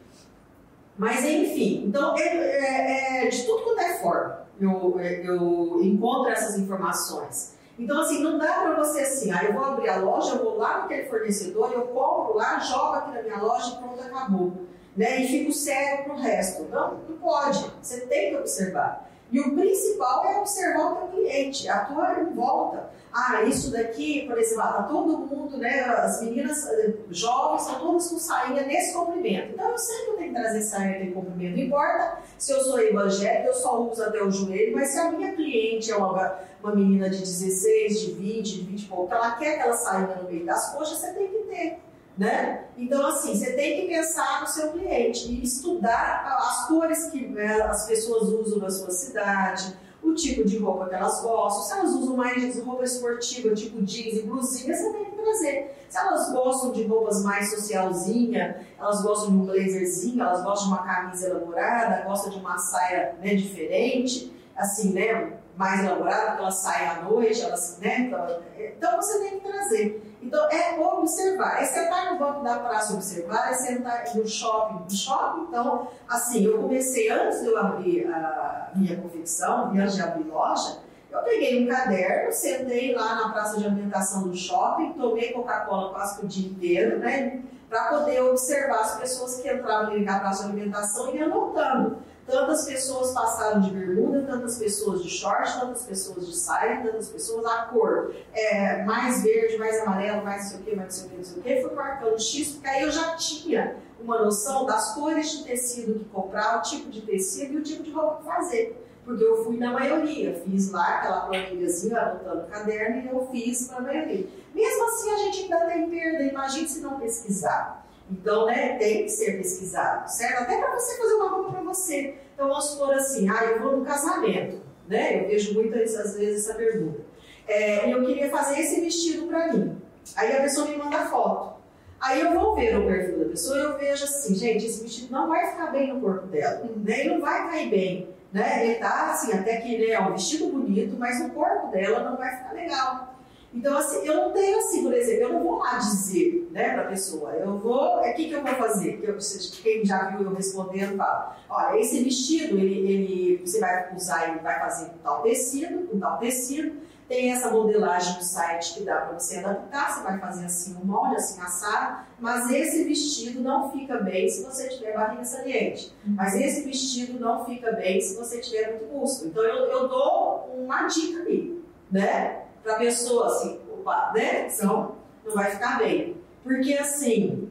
Mas 0.97 1.25
enfim, 1.25 1.85
então 1.87 2.17
é, 2.17 2.23
é, 2.23 3.25
é, 3.25 3.29
de 3.29 3.43
tudo 3.45 3.63
quanto 3.63 3.79
é 3.81 3.99
forma 3.99 4.47
eu, 4.59 4.99
eu 4.99 5.83
encontro 5.83 6.31
essas 6.31 6.57
informações. 6.57 7.55
Então, 7.77 8.01
assim, 8.01 8.23
não 8.23 8.39
dá 8.39 8.53
para 8.53 8.75
você 8.75 9.01
assim, 9.01 9.31
ah, 9.31 9.43
eu 9.43 9.53
vou 9.53 9.63
abrir 9.63 9.89
a 9.89 9.97
loja, 9.97 10.35
eu 10.35 10.43
vou 10.43 10.57
lá 10.57 10.79
naquele 10.79 11.03
fornecedor, 11.03 11.71
eu 11.71 11.83
compro 11.83 12.35
lá, 12.35 12.59
jogo 12.59 12.95
aqui 12.95 13.11
na 13.11 13.21
minha 13.21 13.37
loja 13.37 13.75
e 13.75 13.77
pronto, 13.77 14.01
acabou. 14.01 14.53
Né? 14.95 15.21
E 15.21 15.27
fico 15.27 15.53
cego 15.53 16.05
pro 16.05 16.15
resto. 16.15 16.63
Não, 16.71 16.97
não 17.07 17.17
pode. 17.17 17.71
Você 17.81 18.01
tem 18.07 18.31
que 18.31 18.37
observar. 18.37 19.07
E 19.31 19.39
o 19.39 19.55
principal 19.55 20.25
é 20.25 20.39
observar 20.39 20.93
o 20.93 20.95
teu 20.95 21.07
cliente, 21.07 21.67
atuar 21.67 22.21
em 22.21 22.33
volta. 22.33 22.89
Ah, 23.11 23.43
isso 23.43 23.71
daqui, 23.71 24.25
por 24.27 24.37
exemplo, 24.37 24.63
está 24.63 24.83
todo 24.83 25.17
mundo, 25.17 25.57
né? 25.57 25.81
As 25.81 26.21
meninas 26.21 26.65
eh, 26.67 26.93
jovens 27.09 27.63
estão 27.63 27.79
todas 27.79 28.07
com 28.07 28.17
sainha 28.17 28.63
nesse 28.63 28.93
comprimento. 28.93 29.53
Então 29.53 29.71
eu 29.71 29.77
eu 30.07 30.17
tenho 30.17 30.33
que 30.33 30.39
trazer 30.39 30.61
sainha 30.61 31.05
de 31.05 31.11
comprimento. 31.11 31.57
Não 31.57 31.63
importa 31.63 32.19
se 32.37 32.51
eu 32.51 32.61
sou 32.61 32.79
evangélica, 32.79 33.47
eu 33.47 33.53
só 33.53 33.81
uso 33.81 34.03
até 34.03 34.21
o 34.23 34.29
joelho, 34.29 34.75
mas 34.75 34.89
se 34.89 34.99
a 34.99 35.11
minha 35.11 35.33
cliente 35.33 35.91
é 35.91 35.95
uma, 35.95 36.39
uma 36.63 36.75
menina 36.75 37.09
de 37.09 37.19
16, 37.19 37.99
de 37.99 38.11
20, 38.13 38.43
de 38.43 38.61
20 38.71 38.81
e 38.81 38.85
pouco, 38.85 39.13
ela 39.13 39.31
quer 39.31 39.55
aquela 39.55 39.73
sainha 39.73 40.15
no 40.15 40.29
meio 40.29 40.45
das 40.45 40.73
coxas, 40.73 40.99
você 40.99 41.13
tem 41.13 41.27
que 41.27 41.39
ter. 41.49 41.79
Né? 42.17 42.65
Então, 42.75 43.05
assim, 43.05 43.35
você 43.35 43.53
tem 43.53 43.81
que 43.81 43.93
pensar 43.93 44.41
no 44.41 44.47
seu 44.47 44.71
cliente 44.71 45.31
e 45.31 45.43
estudar 45.43 46.25
as 46.39 46.67
cores 46.67 47.11
que 47.11 47.27
né, 47.27 47.61
as 47.61 47.85
pessoas 47.85 48.29
usam 48.29 48.57
na 48.57 48.71
sua 48.71 48.89
cidade, 48.89 49.77
o 50.01 50.13
tipo 50.15 50.43
de 50.43 50.57
roupa 50.57 50.87
que 50.87 50.95
elas 50.95 51.21
gostam. 51.21 51.63
Se 51.63 51.73
elas 51.73 51.93
usam 51.93 52.17
mais 52.17 52.59
roupa 52.63 52.83
esportiva, 52.83 53.53
tipo 53.53 53.83
jeans 53.83 54.17
e 54.17 54.23
blusinha, 54.23 54.73
você 54.73 54.91
tem 54.91 55.05
que 55.05 55.11
trazer. 55.11 55.75
Se 55.89 55.97
elas 55.97 56.31
gostam 56.31 56.71
de 56.71 56.83
roupas 56.85 57.23
mais 57.23 57.51
socialzinha, 57.51 58.65
elas 58.79 59.03
gostam 59.03 59.29
de 59.29 59.37
um 59.37 59.45
blazerzinho, 59.45 60.21
elas 60.21 60.43
gostam 60.43 60.69
de 60.69 60.73
uma 60.73 60.83
camisa 60.83 61.29
elaborada, 61.29 62.03
gostam 62.03 62.31
de 62.31 62.39
uma 62.39 62.57
saia 62.57 63.15
né, 63.21 63.35
diferente, 63.35 64.33
assim, 64.55 64.91
né? 64.93 65.37
Mais 65.57 65.83
elaborada, 65.83 66.27
porque 66.27 66.41
elas 66.43 66.55
saem 66.55 66.87
à 66.87 67.01
noite, 67.01 67.41
elas, 67.41 67.79
né? 67.79 67.99
Então, 68.01 68.39
então 68.55 68.95
você 68.95 69.19
tem 69.19 69.39
que 69.39 69.47
trazer. 69.47 70.17
Então, 70.21 70.47
é 70.49 70.67
observar. 71.07 71.61
É 71.61 71.65
sentar 71.65 72.11
no 72.11 72.19
banco 72.19 72.43
da 72.43 72.59
praça 72.59 72.93
observar, 72.93 73.51
é 73.51 73.53
sentar 73.53 74.03
no 74.13 74.27
shopping 74.27 74.83
no 74.83 74.91
shopping. 74.91 75.41
Então, 75.47 75.87
assim, 76.07 76.45
eu 76.45 76.61
comecei 76.61 77.09
antes 77.09 77.41
de 77.41 77.47
eu 77.47 77.57
abrir 77.57 78.07
a 78.07 78.71
minha 78.75 78.97
confecção, 78.97 79.71
antes 79.71 79.95
de 79.95 80.01
abrir 80.01 80.25
loja, 80.25 80.79
eu 81.09 81.19
peguei 81.19 81.63
um 81.63 81.67
caderno, 81.67 82.31
sentei 82.31 82.93
lá 82.93 83.15
na 83.15 83.29
praça 83.29 83.57
de 83.57 83.65
alimentação 83.65 84.27
do 84.27 84.35
shopping, 84.35 84.93
tomei 84.93 85.31
Coca-Cola 85.31 85.93
quase 85.93 86.23
o 86.23 86.27
dia 86.27 86.49
inteiro, 86.49 86.99
né? 86.99 87.41
Para 87.69 87.85
poder 87.85 88.21
observar 88.21 88.81
as 88.81 88.99
pessoas 88.99 89.41
que 89.41 89.51
entravam 89.51 89.91
ali 89.91 90.03
na 90.03 90.19
praça 90.19 90.43
de 90.43 90.51
alimentação 90.51 91.13
e 91.15 91.21
anotando. 91.21 91.97
Tantas 92.27 92.65
pessoas 92.65 93.13
passaram 93.13 93.61
de 93.61 93.71
bermuda, 93.71 94.21
tantas 94.27 94.57
pessoas 94.57 95.01
de 95.01 95.09
short, 95.09 95.59
tantas 95.61 95.83
pessoas 95.83 96.27
de 96.27 96.35
saia, 96.35 96.83
tantas 96.83 97.07
pessoas, 97.07 97.45
a 97.45 97.63
cor 97.67 98.13
é, 98.33 98.83
mais 98.83 99.23
verde, 99.23 99.57
mais 99.57 99.79
amarelo, 99.79 100.25
mais 100.25 100.43
não 100.43 100.49
sei 100.49 100.59
o 100.59 100.63
que, 100.63 100.75
mais 100.75 100.87
não 100.87 100.91
sei 100.91 101.05
o 101.05 101.09
que, 101.09 101.17
não 101.17 101.23
sei 101.23 101.37
o 101.37 101.41
que, 101.41 101.67
fui 101.67 101.75
marcando 101.75 102.19
X, 102.19 102.49
porque 102.49 102.67
aí 102.67 102.83
eu 102.83 102.91
já 102.91 103.15
tinha 103.15 103.77
uma 103.97 104.21
noção 104.21 104.65
das 104.65 104.93
cores 104.93 105.31
de 105.31 105.43
tecido 105.45 105.99
que 105.99 106.05
comprar, 106.05 106.59
o 106.59 106.61
tipo 106.63 106.89
de 106.89 107.01
tecido 107.01 107.53
e 107.53 107.57
o 107.57 107.63
tipo 107.63 107.81
de 107.81 107.91
roupa 107.91 108.17
que 108.17 108.25
fazer. 108.25 108.83
Porque 109.05 109.23
eu 109.23 109.45
fui 109.45 109.57
na 109.57 109.71
maioria, 109.71 110.41
fiz 110.43 110.69
lá 110.69 110.97
aquela 110.97 111.21
planilhazinha, 111.21 111.97
anotando 111.97 112.41
o 112.41 112.47
caderno, 112.47 113.03
e 113.03 113.07
eu 113.07 113.25
fiz 113.31 113.69
para 113.69 113.77
a 113.77 113.81
maioria. 113.81 114.27
Mesmo 114.53 114.83
assim, 114.83 115.13
a 115.13 115.17
gente 115.17 115.43
ainda 115.43 115.65
tem 115.65 115.89
perda, 115.89 116.23
imagine 116.23 116.67
se 116.67 116.81
não 116.81 116.99
pesquisar. 116.99 117.86
Então, 118.09 118.45
né, 118.45 118.77
tem 118.77 119.03
que 119.03 119.09
ser 119.09 119.37
pesquisado, 119.37 120.09
certo? 120.09 120.43
Até 120.43 120.57
para 120.57 120.73
você 120.73 120.97
fazer 120.97 121.13
uma 121.15 121.29
roupa 121.29 121.51
para 121.51 121.61
você. 121.61 122.15
Então, 122.33 122.47
vamos 122.47 122.65
supor 122.65 122.93
assim, 122.93 123.29
ah, 123.29 123.43
eu 123.43 123.61
vou 123.61 123.77
num 123.77 123.83
casamento, 123.85 124.61
né? 124.87 125.23
Eu 125.23 125.27
vejo 125.27 125.53
muitas 125.53 125.93
vezes 126.15 126.47
essa 126.47 126.57
pergunta. 126.57 127.01
É, 127.47 127.91
eu 127.91 128.05
queria 128.05 128.29
fazer 128.29 128.59
esse 128.59 128.79
vestido 128.81 129.27
para 129.27 129.53
mim. 129.53 129.81
Aí 130.15 130.35
a 130.35 130.41
pessoa 130.41 130.67
me 130.67 130.77
manda 130.77 131.05
foto. 131.05 131.57
Aí 131.99 132.21
eu 132.21 132.33
vou 132.33 132.55
ver 132.55 132.77
o 132.77 132.85
perfil 132.85 133.19
da 133.19 133.25
pessoa 133.25 133.57
e 133.57 133.63
eu 133.63 133.77
vejo 133.77 134.03
assim, 134.03 134.35
gente, 134.35 134.65
esse 134.65 134.83
vestido 134.83 135.11
não 135.11 135.27
vai 135.27 135.47
ficar 135.51 135.71
bem 135.71 135.93
no 135.93 135.99
corpo 135.99 136.27
dela, 136.27 136.63
né? 136.75 137.03
Não 137.05 137.19
vai 137.19 137.49
cair 137.49 137.69
bem, 137.69 138.09
né? 138.31 138.65
Ele 138.65 138.75
tá 138.75 139.11
assim, 139.11 139.33
até 139.33 139.57
que 139.57 139.73
ele 139.73 139.91
é 139.91 139.99
um 139.99 140.11
vestido 140.11 140.47
bonito, 140.47 140.95
mas 140.97 141.19
o 141.21 141.31
corpo 141.31 141.71
dela 141.71 142.07
não 142.09 142.17
vai 142.17 142.37
ficar 142.37 142.53
legal. 142.53 143.16
Então, 143.53 143.77
assim, 143.77 144.05
eu 144.05 144.15
não 144.15 144.31
tenho 144.31 144.57
assim, 144.57 144.83
por 144.83 144.93
exemplo, 144.93 145.23
eu 145.23 145.33
não 145.33 145.43
vou 145.43 145.57
lá 145.59 145.77
dizer 145.77 146.49
né, 146.51 146.73
para 146.73 146.83
a 146.83 146.87
pessoa, 146.87 147.31
eu 147.31 147.57
vou, 147.57 147.97
o 147.97 147.99
é, 148.01 148.13
que, 148.13 148.27
que 148.27 148.33
eu 148.33 148.43
vou 148.43 148.55
fazer? 148.55 148.97
Que 148.97 149.07
eu, 149.07 149.17
quem 149.63 149.85
já 149.85 150.09
viu 150.09 150.23
eu 150.23 150.33
respondendo 150.33 150.97
fala, 150.97 151.37
olha, 151.49 151.79
esse 151.79 152.03
vestido, 152.03 152.57
ele, 152.57 152.91
ele, 152.91 153.45
você 153.45 153.59
vai 153.59 153.95
usar, 153.95 154.29
ele 154.29 154.39
vai 154.39 154.59
fazer 154.59 154.89
com 154.89 154.97
tal 154.97 155.21
tecido, 155.21 155.87
com 155.87 155.99
tal 155.99 156.17
tecido, 156.17 156.87
tem 157.07 157.31
essa 157.31 157.49
modelagem 157.49 158.17
no 158.17 158.21
site 158.21 158.73
que 158.73 158.83
dá 158.83 158.97
para 158.97 159.17
você 159.17 159.37
adaptar, 159.37 159.93
você 159.93 160.03
vai 160.03 160.19
fazer 160.19 160.45
assim 160.45 160.75
um 160.75 160.85
molde, 160.85 161.15
assim 161.15 161.39
assado, 161.41 162.05
mas 162.19 162.51
esse 162.51 162.83
vestido 162.83 163.39
não 163.39 163.71
fica 163.71 163.97
bem 163.99 164.27
se 164.27 164.43
você 164.43 164.67
tiver 164.67 164.93
barriga 164.93 165.23
saliente. 165.23 165.93
Mas 166.05 166.35
esse 166.35 166.63
vestido 166.63 167.17
não 167.17 167.45
fica 167.45 167.71
bem 167.71 168.01
se 168.01 168.17
você 168.17 168.41
tiver 168.41 168.71
muito 168.71 168.93
músculo. 168.93 169.29
Então 169.29 169.43
eu, 169.43 169.65
eu 169.67 169.87
dou 169.87 170.53
uma 170.57 170.85
dica 170.87 171.21
ali, 171.21 171.63
né? 171.89 172.46
Para 172.67 172.75
a 172.75 172.79
pessoa, 172.79 173.27
assim, 173.27 173.61
opa, 173.71 174.11
né? 174.13 174.49
Então, 174.53 174.95
não 175.25 175.33
vai 175.33 175.51
ficar 175.51 175.77
bem. 175.77 176.17
Porque, 176.43 176.73
assim, 176.73 177.49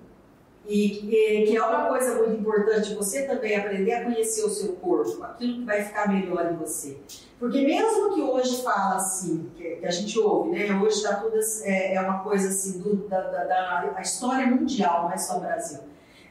e, 0.66 1.08
e, 1.08 1.46
que 1.46 1.56
é 1.56 1.62
uma 1.62 1.86
coisa 1.86 2.16
muito 2.16 2.38
importante, 2.38 2.94
você 2.94 3.22
também 3.22 3.56
aprender 3.56 3.94
a 3.94 4.04
conhecer 4.04 4.44
o 4.44 4.50
seu 4.50 4.74
corpo, 4.74 5.22
aquilo 5.24 5.60
que 5.60 5.64
vai 5.64 5.82
ficar 5.82 6.08
melhor 6.08 6.52
em 6.52 6.56
você. 6.56 6.98
Porque 7.38 7.62
mesmo 7.62 8.14
que 8.14 8.20
hoje 8.20 8.62
fala 8.62 8.96
assim, 8.96 9.50
que, 9.56 9.76
que 9.76 9.86
a 9.86 9.90
gente 9.90 10.18
ouve, 10.18 10.50
né? 10.50 10.78
Hoje 10.78 10.96
está 10.96 11.16
tudo 11.16 11.38
é, 11.62 11.94
é, 11.94 12.00
uma 12.00 12.18
coisa 12.18 12.48
assim 12.48 12.78
do, 12.80 13.08
da, 13.08 13.20
da, 13.20 13.86
da 13.86 14.00
história 14.02 14.46
mundial, 14.46 15.04
não 15.04 15.12
é 15.12 15.16
só 15.16 15.38
Brasil, 15.38 15.80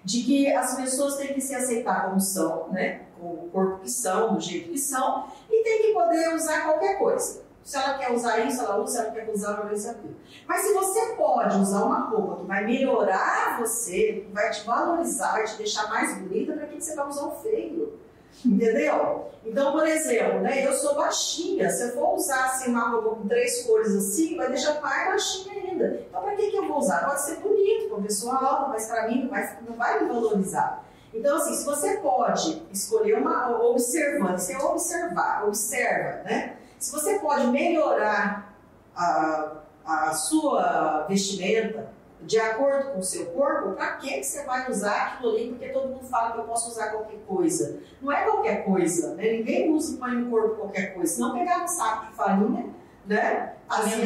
de 0.03 0.21
que 0.21 0.51
as 0.51 0.75
pessoas 0.75 1.17
têm 1.17 1.33
que 1.33 1.41
se 1.41 1.55
aceitar 1.55 2.05
como 2.05 2.19
são, 2.21 2.69
né? 2.69 3.01
Com 3.19 3.27
o 3.27 3.49
corpo 3.51 3.79
que 3.79 3.89
são, 3.89 4.35
do 4.35 4.39
jeito 4.39 4.69
que 4.69 4.77
são, 4.77 5.25
e 5.49 5.63
tem 5.63 5.81
que 5.81 5.93
poder 5.93 6.35
usar 6.35 6.65
qualquer 6.65 6.99
coisa. 6.99 7.44
Se 7.65 7.77
ela 7.77 7.97
quer 7.97 8.11
usar 8.11 8.37
isso, 8.45 8.61
ela 8.61 8.77
usa, 8.77 8.93
se 8.93 8.99
ela 8.99 9.11
quer 9.11 9.27
usar, 9.33 9.59
ela 9.59 9.73
usa 9.73 9.91
aquilo. 9.91 10.15
Mas 10.47 10.61
se 10.61 10.71
você 10.71 11.15
pode 11.15 11.57
usar 11.57 11.83
uma 11.83 12.01
roupa 12.01 12.35
que 12.35 12.45
vai 12.45 12.63
melhorar 12.63 13.59
você, 13.59 14.27
vai 14.31 14.51
te 14.51 14.63
valorizar, 14.63 15.31
vai 15.31 15.45
te 15.45 15.57
deixar 15.57 15.89
mais 15.89 16.15
bonita, 16.19 16.53
para 16.53 16.67
que 16.67 16.79
você 16.79 16.95
vai 16.95 17.07
usar 17.07 17.25
o 17.25 17.31
feio? 17.41 17.99
Entendeu? 18.45 19.31
Então, 19.43 19.71
por 19.71 19.87
exemplo, 19.87 20.41
né, 20.41 20.63
eu 20.63 20.73
sou 20.73 20.93
baixinha. 20.93 21.67
Se 21.71 21.87
eu 21.87 21.93
for 21.93 22.13
usar 22.13 22.45
assim, 22.45 22.69
uma 22.69 22.87
roupa 22.89 23.15
com 23.15 23.27
três 23.27 23.63
cores 23.63 23.95
assim, 23.95 24.37
vai 24.37 24.49
deixar 24.49 24.79
mais 24.79 25.07
baixinha 25.07 25.55
ainda. 25.55 26.05
Então, 26.07 26.21
para 26.21 26.35
que, 26.35 26.51
que 26.51 26.57
eu 26.57 26.67
vou 26.67 26.77
usar? 26.77 27.03
Pode 27.03 27.21
ser 27.21 27.37
bonito 27.37 27.89
para 27.89 28.03
pessoa 28.03 28.35
alta, 28.35 28.69
mas 28.69 28.85
para 28.85 29.07
mim 29.07 29.23
não 29.23 29.29
vai, 29.31 29.57
não 29.67 29.75
vai 29.75 30.03
me 30.03 30.07
valorizar. 30.07 30.85
Então, 31.11 31.37
assim, 31.37 31.55
se 31.55 31.65
você 31.65 31.97
pode 31.97 32.61
escolher 32.71 33.17
uma 33.17 33.59
observando, 33.63 34.37
você 34.37 34.55
observar, 34.55 35.47
observa, 35.47 36.21
né? 36.23 36.57
Se 36.79 36.91
você 36.91 37.19
pode 37.19 37.47
melhorar 37.47 38.53
a, 38.95 39.57
a 39.85 40.13
sua 40.13 41.05
vestimenta 41.07 41.93
de 42.21 42.39
acordo 42.39 42.91
com 42.91 42.99
o 42.99 43.03
seu 43.03 43.27
corpo, 43.27 43.73
para 43.73 43.97
que 43.97 44.23
você 44.23 44.43
vai 44.45 44.69
usar 44.69 45.13
aquilo 45.13 45.31
ali? 45.31 45.49
Porque 45.49 45.69
todo 45.69 45.89
mundo 45.89 46.05
fala 46.05 46.31
que 46.31 46.39
eu 46.39 46.43
posso 46.45 46.71
usar 46.71 46.89
qualquer 46.89 47.19
coisa. 47.27 47.79
Não 48.01 48.11
é 48.11 48.23
qualquer 48.23 48.65
coisa, 48.65 49.13
né? 49.15 49.31
Ninguém 49.33 49.71
usa 49.71 49.97
põe 49.97 50.11
no 50.11 50.29
corpo 50.29 50.55
qualquer 50.55 50.93
coisa. 50.93 51.13
Se 51.13 51.19
não 51.19 51.33
pegar 51.33 51.63
um 51.63 51.67
saco 51.67 52.07
de 52.07 52.15
farinha, 52.15 52.69
né? 53.05 53.53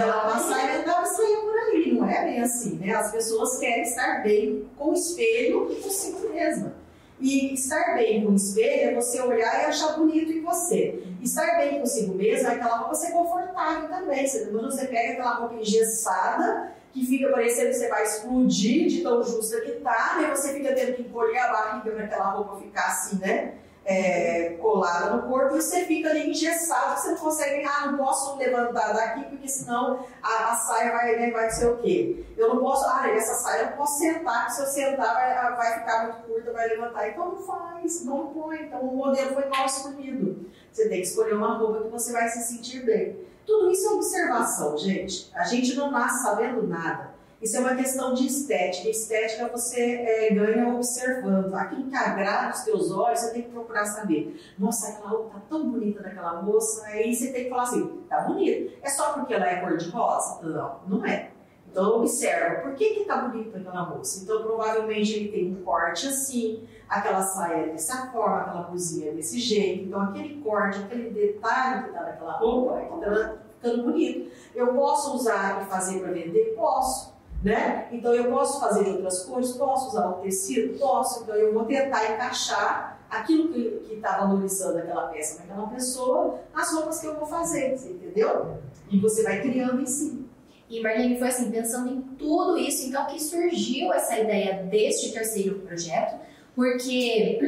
Lá 0.06 0.24
uma 0.24 0.40
saia 0.40 0.82
e 0.82 0.86
dava 0.86 1.06
saia 1.06 1.38
por 1.38 1.58
aí. 1.58 1.94
Não 1.94 2.10
é 2.10 2.24
bem 2.26 2.42
assim, 2.42 2.76
né? 2.76 2.94
As 2.94 3.12
pessoas 3.12 3.58
querem 3.58 3.84
estar 3.84 4.22
bem 4.24 4.70
com 4.78 4.90
o 4.90 4.94
espelho 4.94 5.72
e 5.72 5.76
consigo 5.76 6.30
mesma. 6.30 6.74
E 7.20 7.54
estar 7.54 7.96
bem 7.96 8.26
com 8.26 8.32
o 8.32 8.36
espelho 8.36 8.92
é 8.92 8.96
você 8.96 9.22
olhar 9.22 9.64
e 9.64 9.66
achar 9.66 9.98
bonito 9.98 10.32
em 10.32 10.42
você. 10.42 11.04
Estar 11.22 11.58
bem 11.58 11.80
consigo 11.80 12.16
mesmo 12.16 12.48
é 12.48 12.52
aquela 12.54 12.78
roupa 12.78 12.96
ser 12.96 13.12
confortável 13.12 13.90
também. 13.90 14.26
Você, 14.26 14.46
quando 14.46 14.72
você 14.72 14.88
pega 14.88 15.14
aquela 15.14 15.34
roupa 15.36 15.56
engessada, 15.56 16.72
que 16.94 17.06
fica 17.06 17.30
parecendo 17.30 17.70
que 17.70 17.76
você 17.76 17.90
vai 17.90 18.04
explodir 18.04 18.88
de 18.88 19.02
tão 19.02 19.22
justa 19.24 19.60
que 19.62 19.74
tá, 19.74 20.20
e 20.22 20.30
você 20.36 20.54
fica 20.54 20.74
tendo 20.74 20.94
que 20.94 21.02
encolher 21.02 21.38
a 21.40 21.52
barriga 21.52 21.92
para 21.92 22.06
aquela 22.06 22.30
roupa 22.32 22.62
ficar 22.62 22.88
assim, 22.88 23.18
né? 23.20 23.54
É, 23.92 24.56
colada 24.62 25.16
no 25.16 25.24
corpo, 25.28 25.56
e 25.56 25.62
você 25.62 25.84
fica 25.86 26.10
ali 26.10 26.30
engessado, 26.30 27.00
você 27.00 27.10
não 27.10 27.18
consegue, 27.18 27.66
ah, 27.66 27.88
não 27.88 27.98
posso 27.98 28.38
levantar 28.38 28.94
daqui 28.94 29.24
porque 29.24 29.48
senão 29.48 30.06
a, 30.22 30.52
a 30.52 30.56
saia 30.56 30.92
vai, 30.92 31.16
né, 31.16 31.32
vai 31.32 31.50
ser 31.50 31.66
o 31.72 31.78
quê? 31.78 32.24
Eu 32.38 32.54
não 32.54 32.62
posso, 32.62 32.86
ah, 32.86 33.10
essa 33.10 33.34
saia 33.34 33.64
eu 33.64 33.70
não 33.72 33.78
posso 33.78 33.98
sentar, 33.98 34.46
porque 34.46 34.52
se 34.52 34.62
eu 34.62 34.68
sentar 34.68 35.14
vai, 35.16 35.56
vai 35.56 35.80
ficar 35.80 36.04
muito 36.04 36.28
curta, 36.28 36.54
vai 36.54 36.68
levantar. 36.68 37.10
Então 37.10 37.32
não 37.32 37.38
faz, 37.38 38.06
não 38.06 38.28
põe. 38.28 38.64
Então 38.64 38.82
o 38.82 38.96
modelo 38.96 39.34
foi 39.34 39.46
mal 39.50 39.66
escolhido. 39.66 40.50
Você 40.72 40.88
tem 40.88 41.02
que 41.02 41.08
escolher 41.08 41.34
uma 41.34 41.58
roupa 41.58 41.82
que 41.82 41.90
você 41.90 42.12
vai 42.12 42.30
se 42.30 42.44
sentir 42.44 42.86
bem. 42.86 43.18
Tudo 43.46 43.72
isso 43.72 43.88
é 43.88 43.92
observação, 43.94 44.78
gente. 44.78 45.32
A 45.34 45.44
gente 45.44 45.76
não 45.76 45.90
nasce 45.90 46.24
sabendo 46.24 46.68
nada. 46.68 47.19
Isso 47.42 47.56
é 47.56 47.60
uma 47.62 47.76
questão 47.76 48.14
de 48.14 48.28
estética. 48.28 48.90
Estética 48.90 49.48
você 49.48 49.80
é, 49.80 50.34
ganha 50.34 50.74
observando. 50.74 51.54
Aquilo 51.54 51.90
que 51.90 51.96
agrada 51.96 52.54
os 52.54 52.62
teus 52.64 52.92
olhos, 52.92 53.20
você 53.20 53.32
tem 53.32 53.44
que 53.44 53.50
procurar 53.50 53.86
saber. 53.86 54.40
Nossa, 54.58 54.90
aquela 54.90 55.10
roupa 55.10 55.36
tá 55.36 55.42
tão 55.48 55.70
bonita 55.70 56.04
daquela 56.04 56.42
moça. 56.42 56.86
Aí 56.88 57.16
você 57.16 57.32
tem 57.32 57.46
que 57.46 57.50
falar 57.50 57.64
assim, 57.64 58.04
tá 58.10 58.22
bonita. 58.22 58.74
É 58.82 58.90
só 58.90 59.14
porque 59.14 59.34
ela 59.34 59.48
é 59.48 59.62
cor 59.62 59.78
de 59.78 59.90
rosa? 59.90 60.42
Não, 60.46 60.80
não 60.88 61.06
é. 61.06 61.32
Então 61.72 61.98
observa, 61.98 62.62
por 62.62 62.74
que 62.74 62.96
que 62.96 63.06
tá 63.06 63.18
bonita 63.18 63.58
aquela 63.58 63.86
moça? 63.86 64.24
Então 64.24 64.42
provavelmente 64.42 65.14
ele 65.14 65.32
tem 65.32 65.52
um 65.54 65.64
corte 65.64 66.08
assim, 66.08 66.68
aquela 66.90 67.22
saia 67.22 67.68
é 67.68 67.70
dessa 67.70 68.08
forma, 68.08 68.42
aquela 68.42 68.64
blusinha 68.64 69.12
é 69.12 69.14
desse 69.14 69.40
jeito. 69.40 69.86
Então 69.86 70.02
aquele 70.02 70.42
corte, 70.42 70.80
aquele 70.80 71.12
detalhe 71.12 71.86
que 71.86 71.94
tá 71.94 72.02
naquela 72.02 72.34
roupa, 72.34 72.82
tá 73.00 73.38
ficando 73.56 73.84
bonito. 73.84 74.32
Eu 74.56 74.74
posso 74.74 75.16
usar 75.16 75.62
e 75.62 75.66
fazer 75.66 76.00
para 76.00 76.12
vender? 76.12 76.56
Posso. 76.56 77.19
Né? 77.44 77.88
Então 77.92 78.14
eu 78.14 78.30
posso 78.30 78.60
fazer 78.60 78.90
outras 78.90 79.24
cores, 79.24 79.52
posso 79.54 79.90
usar 79.90 80.10
o 80.10 80.14
tecido, 80.16 80.78
posso. 80.78 81.24
Então 81.24 81.36
eu 81.36 81.54
vou 81.54 81.64
tentar 81.66 82.14
encaixar 82.14 83.00
aquilo 83.10 83.50
que 83.50 83.94
está 83.94 84.18
valorizando 84.18 84.78
aquela 84.78 85.08
peça 85.08 85.40
naquela 85.40 85.68
pessoa 85.68 86.40
nas 86.54 86.74
roupas 86.74 87.00
que 87.00 87.08
eu 87.08 87.16
vou 87.16 87.26
fazer, 87.26 87.78
você 87.78 87.92
entendeu? 87.92 88.58
E 88.90 89.00
você 89.00 89.24
vai 89.24 89.42
criando 89.42 89.82
em 89.82 89.86
si. 89.86 90.26
E 90.70 90.82
Marlene 90.82 91.18
foi 91.18 91.30
assim, 91.30 91.50
pensando 91.50 91.92
em 91.92 92.02
tudo 92.18 92.56
isso, 92.58 92.88
então 92.88 93.08
que 93.08 93.20
surgiu 93.20 93.92
essa 93.92 94.20
ideia 94.20 94.64
deste 94.64 95.12
terceiro 95.12 95.60
projeto, 95.60 96.20
porque, 96.56 97.40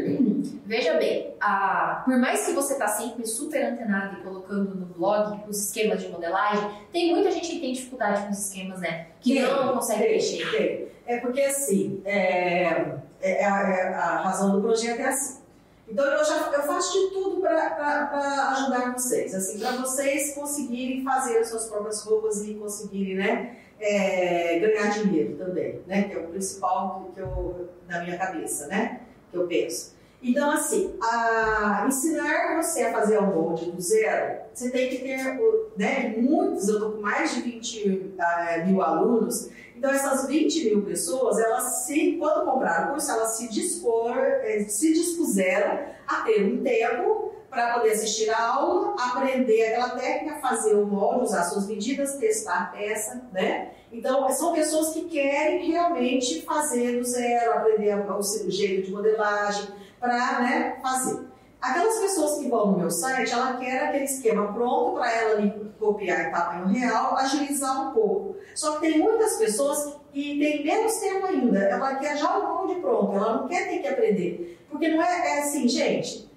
veja 0.66 0.94
bem, 0.96 1.34
a, 1.40 2.02
por 2.06 2.18
mais 2.18 2.46
que 2.46 2.54
você 2.54 2.74
está 2.74 2.88
sempre 2.88 3.26
super 3.26 3.64
antenado 3.64 4.20
e 4.20 4.24
colocando 4.24 4.76
no 4.76 4.86
blog 4.86 5.44
os 5.48 5.66
esquemas 5.66 6.02
de 6.02 6.10
modelagem, 6.10 6.70
tem 6.92 7.14
muita 7.14 7.32
gente 7.32 7.50
que 7.50 7.60
tem 7.60 7.74
dificuldade 7.74 8.24
com 8.24 8.32
os 8.32 8.48
esquemas, 8.48 8.80
né? 8.80 9.08
Que 9.20 9.36
tem, 9.36 9.44
não 9.44 9.74
consegue 9.74 10.04
tem, 10.04 10.12
mexer. 10.12 10.52
Tem. 10.52 10.88
É 11.06 11.20
porque 11.20 11.42
assim, 11.42 12.02
é, 12.06 12.96
é, 13.22 13.44
é, 13.44 13.46
a 13.46 14.22
razão 14.22 14.52
do 14.52 14.62
projeto 14.62 15.00
é 15.00 15.08
assim. 15.08 15.42
Então 15.88 16.06
eu 16.06 16.24
já 16.24 16.50
eu 16.54 16.64
faço 16.64 16.94
de 16.94 17.14
tudo 17.14 17.42
para 17.42 18.52
ajudar 18.52 18.94
vocês, 18.94 19.36
assim, 19.36 19.60
para 19.60 19.72
vocês 19.74 20.34
conseguirem 20.34 21.04
fazer 21.04 21.40
as 21.40 21.50
suas 21.50 21.66
próprias 21.68 22.02
roupas 22.04 22.48
e 22.48 22.54
conseguirem, 22.54 23.16
né, 23.16 23.58
é, 23.78 24.58
ganhar 24.60 24.90
dinheiro 24.92 25.36
também, 25.36 25.82
né, 25.86 26.04
que 26.04 26.14
é 26.14 26.20
o 26.20 26.28
principal 26.28 27.12
que 27.14 27.20
eu 27.20 27.70
na 27.90 28.04
minha 28.04 28.18
cabeça, 28.18 28.68
né, 28.68 29.02
que 29.30 29.38
eu 29.38 29.46
penso. 29.48 29.94
Então, 30.22 30.52
assim, 30.52 30.94
a, 31.02 31.86
ensinar 31.88 32.62
você 32.62 32.84
a 32.84 32.92
fazer 32.92 33.20
molde 33.22 33.72
do 33.72 33.82
zero, 33.82 34.42
você 34.54 34.70
tem 34.70 34.90
que 34.90 35.00
ter, 35.00 35.40
né, 35.76 36.16
muitos, 36.16 36.68
eu 36.68 36.76
estou 36.76 36.92
com 36.92 37.02
mais 37.02 37.34
de 37.34 37.42
20 37.42 37.90
uh, 37.90 38.22
eh, 38.22 38.66
mil 38.66 38.84
alunos, 38.84 39.50
então 39.76 39.90
essas 39.90 40.28
20 40.28 40.66
mil 40.66 40.84
pessoas, 40.84 41.40
elas 41.40 41.86
se, 41.86 42.18
quando 42.20 42.46
compraram 42.46 42.90
o 42.90 42.92
curso, 42.92 43.10
elas 43.10 43.32
se, 43.32 43.50
dispor, 43.50 44.16
eh, 44.16 44.66
se 44.70 44.94
dispuseram 44.94 45.80
a 46.08 46.22
ter 46.22 46.44
um 46.44 46.62
tempo 46.62 47.32
para 47.50 47.74
poder 47.74 47.92
assistir 47.92 48.30
a 48.30 48.40
aula, 48.40 48.96
aprender 48.98 49.66
aquela 49.66 49.90
técnica, 49.90 50.40
fazer 50.40 50.76
o 50.76 50.86
molde, 50.86 51.24
usar 51.24 51.44
suas 51.44 51.68
medidas, 51.68 52.16
testar 52.16 52.62
a 52.62 52.66
peça, 52.66 53.28
né? 53.34 53.72
Então, 53.92 54.30
são 54.30 54.54
pessoas 54.54 54.94
que 54.94 55.02
querem 55.06 55.70
realmente 55.70 56.44
fazer 56.44 56.98
do 56.98 57.04
zero, 57.04 57.52
aprender 57.52 57.94
o 57.94 58.22
jeito 58.50 58.86
de 58.86 58.92
modelagem, 58.92 59.68
para 60.02 60.42
né, 60.42 60.78
fazer. 60.82 61.28
Aquelas 61.62 62.00
pessoas 62.00 62.40
que 62.40 62.50
vão 62.50 62.72
no 62.72 62.80
meu 62.80 62.90
site, 62.90 63.32
ela 63.32 63.56
quer 63.58 63.84
aquele 63.84 64.06
esquema 64.06 64.52
pronto 64.52 64.96
para 64.96 65.12
ela 65.12 65.38
ali, 65.38 65.72
copiar 65.80 66.28
em 66.28 66.32
tamanho 66.32 66.68
real, 66.68 67.16
agilizar 67.16 67.90
um 67.90 67.94
pouco. 67.94 68.36
Só 68.56 68.80
que 68.80 68.88
tem 68.88 68.98
muitas 68.98 69.36
pessoas 69.36 69.96
que 70.12 70.40
têm 70.40 70.66
menos 70.66 70.96
tempo 70.96 71.28
ainda. 71.28 71.60
Ela 71.60 71.96
quer 71.96 72.18
já 72.18 72.36
o 72.36 72.58
molde 72.58 72.82
pronto, 72.82 73.14
ela 73.14 73.42
não 73.42 73.48
quer 73.48 73.70
ter 73.70 73.78
que 73.78 73.88
aprender. 73.88 74.60
Porque 74.72 74.88
não 74.88 75.04
é, 75.04 75.38
é 75.38 75.40
assim, 75.42 75.68
gente, 75.68 76.28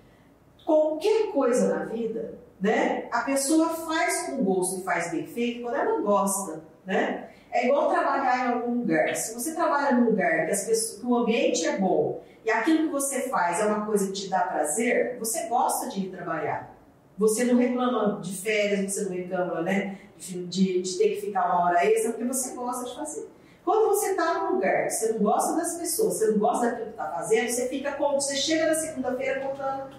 qualquer 0.67 1.33
coisa 1.33 1.75
na 1.75 1.85
vida, 1.87 2.39
né? 2.61 3.09
A 3.11 3.23
pessoa 3.23 3.71
faz 3.71 4.25
com 4.27 4.45
gosto 4.45 4.81
e 4.81 4.85
faz 4.85 5.11
bem 5.11 5.27
feito 5.27 5.63
quando 5.63 5.77
ela 5.77 6.03
gosta, 6.03 6.63
né? 6.85 7.31
É 7.55 7.67
igual 7.67 7.89
trabalhar 7.89 8.47
em 8.47 8.53
algum 8.53 8.81
lugar. 8.81 9.15
Se 9.15 9.33
você 9.33 9.55
trabalha 9.55 9.97
num 9.97 10.07
lugar 10.07 10.47
que, 10.47 10.51
as 10.51 10.65
pessoas, 10.65 11.01
que 11.01 11.07
o 11.07 11.17
ambiente 11.17 11.65
é 11.65 11.79
bom 11.79 12.21
e 12.45 12.51
aquilo 12.51 12.89
que 12.89 12.93
você 12.93 13.29
faz 13.29 13.61
é 13.61 13.67
uma 13.67 13.87
coisa 13.87 14.09
que 14.09 14.13
te 14.13 14.29
dá 14.29 14.41
prazer, 14.41 15.17
você 15.21 15.47
gosta 15.47 15.89
de 15.89 16.07
ir 16.07 16.11
trabalhar. 16.11 16.75
Você 17.17 17.45
não 17.45 17.57
reclama 17.57 18.21
de 18.21 18.37
férias, 18.37 18.93
você 18.93 19.05
não 19.05 19.13
reclama 19.13 19.63
né, 19.63 20.01
de, 20.19 20.45
de, 20.47 20.83
de 20.83 20.99
ter 20.99 21.11
que 21.11 21.21
ficar 21.27 21.47
uma 21.47 21.67
hora 21.67 21.87
extra, 21.87 22.11
porque 22.11 22.25
você 22.25 22.55
gosta 22.57 22.91
de 22.91 22.97
fazer. 22.97 23.29
Quando 23.65 23.87
você 23.87 24.11
está 24.11 24.35
num 24.43 24.55
lugar 24.55 24.87
que 24.87 24.91
você 24.91 25.13
não 25.13 25.21
gosta 25.21 25.57
das 25.57 25.77
pessoas, 25.77 26.15
você 26.15 26.33
não 26.33 26.39
gosta 26.39 26.67
daquilo 26.67 26.87
que 26.87 26.91
está 26.91 27.07
fazendo, 27.07 27.51
você 27.51 27.69
fica 27.69 27.93
como, 27.93 28.21
você 28.21 28.35
chega 28.35 28.67
na 28.67 28.75
segunda-feira 28.75 29.41
contando 29.41 29.95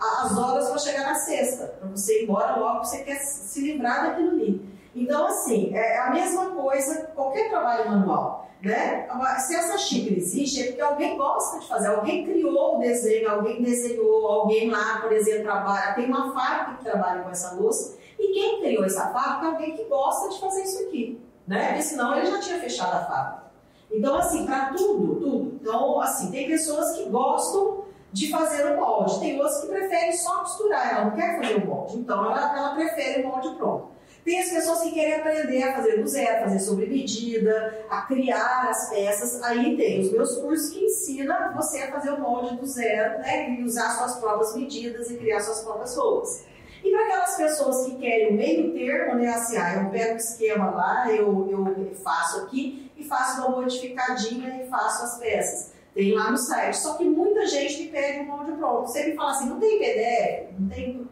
as 0.00 0.36
horas 0.36 0.68
para 0.68 0.78
chegar 0.78 1.04
na 1.04 1.14
sexta, 1.14 1.66
para 1.78 1.88
você 1.88 2.20
ir 2.20 2.24
embora 2.24 2.56
logo, 2.56 2.84
você 2.84 2.98
quer 3.04 3.16
se 3.20 3.60
livrar 3.60 4.08
daquilo 4.08 4.30
ali. 4.30 4.67
Então, 4.98 5.26
assim, 5.26 5.74
é 5.74 5.98
a 5.98 6.10
mesma 6.10 6.50
coisa 6.50 7.06
qualquer 7.14 7.48
trabalho 7.48 7.90
manual. 7.90 8.48
Né? 8.60 9.08
Se 9.38 9.54
essa 9.54 9.78
xícara 9.78 10.16
existe, 10.16 10.60
é 10.60 10.66
porque 10.66 10.80
alguém 10.80 11.16
gosta 11.16 11.60
de 11.60 11.68
fazer, 11.68 11.86
alguém 11.88 12.24
criou 12.24 12.76
o 12.76 12.78
desenho, 12.80 13.30
alguém 13.30 13.62
desenhou, 13.62 14.26
alguém 14.26 14.68
lá, 14.68 15.00
por 15.00 15.12
exemplo, 15.12 15.44
trabalha, 15.44 15.94
tem 15.94 16.06
uma 16.06 16.32
fábrica 16.32 16.78
que 16.78 16.84
trabalha 16.84 17.22
com 17.22 17.30
essa 17.30 17.54
louça, 17.54 17.96
e 18.18 18.32
quem 18.32 18.60
criou 18.60 18.84
essa 18.84 19.12
fábrica 19.12 19.46
é 19.46 19.50
alguém 19.50 19.76
que 19.76 19.84
gosta 19.84 20.28
de 20.30 20.40
fazer 20.40 20.64
isso 20.64 20.82
aqui, 20.82 21.20
né? 21.46 21.68
Porque 21.68 21.82
senão 21.82 22.16
ele 22.16 22.26
já 22.26 22.40
tinha 22.40 22.58
fechado 22.58 22.96
a 22.96 23.04
fábrica. 23.04 23.44
Então, 23.92 24.16
assim, 24.16 24.44
para 24.44 24.72
tudo, 24.72 25.20
tudo. 25.20 25.58
Então, 25.62 26.00
assim, 26.00 26.32
tem 26.32 26.48
pessoas 26.48 26.96
que 26.96 27.08
gostam 27.08 27.84
de 28.12 28.28
fazer 28.28 28.72
o 28.72 28.76
molde, 28.76 29.20
tem 29.20 29.36
outras 29.38 29.60
que 29.60 29.68
preferem 29.68 30.12
só 30.12 30.40
costurar, 30.40 30.92
ela 30.92 31.04
não 31.04 31.10
quer 31.12 31.40
fazer 31.40 31.62
o 31.62 31.66
molde, 31.66 31.96
então 31.98 32.24
ela, 32.24 32.58
ela 32.58 32.74
prefere 32.74 33.22
o 33.22 33.28
molde 33.28 33.54
pronto. 33.54 33.97
Tem 34.28 34.42
as 34.42 34.50
pessoas 34.50 34.80
que 34.80 34.92
querem 34.92 35.14
aprender 35.14 35.62
a 35.62 35.76
fazer 35.76 36.02
do 36.02 36.06
zero, 36.06 36.44
fazer 36.44 36.58
sobre 36.58 36.84
medida, 36.84 37.86
a 37.88 38.02
criar 38.02 38.68
as 38.68 38.90
peças. 38.90 39.42
Aí 39.42 39.74
tem 39.74 40.02
os 40.02 40.12
meus 40.12 40.36
cursos 40.36 40.68
que 40.68 40.84
ensinam 40.84 41.54
você 41.54 41.78
a 41.78 41.92
fazer 41.92 42.10
o 42.10 42.20
molde 42.20 42.54
do 42.56 42.66
zero, 42.66 43.20
né? 43.20 43.52
E 43.52 43.64
usar 43.64 43.88
suas 43.96 44.16
próprias 44.16 44.54
medidas 44.54 45.10
e 45.10 45.16
criar 45.16 45.40
suas 45.40 45.62
próprias 45.62 45.96
roupas. 45.96 46.44
E 46.84 46.90
para 46.90 47.04
aquelas 47.04 47.36
pessoas 47.38 47.86
que 47.86 47.96
querem 47.96 48.34
o 48.34 48.36
meio 48.36 48.74
termo, 48.74 49.14
né? 49.14 49.28
Assim, 49.28 49.56
ah, 49.56 49.82
eu 49.82 49.88
pego 49.88 50.12
o 50.12 50.16
esquema 50.18 50.72
lá, 50.72 51.10
eu, 51.10 51.48
eu 51.50 51.94
faço 51.94 52.40
aqui 52.42 52.92
e 52.98 53.04
faço 53.04 53.40
uma 53.40 53.62
modificadinha 53.62 54.62
e 54.62 54.68
faço 54.68 55.04
as 55.04 55.16
peças. 55.16 55.77
Tem 55.98 56.14
lá 56.14 56.30
no 56.30 56.36
site. 56.36 56.76
Só 56.76 56.94
que 56.94 57.02
muita 57.04 57.44
gente 57.44 57.82
me 57.82 57.88
pede 57.88 58.20
um 58.20 58.26
molde 58.26 58.52
pronto. 58.52 58.86
Você 58.86 59.04
me 59.04 59.16
fala 59.16 59.32
assim, 59.32 59.48
não 59.48 59.58
tem 59.58 59.80
PDF? 59.80 60.54
Não 60.56 60.68
tem. 60.68 61.08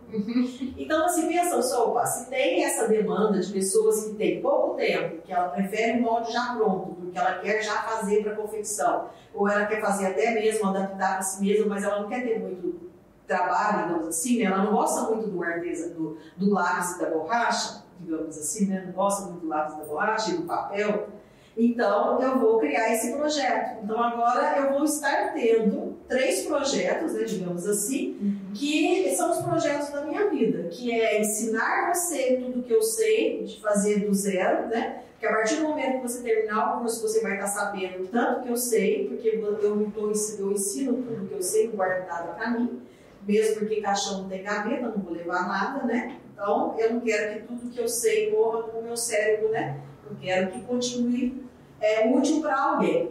então, 0.79 1.05
assim, 1.05 1.27
pensa, 1.27 1.59
opa, 1.81 2.07
se 2.07 2.31
tem 2.31 2.63
essa 2.63 2.87
demanda 2.87 3.41
de 3.41 3.53
pessoas 3.53 4.05
que 4.05 4.15
têm 4.15 4.41
pouco 4.41 4.77
tempo, 4.77 5.23
que 5.23 5.33
ela 5.33 5.49
prefere 5.49 5.99
um 5.99 6.03
molde 6.03 6.33
já 6.33 6.55
pronto, 6.55 6.95
porque 7.01 7.19
ela 7.19 7.35
quer 7.41 7.65
já 7.65 7.83
fazer 7.83 8.23
para 8.23 8.37
confecção, 8.37 9.09
ou 9.35 9.49
ela 9.49 9.67
quer 9.67 9.81
fazer 9.81 10.07
até 10.07 10.31
mesmo, 10.31 10.69
adaptar 10.69 11.15
para 11.15 11.23
si 11.23 11.45
mesma, 11.45 11.67
mas 11.67 11.83
ela 11.83 12.03
não 12.03 12.09
quer 12.09 12.23
ter 12.23 12.39
muito 12.39 12.89
trabalho, 13.27 13.89
digamos 13.89 14.07
assim, 14.07 14.39
né? 14.39 14.45
ela 14.45 14.59
não 14.59 14.71
gosta 14.71 15.13
muito 15.13 15.29
do 15.29 15.43
artesã, 15.43 15.89
do, 15.89 16.17
do 16.37 16.53
lápis 16.53 16.93
e 16.93 17.01
da 17.01 17.11
borracha, 17.11 17.83
digamos 17.99 18.39
assim, 18.39 18.67
né? 18.67 18.85
não 18.87 18.93
gosta 18.93 19.27
muito 19.27 19.41
do 19.41 19.49
lápis 19.49 19.79
da 19.79 19.85
borracha 19.85 20.31
e 20.31 20.37
do 20.37 20.45
papel. 20.45 21.09
Então, 21.57 22.21
eu 22.21 22.39
vou 22.39 22.59
criar 22.59 22.93
esse 22.93 23.17
projeto. 23.17 23.83
Então, 23.83 23.99
agora 23.99 24.59
eu 24.59 24.73
vou 24.75 24.85
estar 24.85 25.33
tendo 25.33 25.97
três 26.07 26.45
projetos, 26.45 27.15
né, 27.15 27.25
digamos 27.25 27.67
assim, 27.67 28.39
que 28.53 29.15
são 29.17 29.31
os 29.31 29.39
projetos 29.39 29.89
da 29.89 30.03
minha 30.03 30.29
vida, 30.29 30.69
que 30.69 30.93
é 30.93 31.19
ensinar 31.19 31.95
você 31.95 32.37
tudo 32.37 32.63
que 32.63 32.73
eu 32.73 32.83
sei, 32.83 33.43
de 33.45 33.59
fazer 33.59 34.01
do 34.01 34.13
zero, 34.13 34.69
né? 34.69 35.03
Porque 35.13 35.27
a 35.27 35.31
partir 35.31 35.57
do 35.57 35.63
momento 35.63 36.03
que 36.03 36.03
você 36.03 36.23
terminar 36.23 36.77
o 36.77 36.81
curso, 36.81 37.01
você 37.01 37.23
vai 37.23 37.35
estar 37.35 37.47
sabendo 37.47 38.07
tanto 38.09 38.43
que 38.43 38.51
eu 38.51 38.57
sei, 38.57 39.09
porque 39.09 39.29
eu, 39.29 39.59
eu, 39.59 39.93
eu 40.39 40.53
ensino 40.53 40.93
tudo 40.93 41.27
que 41.27 41.35
eu 41.35 41.43
sei, 41.43 41.69
guardo 41.69 42.07
nada 42.07 42.35
para 42.35 42.51
mim, 42.51 42.83
mesmo 43.27 43.61
porque 43.61 43.81
caixão 43.81 44.23
não 44.23 44.29
tem 44.29 44.43
gaveta, 44.43 44.89
não 44.89 44.99
vou 44.99 45.15
levar 45.15 45.49
nada, 45.49 45.87
né? 45.87 46.19
Então, 46.35 46.77
eu 46.79 46.93
não 46.93 47.01
quero 47.01 47.33
que 47.33 47.47
tudo 47.47 47.71
que 47.71 47.81
eu 47.81 47.89
sei 47.89 48.31
morra 48.31 48.67
no 48.75 48.83
meu 48.83 48.97
cérebro, 48.97 49.49
né? 49.49 49.81
Eu 50.09 50.15
quero 50.21 50.51
que 50.51 50.61
continue 50.65 51.46
é, 51.87 52.09
útil 52.09 52.41
para 52.41 52.61
alguém. 52.61 53.11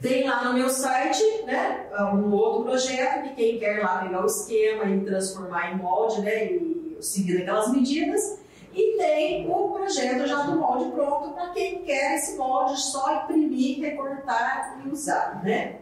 Tem 0.00 0.28
lá 0.28 0.44
no 0.44 0.54
meu 0.54 0.68
site 0.68 1.22
né, 1.44 1.86
um 2.14 2.32
outro 2.32 2.64
projeto 2.64 3.22
que 3.22 3.34
quem 3.34 3.58
quer 3.58 3.82
lá 3.82 3.98
pegar 3.98 4.22
o 4.22 4.26
esquema 4.26 4.84
e 4.84 5.00
transformar 5.00 5.72
em 5.72 5.76
molde, 5.76 6.20
né, 6.20 6.52
e 6.52 6.98
seguindo 7.00 7.42
aquelas 7.42 7.72
medidas. 7.72 8.40
E 8.74 8.96
tem 8.98 9.50
o 9.50 9.70
projeto 9.70 10.26
já 10.26 10.42
do 10.42 10.56
molde 10.56 10.90
pronto 10.90 11.30
para 11.32 11.48
quem 11.50 11.82
quer 11.82 12.16
esse 12.16 12.36
molde 12.36 12.78
só 12.78 13.22
imprimir, 13.22 13.80
recortar 13.80 14.82
e 14.84 14.90
usar, 14.90 15.42
né? 15.42 15.76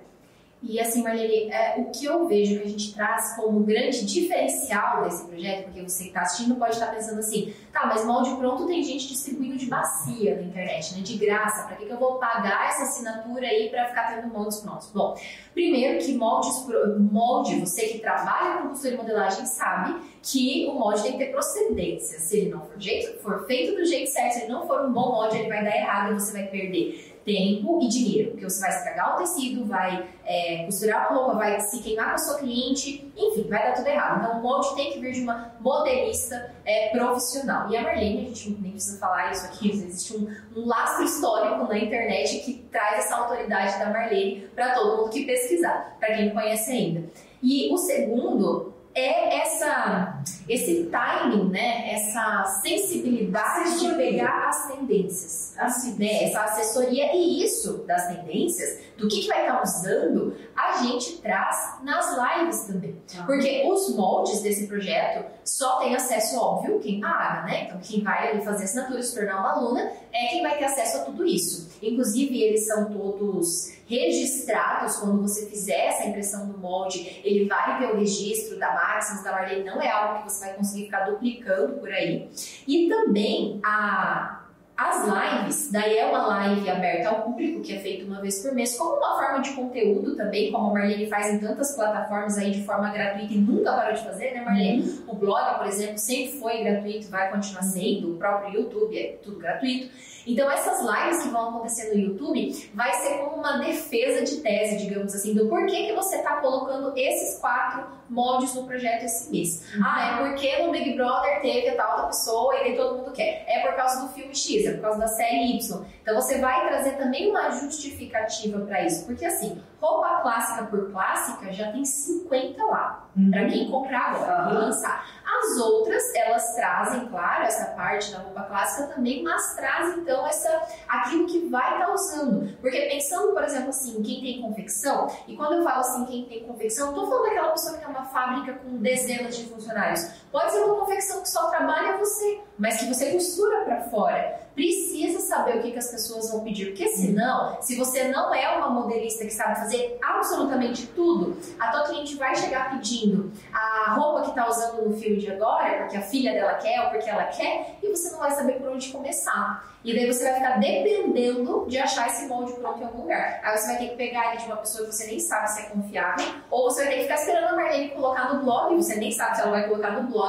E 0.67 0.81
assim, 0.81 1.03
Marlene, 1.03 1.51
é, 1.51 1.75
o 1.77 1.91
que 1.91 2.07
eu 2.07 2.27
vejo 2.27 2.59
que 2.59 2.65
a 2.65 2.69
gente 2.69 2.95
traz 2.95 3.37
como 3.37 3.61
grande 3.61 4.07
diferencial 4.07 5.05
desse 5.05 5.27
projeto, 5.27 5.65
porque 5.65 5.83
você 5.83 6.05
que 6.05 6.09
está 6.09 6.23
assistindo 6.23 6.57
pode 6.57 6.73
estar 6.73 6.87
pensando 6.87 7.19
assim, 7.19 7.53
tá, 7.71 7.85
mas 7.87 8.03
molde 8.07 8.35
pronto 8.37 8.67
tem 8.67 8.83
gente 8.83 9.07
distribuindo 9.09 9.59
de 9.59 9.67
bacia 9.67 10.37
na 10.37 10.43
internet, 10.43 10.95
né? 10.95 11.03
De 11.03 11.19
graça, 11.19 11.67
para 11.67 11.77
que, 11.77 11.85
que 11.85 11.93
eu 11.93 11.99
vou 11.99 12.15
pagar 12.15 12.69
essa 12.69 12.85
assinatura 12.85 13.47
aí 13.47 13.69
para 13.69 13.89
ficar 13.89 14.15
tendo 14.15 14.33
moldes 14.33 14.61
prontos? 14.61 14.91
Bom, 14.91 15.15
primeiro 15.53 16.03
que 16.03 16.17
moldes, 16.17 16.67
molde, 16.99 17.61
você 17.61 17.89
que 17.89 17.99
trabalha 17.99 18.63
com 18.63 18.69
costura 18.71 18.95
e 18.95 18.97
modelagem 18.97 19.45
sabe 19.45 20.01
que 20.23 20.67
o 20.67 20.79
molde 20.79 21.03
tem 21.03 21.13
que 21.13 21.19
ter 21.19 21.31
procedência. 21.31 22.19
Se 22.19 22.39
ele 22.39 22.51
não 22.51 22.63
for, 22.63 22.81
jeito, 22.81 23.21
for 23.21 23.47
feito 23.47 23.77
do 23.77 23.85
jeito 23.85 24.11
certo, 24.11 24.33
se 24.33 24.41
ele 24.45 24.53
não 24.53 24.67
for 24.67 24.81
um 24.87 24.93
bom 24.95 25.13
molde, 25.13 25.37
ele 25.37 25.49
vai 25.49 25.63
dar 25.63 25.77
errado 25.77 26.13
e 26.13 26.15
você 26.15 26.33
vai 26.33 26.47
perder 26.47 27.14
tempo 27.25 27.81
e 27.83 27.89
dinheiro, 27.89 28.31
porque 28.33 28.45
você 28.45 28.61
vai 28.61 28.71
estragar 28.71 29.15
o 29.15 29.19
tecido, 29.19 29.65
vai 29.65 30.07
é, 30.25 30.65
costurar 30.65 31.07
a 31.07 31.15
roupa, 31.15 31.35
vai 31.35 31.61
se 31.61 31.83
queimar 31.83 32.11
com 32.11 32.15
a 32.15 32.19
sua 32.19 32.39
cliente, 32.39 33.11
enfim, 33.17 33.49
vai 33.49 33.63
dar 33.63 33.75
tudo 33.75 33.89
errado. 33.89 34.21
Então, 34.21 34.39
o 34.39 34.43
molde 34.43 34.75
tem 34.77 34.93
que 34.93 34.99
vir 35.01 35.13
de 35.13 35.21
uma 35.23 35.55
modelista 35.61 36.55
é, 36.65 36.91
profissional. 36.91 37.71
E 37.71 37.77
a 37.77 37.83
Marlene, 37.83 38.19
a 38.19 38.29
gente 38.29 38.51
nem 38.61 38.73
precisa 38.73 38.99
falar 38.99 39.33
isso 39.33 39.47
aqui, 39.47 39.71
existe 39.71 40.17
um, 40.17 40.29
um 40.57 40.67
lastro 40.67 41.05
histórico 41.05 41.67
na 41.67 41.79
internet 41.79 42.41
que 42.41 42.55
traz 42.71 43.05
essa 43.05 43.17
autoridade 43.17 43.79
da 43.79 43.91
Marlene 43.91 44.49
para 44.55 44.75
todo 44.75 44.99
mundo 44.99 45.11
que 45.11 45.25
pesquisar, 45.25 45.97
para 45.99 46.15
quem 46.15 46.27
não 46.27 46.35
conhece 46.35 46.71
ainda. 46.71 47.05
E 47.43 47.73
o 47.73 47.77
segundo 47.77 48.75
é 48.95 49.41
essa, 49.41 50.23
esse 50.49 50.85
timing, 50.85 51.49
né? 51.51 51.95
essa 51.95 52.45
sensibilidade 52.63 53.69
assessoria. 53.69 53.91
de 53.91 53.97
pegar 53.97 54.49
as 54.49 54.67
tendências, 54.67 55.55
né? 55.99 56.25
essa 56.25 56.41
assessoria 56.43 57.15
e 57.15 57.43
isso 57.43 57.85
das 57.87 58.07
tendências, 58.09 58.79
do 58.97 59.09
que, 59.09 59.23
que 59.23 59.29
vai 59.29 59.43
estar 59.43 59.63
usando, 59.63 60.37
a 60.55 60.83
gente 60.83 61.19
traz 61.19 61.79
nas 61.83 62.17
lives 62.17 62.61
também. 62.65 62.97
Ah. 63.19 63.25
Porque 63.25 63.65
os 63.67 63.95
moldes 63.95 64.41
desse 64.43 64.67
projeto 64.67 65.25
só 65.45 65.79
tem 65.79 65.95
acesso, 65.95 66.39
óbvio, 66.39 66.79
quem 66.79 67.01
paga, 67.01 67.43
né? 67.43 67.65
Então, 67.65 67.79
quem 67.83 68.03
vai 68.03 68.31
ali 68.31 68.45
fazer 68.45 68.65
assinatura 68.65 69.03
se 69.03 69.15
tornar 69.15 69.41
uma 69.41 69.53
aluna 69.53 69.91
é 70.13 70.27
quem 70.29 70.43
vai 70.43 70.57
ter 70.59 70.65
acesso 70.65 70.99
a 70.99 71.01
tudo 71.01 71.27
isso. 71.27 71.71
Inclusive, 71.83 72.41
eles 72.41 72.67
são 72.67 72.87
todos 72.87 73.75
registrados 73.87 74.97
quando 74.97 75.21
você 75.21 75.47
fizer 75.47 75.87
essa 75.87 76.09
impressão 76.09 76.47
do 76.47 76.59
molde, 76.59 77.21
ele 77.23 77.47
vai 77.47 77.79
ter 77.79 77.93
o 77.93 77.99
registro 77.99 78.59
da 78.59 78.73
Maximus, 78.73 79.23
da 79.23 79.33
Marlene, 79.33 79.65
não 79.65 79.81
é 79.81 79.91
algo 79.91 80.19
que 80.19 80.33
você 80.33 80.34
vai 80.41 80.55
conseguir 80.55 80.87
ficar 80.87 81.05
duplicando 81.05 81.75
por 81.75 81.91
aí. 81.91 82.29
E 82.67 82.89
também 82.89 83.61
a 83.65 84.44
as 84.77 85.05
lives, 85.05 85.71
daí 85.71 85.99
é 85.99 86.07
uma 86.07 86.27
live 86.27 86.69
aberta 86.69 87.09
ao 87.09 87.23
público, 87.23 87.61
que 87.61 87.73
é 87.73 87.79
feita 87.79 88.05
uma 88.05 88.21
vez 88.21 88.43
por 88.43 88.53
mês, 88.53 88.77
como 88.77 88.97
uma 88.97 89.17
forma 89.17 89.41
de 89.41 89.53
conteúdo 89.53 90.17
também, 90.17 90.51
como 90.51 90.71
a 90.71 90.75
Marlene 90.75 91.07
faz 91.07 91.33
em 91.33 91.39
tantas 91.39 91.77
plataformas 91.77 92.37
aí 92.39 92.51
de 92.51 92.65
forma 92.65 92.91
gratuita 92.91 93.33
e 93.33 93.39
nunca 93.39 93.73
parou 93.73 93.95
de 93.95 94.03
fazer, 94.03 94.33
né, 94.33 94.41
Marlene? 94.41 94.83
Uhum. 94.83 95.05
O 95.09 95.15
blog, 95.15 95.59
por 95.59 95.67
exemplo, 95.69 95.99
sempre 95.99 96.39
foi 96.41 96.65
gratuito, 96.65 97.09
vai 97.09 97.31
continuar 97.31 97.63
sendo, 97.63 98.15
o 98.15 98.17
próprio 98.17 98.63
YouTube 98.63 98.99
é 98.99 99.19
tudo 99.23 99.39
gratuito. 99.39 99.91
Então, 100.27 100.51
essas 100.51 100.81
lives 100.81 101.23
que 101.23 101.29
vão 101.29 101.51
acontecer 101.51 101.93
no 101.93 102.01
YouTube 102.01 102.71
vai 102.73 102.93
ser 102.95 103.19
como 103.19 103.37
uma 103.37 103.59
defesa 103.59 104.25
de 104.25 104.41
tese, 104.41 104.79
digamos 104.79 105.15
assim, 105.15 105.35
do 105.35 105.49
porquê 105.49 105.87
que 105.87 105.93
você 105.93 106.17
está 106.17 106.37
colocando 106.37 106.97
esses 106.97 107.39
quatro 107.39 107.87
moldes 108.09 108.55
no 108.55 108.65
projeto 108.67 109.05
esse 109.05 109.31
mês. 109.31 109.67
Uhum. 109.75 109.83
Ah, 109.85 110.23
é 110.23 110.29
porque 110.29 110.63
no 110.63 110.73
Big 110.73 110.95
Brother 110.95 111.41
teve 111.43 111.69
a 111.69 111.77
tal 111.77 111.91
outra 111.91 112.07
pessoa 112.07 112.57
e 112.57 112.61
daí 112.61 112.77
todo 112.77 112.99
mundo 112.99 113.13
quer. 113.13 113.45
É 113.47 113.61
por 113.61 113.75
causa 113.75 114.07
do 114.07 114.13
filme 114.15 114.35
X, 114.35 114.64
é 114.67 114.73
por 114.75 114.83
causa 114.83 114.99
da 114.99 115.09
série 115.09 115.57
Y. 115.57 115.85
Então, 116.03 116.15
você 116.15 116.39
vai 116.39 116.69
trazer 116.69 116.93
também 116.93 117.31
uma 117.31 117.51
justificativa 117.51 118.61
para 118.61 118.85
isso. 118.85 119.07
Porque, 119.07 119.25
assim, 119.25 119.63
roupa 119.85 120.21
clássica 120.23 120.65
por 120.65 120.91
clássica 120.91 121.53
já 121.53 121.71
tem 121.71 121.85
50 121.85 122.65
lá, 122.65 123.07
uhum. 123.17 123.31
para 123.31 123.47
quem 123.47 123.71
comprar 123.71 124.15
agora 124.15 124.49
uhum. 124.49 124.51
e 124.51 124.55
lançar. 124.55 125.07
As 125.25 125.59
outras, 125.59 126.15
elas 126.15 126.55
trazem, 126.55 127.07
claro, 127.09 127.45
essa 127.45 127.73
parte 127.73 128.13
da 128.13 128.19
roupa 128.19 128.43
clássica 128.43 128.95
também, 128.95 129.23
mas 129.23 129.55
trazem 129.55 130.01
então 130.01 130.27
essa 130.27 130.63
aquilo 130.89 131.27
que 131.27 131.49
vai 131.49 131.75
estar 131.75 131.87
tá 131.87 131.93
usando. 131.93 132.57
Porque 132.61 132.81
pensando, 132.81 133.33
por 133.33 133.43
exemplo, 133.43 133.71
assim, 133.71 134.03
quem 134.03 134.21
tem 134.21 134.43
confecção, 134.43 135.09
e 135.27 135.37
quando 135.37 135.55
eu 135.57 135.65
falo 135.65 135.81
assim, 135.81 136.05
quem 136.07 136.25
tem 136.27 136.47
confecção, 136.47 136.93
não 136.93 136.95
tô 136.95 137.07
falando 137.07 137.25
daquela 137.25 137.53
pessoa 137.53 137.77
que 137.77 137.85
tem 137.85 137.95
uma 137.95 138.05
fábrica 138.05 138.55
com 138.55 138.77
dezenas 138.79 139.37
de 139.37 139.45
funcionários. 139.47 140.24
Pode 140.35 140.51
ser 140.51 140.65
uma 140.65 140.81
confecção 140.81 141.23
que 141.23 141.29
só 141.31 141.49
trabalha 141.49 141.97
você, 141.97 142.41
mas 142.59 142.79
que 142.79 142.87
você 142.87 143.13
costura 143.13 143.61
para 143.61 143.83
fora. 143.83 144.41
Precisa 144.53 145.21
saber 145.21 145.59
o 145.59 145.63
que, 145.63 145.71
que 145.71 145.79
as 145.79 145.93
pessoas 145.93 146.29
vão 146.29 146.43
pedir, 146.43 146.67
porque 146.67 146.89
senão, 146.89 147.57
se 147.61 147.77
você 147.77 148.09
não 148.09 148.35
é 148.35 148.57
uma 148.57 148.69
modelista 148.69 149.25
que 149.25 149.31
sabe 149.31 149.55
fazer 149.55 149.97
absolutamente 150.03 150.89
tudo, 150.89 151.37
a 151.59 151.71
tua 151.71 151.85
cliente 151.85 152.17
vai 152.17 152.35
chegar 152.35 152.71
pedindo 152.71 153.31
a 153.53 153.95
roupa 153.95 154.23
que 154.23 154.29
está 154.31 154.49
usando 154.49 154.89
no 154.89 154.97
filme 154.97 155.19
de 155.19 155.31
agora, 155.31 155.79
porque 155.79 155.97
a 155.97 156.03
filha 156.03 156.33
dela 156.33 156.55
quer 156.55 156.81
ou 156.83 156.91
porque 156.91 157.09
ela 157.09 157.27
quer, 157.27 157.79
e 157.81 157.89
você 157.89 158.11
não 158.11 158.19
vai 158.19 158.33
saber 158.33 158.55
por 158.55 158.71
onde 158.71 158.91
começar. 158.91 159.73
E 159.85 159.95
daí 159.95 160.11
você 160.11 160.25
vai 160.25 160.35
ficar 160.35 160.59
dependendo 160.59 161.67
de 161.69 161.77
achar 161.77 162.07
esse 162.07 162.27
molde 162.27 162.55
pronto 162.55 162.81
em 162.81 162.85
algum 162.85 163.03
lugar. 163.03 163.41
Aí 163.45 163.59
você 163.59 163.67
vai 163.67 163.77
ter 163.77 163.89
que 163.91 163.97
pegar 163.97 164.31
ele 164.31 164.41
de 164.41 164.47
uma 164.47 164.57
pessoa 164.57 164.87
que 164.87 164.95
você 164.95 165.07
nem 165.07 165.21
sabe 165.21 165.51
se 165.51 165.61
é 165.61 165.65
confiável, 165.65 166.27
ou 166.51 166.71
você 166.71 166.85
vai 166.85 166.93
ter 166.93 166.97
que 166.97 167.03
ficar 167.03 167.17
esperando 167.17 167.49
a 167.49 167.57
Marlene 167.57 167.91
colocar 167.91 168.33
no 168.33 168.43
blog, 168.43 168.75
você 168.77 168.95
nem 168.95 169.13
sabe 169.13 169.37
se 169.37 169.43
ela 169.43 169.51
vai 169.51 169.69
colocar 169.69 169.91
no 169.91 170.09
blog, 170.09 170.24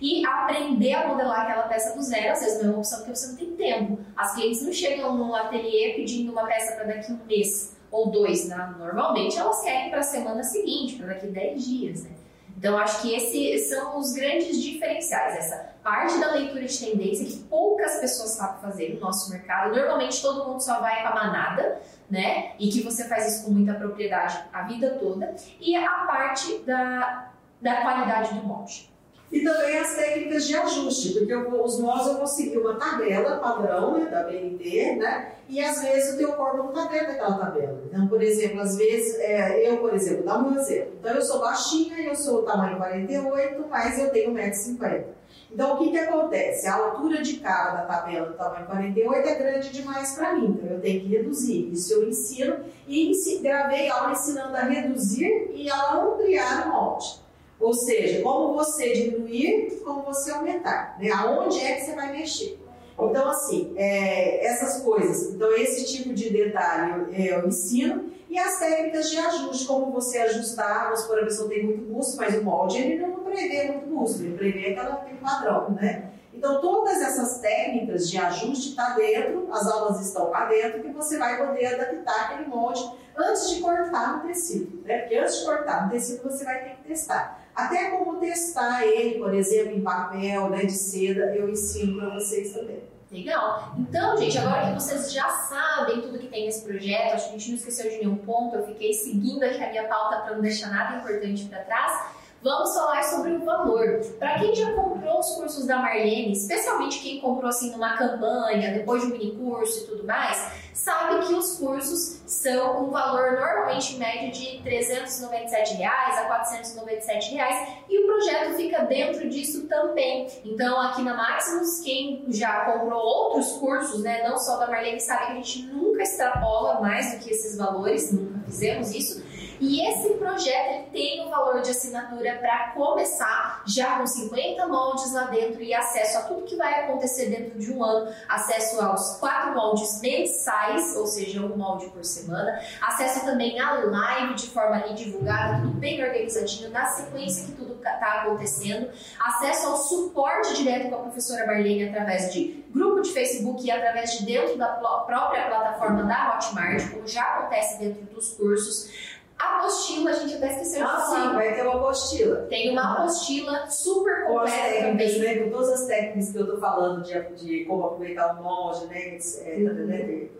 e 0.00 0.24
aprender 0.26 0.94
a 0.94 1.08
modelar 1.08 1.42
aquela 1.42 1.64
peça 1.64 1.94
do 1.94 2.02
zero. 2.02 2.32
Às 2.32 2.40
vezes 2.40 2.62
não 2.62 2.70
é 2.70 2.72
uma 2.72 2.78
opção 2.78 2.98
porque 2.98 3.14
você 3.14 3.26
não 3.28 3.36
tem 3.36 3.56
tempo. 3.56 3.98
As 4.16 4.34
clientes 4.34 4.62
não 4.62 4.72
chegam 4.72 5.16
no 5.16 5.34
ateliê 5.34 5.94
pedindo 5.94 6.32
uma 6.32 6.46
peça 6.46 6.74
para 6.74 6.84
daqui 6.84 7.12
um 7.12 7.18
mês 7.26 7.76
ou 7.90 8.10
dois. 8.10 8.48
Né? 8.48 8.74
Normalmente 8.78 9.38
elas 9.38 9.62
querem 9.62 9.90
para 9.90 10.00
a 10.00 10.02
semana 10.02 10.42
seguinte, 10.42 10.96
para 10.96 11.08
daqui 11.08 11.28
10 11.28 11.64
dias. 11.64 12.04
Né? 12.04 12.10
Então, 12.56 12.78
acho 12.78 13.02
que 13.02 13.14
esses 13.14 13.68
são 13.68 13.98
os 13.98 14.12
grandes 14.12 14.62
diferenciais, 14.62 15.36
essa 15.36 15.74
parte 15.82 16.18
da 16.18 16.32
leitura 16.32 16.64
de 16.64 16.78
tendência 16.78 17.26
que 17.26 17.36
poucas 17.44 17.98
pessoas 17.98 18.30
sabem 18.30 18.62
fazer 18.62 18.94
no 18.94 19.00
nosso 19.00 19.30
mercado. 19.30 19.74
Normalmente, 19.74 20.22
todo 20.22 20.48
mundo 20.48 20.60
só 20.60 20.80
vai 20.80 21.02
para 21.02 21.10
a 21.10 21.14
manada, 21.14 21.82
né? 22.08 22.52
E 22.58 22.68
que 22.70 22.80
você 22.80 23.06
faz 23.06 23.26
isso 23.26 23.44
com 23.44 23.50
muita 23.50 23.74
propriedade 23.74 24.42
a 24.52 24.62
vida 24.62 24.96
toda. 24.98 25.34
E 25.60 25.76
a 25.76 25.90
parte 26.06 26.58
da, 26.60 27.32
da 27.60 27.82
qualidade 27.82 28.34
do 28.34 28.46
molde. 28.46 28.90
E 29.34 29.42
também 29.42 29.76
as 29.76 29.96
técnicas 29.96 30.46
de 30.46 30.54
ajuste, 30.54 31.14
porque 31.14 31.34
os 31.34 31.80
nós 31.80 32.06
eu 32.06 32.18
vou 32.18 32.26
seguir 32.26 32.56
uma 32.56 32.76
tabela 32.76 33.38
padrão 33.38 33.98
né, 33.98 34.06
da 34.08 34.22
BNT, 34.22 34.94
né? 34.94 35.32
E 35.48 35.60
às 35.60 35.82
vezes 35.82 36.14
o 36.14 36.18
teu 36.18 36.34
corpo 36.34 36.58
não 36.58 36.68
está 36.68 36.84
dentro 36.84 37.08
daquela 37.08 37.38
tabela. 37.38 37.82
Então, 37.84 38.06
por 38.06 38.22
exemplo, 38.22 38.60
às 38.60 38.76
vezes, 38.76 39.18
é, 39.18 39.68
eu, 39.68 39.78
por 39.78 39.92
exemplo, 39.92 40.24
dá 40.24 40.38
um 40.38 40.56
exemplo. 40.56 40.92
Então, 41.00 41.12
eu 41.12 41.20
sou 41.20 41.40
baixinha, 41.40 41.98
eu 41.98 42.14
sou 42.14 42.44
tamanho 42.44 42.76
48, 42.76 43.66
mas 43.68 43.98
eu 43.98 44.10
tenho 44.10 44.32
1,50m. 44.34 45.04
Então, 45.50 45.74
o 45.74 45.78
que, 45.78 45.90
que 45.90 45.98
acontece? 45.98 46.68
A 46.68 46.76
altura 46.76 47.20
de 47.20 47.38
cara 47.38 47.72
da 47.72 47.86
tabela 47.86 48.28
do 48.28 48.34
tamanho 48.34 48.66
48 48.66 49.28
é 49.28 49.34
grande 49.34 49.70
demais 49.70 50.14
para 50.14 50.34
mim, 50.36 50.56
então 50.56 50.70
eu 50.70 50.80
tenho 50.80 51.00
que 51.00 51.08
reduzir. 51.08 51.72
Isso 51.72 51.92
eu 51.92 52.08
ensino 52.08 52.58
e 52.86 53.10
gravei 53.42 53.88
aula 53.88 54.12
ensinando 54.12 54.56
a 54.56 54.62
reduzir 54.62 55.50
e 55.52 55.68
a 55.68 55.94
ampliar 55.96 56.68
o 56.68 56.70
molde. 56.70 57.23
Ou 57.64 57.72
seja, 57.72 58.20
como 58.20 58.52
você 58.52 58.92
diminuir, 58.92 59.80
como 59.82 60.02
você 60.02 60.30
aumentar. 60.30 60.98
Né? 61.00 61.10
Aonde 61.10 61.58
é 61.60 61.76
que 61.76 61.86
você 61.86 61.94
vai 61.94 62.12
mexer? 62.12 62.60
Então, 62.92 63.26
assim, 63.26 63.72
é, 63.74 64.46
essas 64.46 64.82
coisas. 64.82 65.34
Então, 65.34 65.50
esse 65.56 65.86
tipo 65.86 66.12
de 66.12 66.28
detalhe 66.28 66.92
eu, 66.92 67.08
é, 67.10 67.38
eu, 67.38 67.48
ensino. 67.48 68.12
E 68.28 68.38
as 68.38 68.58
técnicas 68.58 69.08
de 69.08 69.16
ajuste, 69.16 69.66
como 69.66 69.90
você 69.90 70.18
ajustar, 70.18 70.84
vamos 70.84 71.00
supor, 71.00 71.20
a 71.20 71.24
pessoa 71.24 71.48
tem 71.48 71.64
muito 71.64 71.90
músculo, 71.90 72.18
mas 72.18 72.38
o 72.38 72.44
molde 72.44 72.82
ele 72.82 72.98
não 72.98 73.20
prevê 73.20 73.72
muito 73.72 73.88
músculo, 73.88 74.26
ele 74.26 74.36
prevê 74.36 74.72
aquela, 74.72 74.96
aquele 74.96 75.18
padrão, 75.18 75.70
né? 75.70 76.10
Então, 76.34 76.60
todas 76.60 77.00
essas 77.00 77.38
técnicas 77.38 78.10
de 78.10 78.18
ajuste 78.18 78.70
estão 78.70 78.84
tá 78.84 78.96
dentro, 78.96 79.48
as 79.50 79.66
aulas 79.66 80.04
estão 80.04 80.28
lá 80.28 80.44
dentro, 80.46 80.82
que 80.82 80.88
você 80.88 81.16
vai 81.16 81.46
poder 81.46 81.66
adaptar 81.66 82.26
aquele 82.26 82.48
molde 82.48 82.90
antes 83.16 83.50
de 83.50 83.62
cortar 83.62 84.18
no 84.18 84.28
tecido, 84.28 84.82
né? 84.84 84.98
Porque 84.98 85.16
antes 85.16 85.38
de 85.38 85.46
cortar 85.46 85.86
no 85.86 85.90
tecido, 85.92 86.22
você 86.24 86.44
vai 86.44 86.62
ter 86.62 86.70
que 86.76 86.88
testar. 86.88 87.43
Até 87.54 87.90
como 87.90 88.18
testar 88.18 88.84
ele, 88.84 89.18
por 89.18 89.32
exemplo, 89.32 89.76
em 89.76 89.80
papel, 89.80 90.50
né, 90.50 90.64
de 90.64 90.72
seda, 90.72 91.34
eu 91.36 91.48
ensino 91.48 91.98
para 91.98 92.14
vocês 92.14 92.52
também. 92.52 92.82
Legal. 93.12 93.74
Então, 93.78 94.16
gente, 94.16 94.36
agora 94.36 94.66
que 94.66 94.74
vocês 94.74 95.12
já 95.12 95.28
sabem 95.28 96.00
tudo 96.00 96.18
que 96.18 96.26
tem 96.26 96.46
nesse 96.46 96.64
projeto, 96.64 97.14
acho 97.14 97.28
que 97.28 97.36
a 97.36 97.38
gente 97.38 97.50
não 97.50 97.56
esqueceu 97.58 97.90
de 97.90 97.98
nenhum 97.98 98.16
ponto, 98.16 98.56
eu 98.56 98.66
fiquei 98.66 98.92
seguindo 98.92 99.44
aqui 99.44 99.62
a 99.62 99.70
minha 99.70 99.86
pauta 99.86 100.22
para 100.22 100.34
não 100.34 100.42
deixar 100.42 100.68
nada 100.68 100.96
importante 100.96 101.44
para 101.44 101.60
trás. 101.60 102.12
Vamos 102.42 102.74
falar 102.74 103.02
sobre 103.04 103.32
o 103.32 103.44
valor. 103.44 104.00
Para 104.18 104.38
quem 104.38 104.54
já 104.54 104.72
comprou 104.72 105.20
os 105.20 105.30
cursos 105.30 105.64
da 105.64 105.78
Marlene, 105.78 106.32
especialmente 106.32 106.98
quem 106.98 107.20
comprou 107.20 107.48
assim 107.48 107.70
numa 107.70 107.96
campanha, 107.96 108.74
depois 108.74 109.00
de 109.00 109.08
um 109.08 109.10
mini 109.12 109.30
curso 109.36 109.84
e 109.84 109.86
tudo 109.86 110.04
mais, 110.04 110.63
sabe 110.74 111.26
que 111.26 111.32
os 111.32 111.56
cursos 111.56 112.20
são 112.26 112.84
um 112.84 112.90
valor 112.90 113.32
normalmente 113.32 113.94
em 113.94 113.98
média 113.98 114.30
de 114.30 114.60
397 114.62 115.74
reais 115.74 116.18
a 116.18 116.24
497 116.24 117.34
reais, 117.34 117.68
e 117.88 118.02
o 118.02 118.06
projeto 118.06 118.56
fica 118.56 118.82
dentro 118.82 119.28
disso 119.30 119.66
também. 119.68 120.28
Então, 120.44 120.80
aqui 120.80 121.02
na 121.02 121.14
Maximus, 121.14 121.80
quem 121.80 122.24
já 122.28 122.64
comprou 122.64 123.00
outros 123.00 123.52
cursos, 123.52 124.02
né, 124.02 124.28
não 124.28 124.36
só 124.36 124.58
da 124.58 124.66
Marlene, 124.66 125.00
sabe 125.00 125.26
que 125.26 125.32
a 125.32 125.34
gente 125.36 125.62
nunca 125.66 126.02
extrapola 126.02 126.80
mais 126.80 127.14
do 127.14 127.24
que 127.24 127.30
esses 127.30 127.56
valores, 127.56 128.12
nunca 128.12 128.40
fizemos 128.44 128.92
isso. 128.92 129.22
E 129.66 129.80
esse 129.80 130.10
projeto 130.14 130.74
ele 130.74 130.86
tem 130.92 131.24
o 131.24 131.28
um 131.28 131.30
valor 131.30 131.62
de 131.62 131.70
assinatura 131.70 132.34
para 132.34 132.72
começar, 132.74 133.62
já 133.66 133.98
com 133.98 134.06
50 134.06 134.66
moldes 134.66 135.10
lá 135.14 135.24
dentro 135.24 135.62
e 135.62 135.72
acesso 135.72 136.18
a 136.18 136.22
tudo 136.22 136.42
que 136.42 136.54
vai 136.54 136.84
acontecer 136.84 137.30
dentro 137.30 137.58
de 137.58 137.72
um 137.72 137.82
ano, 137.82 138.12
acesso 138.28 138.78
aos 138.78 139.16
quatro 139.16 139.54
moldes 139.54 140.02
mensais, 140.02 140.94
ou 140.94 141.06
seja, 141.06 141.40
um 141.40 141.56
molde 141.56 141.86
por 141.86 142.04
semana, 142.04 142.60
acesso 142.82 143.24
também 143.24 143.58
à 143.58 143.72
live 143.72 144.34
de 144.34 144.48
forma 144.48 144.76
ali 144.76 144.92
divulgada, 144.92 145.62
tudo 145.62 145.78
bem 145.78 146.04
organizadinho, 146.04 146.70
na 146.70 146.84
sequência 146.84 147.46
que 147.46 147.52
tudo 147.52 147.74
está 147.74 148.22
acontecendo, 148.22 148.90
acesso 149.18 149.66
ao 149.68 149.76
suporte 149.78 150.56
direto 150.56 150.90
com 150.90 150.96
a 150.96 150.98
professora 150.98 151.46
Marlene 151.46 151.88
através 151.88 152.32
de 152.32 152.64
grupo 152.74 153.00
de 153.00 153.12
Facebook 153.12 153.64
e 153.64 153.70
através 153.70 154.18
de 154.18 154.26
dentro 154.26 154.58
da 154.58 154.66
própria 154.66 155.46
plataforma 155.46 156.02
da 156.02 156.34
Hotmart, 156.34 156.90
como 156.90 157.06
já 157.06 157.22
acontece 157.22 157.78
dentro 157.78 158.02
dos 158.06 158.32
cursos. 158.32 159.13
Apostila, 159.38 160.10
a 160.10 160.14
gente 160.14 160.34
até 160.34 160.52
esqueceu 160.52 160.78
de 160.78 160.82
ah, 160.84 160.96
falar. 161.00 161.28
Sim, 161.28 161.34
vai 161.34 161.54
ter 161.54 161.62
uma 161.62 161.74
apostila. 161.74 162.36
Tem 162.48 162.70
uma 162.70 162.92
apostila 162.92 163.66
super 163.68 164.26
completa 164.26 164.52
técnicas, 164.52 165.12
também. 165.14 165.34
né? 165.36 165.44
Com 165.44 165.50
todas 165.50 165.68
as 165.70 165.86
técnicas 165.86 166.32
que 166.32 166.38
eu 166.38 166.46
tô 166.46 166.58
falando 166.58 167.02
de, 167.02 167.20
de 167.34 167.64
como 167.64 167.84
aproveitar 167.84 168.38
o 168.38 168.42
molde, 168.42 168.86
né? 168.86 169.14
etc, 169.16 169.46
né? 169.58 169.96
De, 169.98 170.30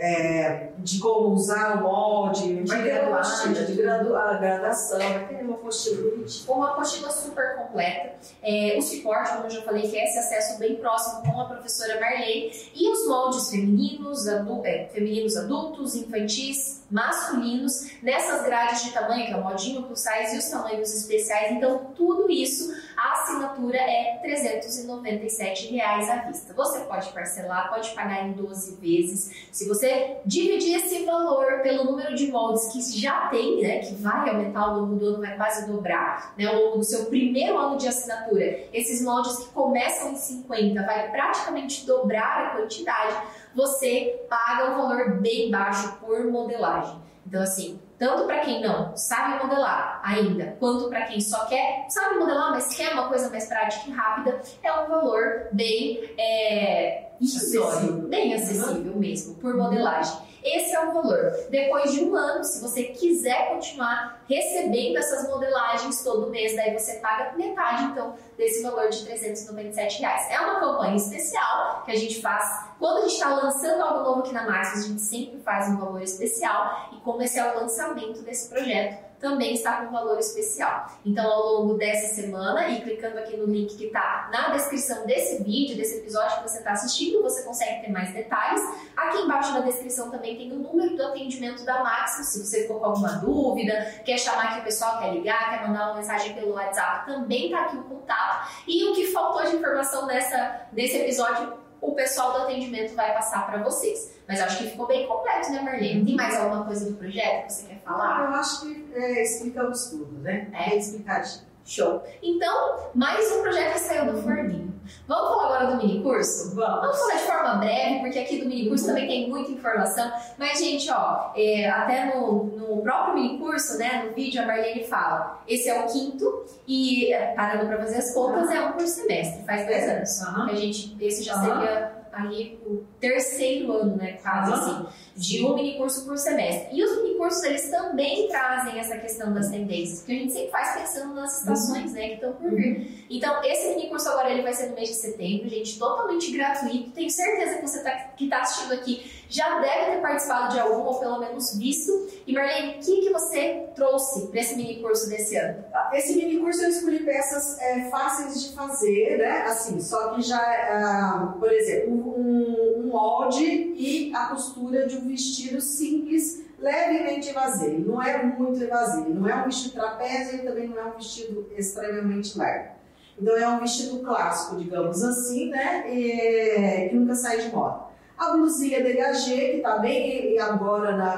é, 0.00 0.70
de 0.78 0.98
como 0.98 1.34
usar 1.34 1.76
o 1.76 1.82
molde, 1.82 2.62
de 2.62 2.82
graduação, 2.82 3.52
de 3.52 3.74
graduação, 3.74 4.98
vai 4.98 5.28
ter 5.28 5.44
uma 5.44 5.56
apostila 5.56 6.10
bonitinha. 6.10 6.54
Uma 6.54 6.70
apostila 6.70 7.10
super 7.10 7.56
completa. 7.56 8.14
É, 8.42 8.76
o 8.78 8.82
suporte, 8.82 9.32
como 9.32 9.44
eu 9.44 9.50
já 9.50 9.60
falei, 9.60 9.88
que 9.88 9.98
é 9.98 10.04
esse 10.06 10.18
acesso 10.18 10.58
bem 10.58 10.76
próximo 10.76 11.22
com 11.22 11.38
a 11.38 11.44
professora 11.44 12.00
Marlene. 12.00 12.50
E 12.74 12.88
os 12.88 13.06
moldes 13.06 13.50
femininos, 13.50 14.26
adu 14.26 14.64
é, 14.64 14.86
femininos 14.86 15.36
adultos, 15.36 15.94
infantis, 15.94 16.82
masculinos, 16.90 17.90
nessas 18.02 18.42
grades 18.42 18.82
de 18.82 18.92
tamanho, 18.92 19.26
que 19.26 19.32
é 19.32 19.36
o 19.36 19.44
modinho 19.44 19.82
plus 19.82 20.00
size 20.00 20.34
e 20.34 20.38
os 20.38 20.48
tamanhos 20.48 20.94
especiais. 20.94 21.52
Então, 21.52 21.92
tudo 21.94 22.30
isso, 22.30 22.72
a 23.00 23.12
assinatura 23.12 23.78
é 23.78 24.18
397 24.20 25.72
reais 25.72 26.10
à 26.10 26.16
vista. 26.16 26.52
Você 26.52 26.80
pode 26.80 27.10
parcelar, 27.12 27.70
pode 27.70 27.90
pagar 27.92 28.28
em 28.28 28.32
12 28.32 28.76
vezes. 28.76 29.48
Se 29.50 29.66
você 29.66 30.18
dividir 30.26 30.76
esse 30.76 31.06
valor 31.06 31.62
pelo 31.62 31.84
número 31.84 32.14
de 32.14 32.30
moldes 32.30 32.66
que 32.70 33.00
já 33.00 33.28
tem, 33.28 33.62
né, 33.62 33.78
que 33.78 33.94
vai 33.94 34.28
aumentar 34.28 34.60
ao 34.60 34.80
longo 34.80 34.96
do 34.96 35.06
ano, 35.06 35.20
vai 35.20 35.34
quase 35.34 35.66
dobrar, 35.66 36.34
né, 36.36 36.44
ao 36.44 36.56
longo 36.56 36.78
do 36.78 36.84
seu 36.84 37.06
primeiro 37.06 37.56
ano 37.56 37.78
de 37.78 37.88
assinatura, 37.88 38.68
esses 38.70 39.02
moldes 39.02 39.38
que 39.38 39.48
começam 39.48 40.12
em 40.12 40.16
50 40.16 40.82
vai 40.82 41.10
praticamente 41.10 41.86
dobrar 41.86 42.48
a 42.48 42.50
quantidade, 42.58 43.16
você 43.54 44.26
paga 44.28 44.72
um 44.72 44.76
valor 44.76 45.18
bem 45.20 45.50
baixo 45.50 45.96
por 46.00 46.22
modelagem. 46.26 47.00
Então, 47.26 47.42
assim, 47.42 47.80
tanto 48.00 48.24
para 48.24 48.40
quem 48.40 48.62
não 48.62 48.96
sabe 48.96 49.44
modelar 49.44 50.00
ainda, 50.02 50.56
quanto 50.58 50.88
para 50.88 51.02
quem 51.02 51.20
só 51.20 51.44
quer, 51.44 51.84
sabe 51.90 52.18
modelar, 52.18 52.50
mas 52.50 52.74
quer 52.74 52.94
uma 52.94 53.08
coisa 53.08 53.28
mais 53.28 53.46
prática 53.46 53.90
e 53.90 53.92
rápida, 53.92 54.40
é 54.62 54.72
um 54.72 54.88
valor 54.88 55.48
bem 55.52 56.00
é, 56.16 57.10
irrisório, 57.20 58.08
bem 58.08 58.32
acessível 58.32 58.96
mesmo, 58.96 59.34
por 59.34 59.54
modelagem. 59.54 60.29
Esse 60.42 60.74
é 60.74 60.80
o 60.80 60.92
valor. 60.92 61.32
Depois 61.50 61.92
de 61.92 62.04
um 62.04 62.14
ano, 62.14 62.44
se 62.44 62.60
você 62.60 62.84
quiser 62.84 63.50
continuar 63.50 64.22
recebendo 64.28 64.96
essas 64.96 65.28
modelagens 65.28 66.02
todo 66.02 66.30
mês, 66.30 66.56
daí 66.56 66.78
você 66.78 66.94
paga 66.94 67.36
metade, 67.36 67.84
então, 67.84 68.14
desse 68.36 68.62
valor 68.62 68.88
de 68.88 69.04
397 69.04 70.00
reais. 70.00 70.30
É 70.30 70.40
uma 70.40 70.60
campanha 70.60 70.96
especial 70.96 71.82
que 71.84 71.92
a 71.92 71.96
gente 71.96 72.20
faz 72.20 72.70
quando 72.80 72.96
a 72.96 73.00
gente 73.02 73.12
está 73.12 73.34
lançando 73.34 73.82
algo 73.82 74.02
novo 74.02 74.20
aqui 74.20 74.32
na 74.32 74.46
Max, 74.46 74.72
a 74.72 74.88
gente 74.88 75.02
sempre 75.02 75.38
faz 75.40 75.68
um 75.68 75.76
valor 75.76 76.00
especial 76.00 76.88
e 76.92 76.96
como 77.00 77.20
esse 77.20 77.38
é 77.38 77.52
o 77.52 77.60
lançamento 77.60 78.22
desse 78.22 78.48
projeto, 78.48 79.09
também 79.20 79.54
está 79.54 79.84
com 79.84 79.92
valor 79.92 80.18
especial. 80.18 80.90
Então, 81.04 81.30
ao 81.30 81.52
longo 81.52 81.74
dessa 81.74 82.14
semana, 82.14 82.68
e 82.68 82.80
clicando 82.80 83.18
aqui 83.18 83.36
no 83.36 83.44
link 83.44 83.76
que 83.76 83.86
está 83.86 84.30
na 84.32 84.48
descrição 84.50 85.06
desse 85.06 85.42
vídeo, 85.44 85.76
desse 85.76 85.98
episódio 85.98 86.38
que 86.38 86.48
você 86.48 86.58
está 86.58 86.72
assistindo, 86.72 87.22
você 87.22 87.42
consegue 87.42 87.82
ter 87.82 87.92
mais 87.92 88.12
detalhes. 88.12 88.62
Aqui 88.96 89.18
embaixo 89.18 89.52
na 89.52 89.60
descrição 89.60 90.10
também 90.10 90.36
tem 90.36 90.52
o 90.52 90.58
número 90.58 90.96
do 90.96 91.02
atendimento 91.04 91.64
da 91.64 91.84
Maximus, 91.84 92.28
se 92.28 92.44
você 92.44 92.62
ficou 92.62 92.80
com 92.80 92.86
alguma 92.86 93.12
dúvida, 93.16 94.00
quer 94.04 94.18
chamar 94.18 94.44
aqui 94.44 94.60
o 94.60 94.64
pessoal, 94.64 94.98
quer 94.98 95.12
ligar, 95.12 95.50
quer 95.50 95.66
mandar 95.66 95.86
uma 95.86 95.96
mensagem 95.96 96.34
pelo 96.34 96.54
WhatsApp, 96.54 97.06
também 97.06 97.46
está 97.46 97.62
aqui 97.62 97.76
o 97.76 97.84
contato. 97.84 98.48
E 98.66 98.84
o 98.84 98.94
que 98.94 99.06
faltou 99.08 99.44
de 99.44 99.56
informação 99.56 100.06
nessa, 100.06 100.62
nesse 100.72 100.96
episódio, 100.96 101.69
o 101.80 101.92
pessoal 101.92 102.32
do 102.32 102.38
atendimento 102.44 102.94
vai 102.94 103.12
passar 103.14 103.46
para 103.46 103.62
vocês. 103.62 104.12
Mas 104.28 104.38
eu 104.38 104.46
acho 104.46 104.58
que 104.58 104.70
ficou 104.70 104.86
bem 104.86 105.06
completo, 105.06 105.50
né, 105.50 105.60
Marlene? 105.60 106.04
Tem 106.04 106.14
mais 106.14 106.36
alguma 106.36 106.64
coisa 106.64 106.90
do 106.90 106.96
projeto 106.96 107.46
que 107.46 107.52
você 107.52 107.66
quer 107.66 107.80
falar? 107.80 108.28
Eu 108.28 108.34
acho 108.34 108.60
que 108.60 108.90
é, 108.94 109.22
explicamos 109.22 109.86
tudo, 109.86 110.18
né? 110.20 110.48
É. 110.52 110.70
Bem 110.70 110.78
explicadinho. 110.78 111.49
Show! 111.64 112.02
Então, 112.22 112.90
mais 112.94 113.30
um 113.32 113.42
projeto 113.42 113.72
que 113.74 113.78
saiu 113.80 114.12
do 114.12 114.22
forninho. 114.22 114.70
Vamos 115.06 115.28
falar 115.28 115.44
agora 115.44 115.66
do 115.76 115.76
mini 115.86 116.02
curso? 116.02 116.54
Vamos 116.56 116.80
Vamos. 116.80 116.98
falar 116.98 117.12
de 117.14 117.22
forma 117.22 117.54
breve, 117.56 118.00
porque 118.00 118.18
aqui 118.18 118.40
do 118.40 118.48
mini 118.48 118.68
curso 118.68 118.86
também 118.86 119.06
tem 119.06 119.30
muita 119.30 119.52
informação. 119.52 120.10
Mas, 120.36 120.58
gente, 120.58 120.90
ó, 120.90 121.30
é, 121.36 121.68
até 121.70 122.06
no, 122.16 122.44
no 122.44 122.82
próprio 122.82 123.14
mini 123.14 123.38
curso, 123.38 123.78
né, 123.78 124.04
no 124.04 124.14
vídeo, 124.14 124.42
a 124.42 124.46
Marlene 124.46 124.82
fala: 124.84 125.40
esse 125.46 125.68
é 125.68 125.80
o 125.80 125.86
quinto, 125.86 126.44
e 126.66 127.12
é, 127.12 127.34
parando 127.34 127.66
para 127.66 127.78
fazer 127.78 127.98
as 127.98 128.12
contas, 128.12 128.50
é 128.50 128.60
um 128.62 128.72
por 128.72 128.80
semestre, 128.86 129.44
faz 129.44 129.64
dois 129.66 129.82
É. 129.84 129.96
anos. 129.96 130.18
Que 130.48 130.52
a 130.52 130.56
gente, 130.56 130.96
esse 131.00 131.22
já 131.22 131.34
Aham. 131.34 131.60
seria 131.60 131.99
ali 132.12 132.58
o 132.66 132.84
terceiro 133.00 133.72
ano, 133.72 133.96
né, 133.96 134.18
quase 134.22 134.52
assim, 134.52 134.86
de 135.16 135.44
um 135.44 135.54
mini 135.54 135.76
curso 135.76 136.04
por 136.04 136.18
semestre. 136.18 136.76
E 136.76 136.82
os 136.82 137.02
mini 137.02 137.16
cursos, 137.16 137.42
eles 137.44 137.70
também 137.70 138.28
trazem 138.28 138.78
essa 138.78 138.98
questão 138.98 139.32
das 139.32 139.48
tendências, 139.48 140.00
porque 140.00 140.12
a 140.12 140.16
gente 140.16 140.32
sempre 140.32 140.50
faz 140.50 140.74
pensando 140.76 141.14
nas 141.14 141.40
estações, 141.40 141.92
né, 141.92 142.08
que 142.08 142.14
estão 142.14 142.32
por 142.32 142.50
vir. 142.50 143.06
Então, 143.08 143.42
esse 143.44 143.74
mini 143.74 143.88
curso 143.88 144.08
agora 144.08 144.30
ele 144.30 144.42
vai 144.42 144.52
ser 144.52 144.68
no 144.68 144.74
mês 144.74 144.88
de 144.88 144.94
setembro, 144.96 145.48
gente, 145.48 145.78
totalmente 145.78 146.30
gratuito. 146.32 146.90
Tenho 146.90 147.10
certeza 147.10 147.56
que 147.56 147.62
você 147.62 147.82
tá, 147.82 147.90
que 148.16 148.24
está 148.24 148.42
assistindo 148.42 148.72
aqui 148.72 149.19
já 149.30 149.60
deve 149.60 149.92
ter 149.92 150.02
participado 150.02 150.52
de 150.52 150.60
algum, 150.60 150.82
ou 150.82 150.98
pelo 150.98 151.20
menos 151.20 151.56
visto. 151.56 152.08
E 152.26 152.32
Marlene, 152.32 152.74
o 152.74 152.78
que, 152.80 153.02
que 153.02 153.12
você 153.12 153.68
trouxe 153.76 154.26
para 154.26 154.40
esse 154.40 154.56
mini 154.56 154.82
curso 154.82 155.08
desse 155.08 155.36
ano? 155.36 155.64
Esse 155.92 156.16
mini 156.16 156.38
curso 156.40 156.62
eu 156.62 156.68
escolhi 156.68 157.04
peças 157.04 157.58
é, 157.60 157.88
fáceis 157.88 158.42
de 158.42 158.56
fazer, 158.56 159.18
né? 159.18 159.42
Assim, 159.42 159.80
só 159.80 160.14
que 160.14 160.22
já, 160.22 160.40
ah, 160.40 161.36
por 161.38 161.50
exemplo, 161.52 161.94
um, 161.94 162.80
um 162.80 162.88
molde 162.88 163.44
e 163.44 164.12
a 164.14 164.26
costura 164.26 164.86
de 164.86 164.96
um 164.96 165.06
vestido 165.06 165.60
simples, 165.60 166.44
levemente 166.58 167.30
evasivo. 167.30 167.92
Não 167.92 168.02
é 168.02 168.22
muito 168.24 168.60
evasivo, 168.60 169.10
não 169.10 169.28
é 169.28 169.36
um 169.36 169.44
vestido 169.44 169.74
trapézio 169.74 170.40
e 170.40 170.42
também 170.42 170.68
não 170.68 170.78
é 170.78 170.84
um 170.86 170.92
vestido 170.96 171.48
extremamente 171.56 172.36
largo. 172.36 172.80
Então 173.16 173.36
é 173.36 173.46
um 173.48 173.60
vestido 173.60 174.00
clássico, 174.00 174.56
digamos 174.56 175.04
assim, 175.04 175.50
né? 175.50 175.84
E, 175.94 176.88
que 176.88 176.96
nunca 176.96 177.14
sai 177.14 177.38
de 177.38 177.54
moda. 177.54 177.89
A 178.20 178.32
blusinha 178.36 178.82
degagê, 178.84 179.52
que 179.52 179.60
tá 179.62 179.78
bem 179.78 180.38
agora, 180.38 180.94
na, 180.94 181.16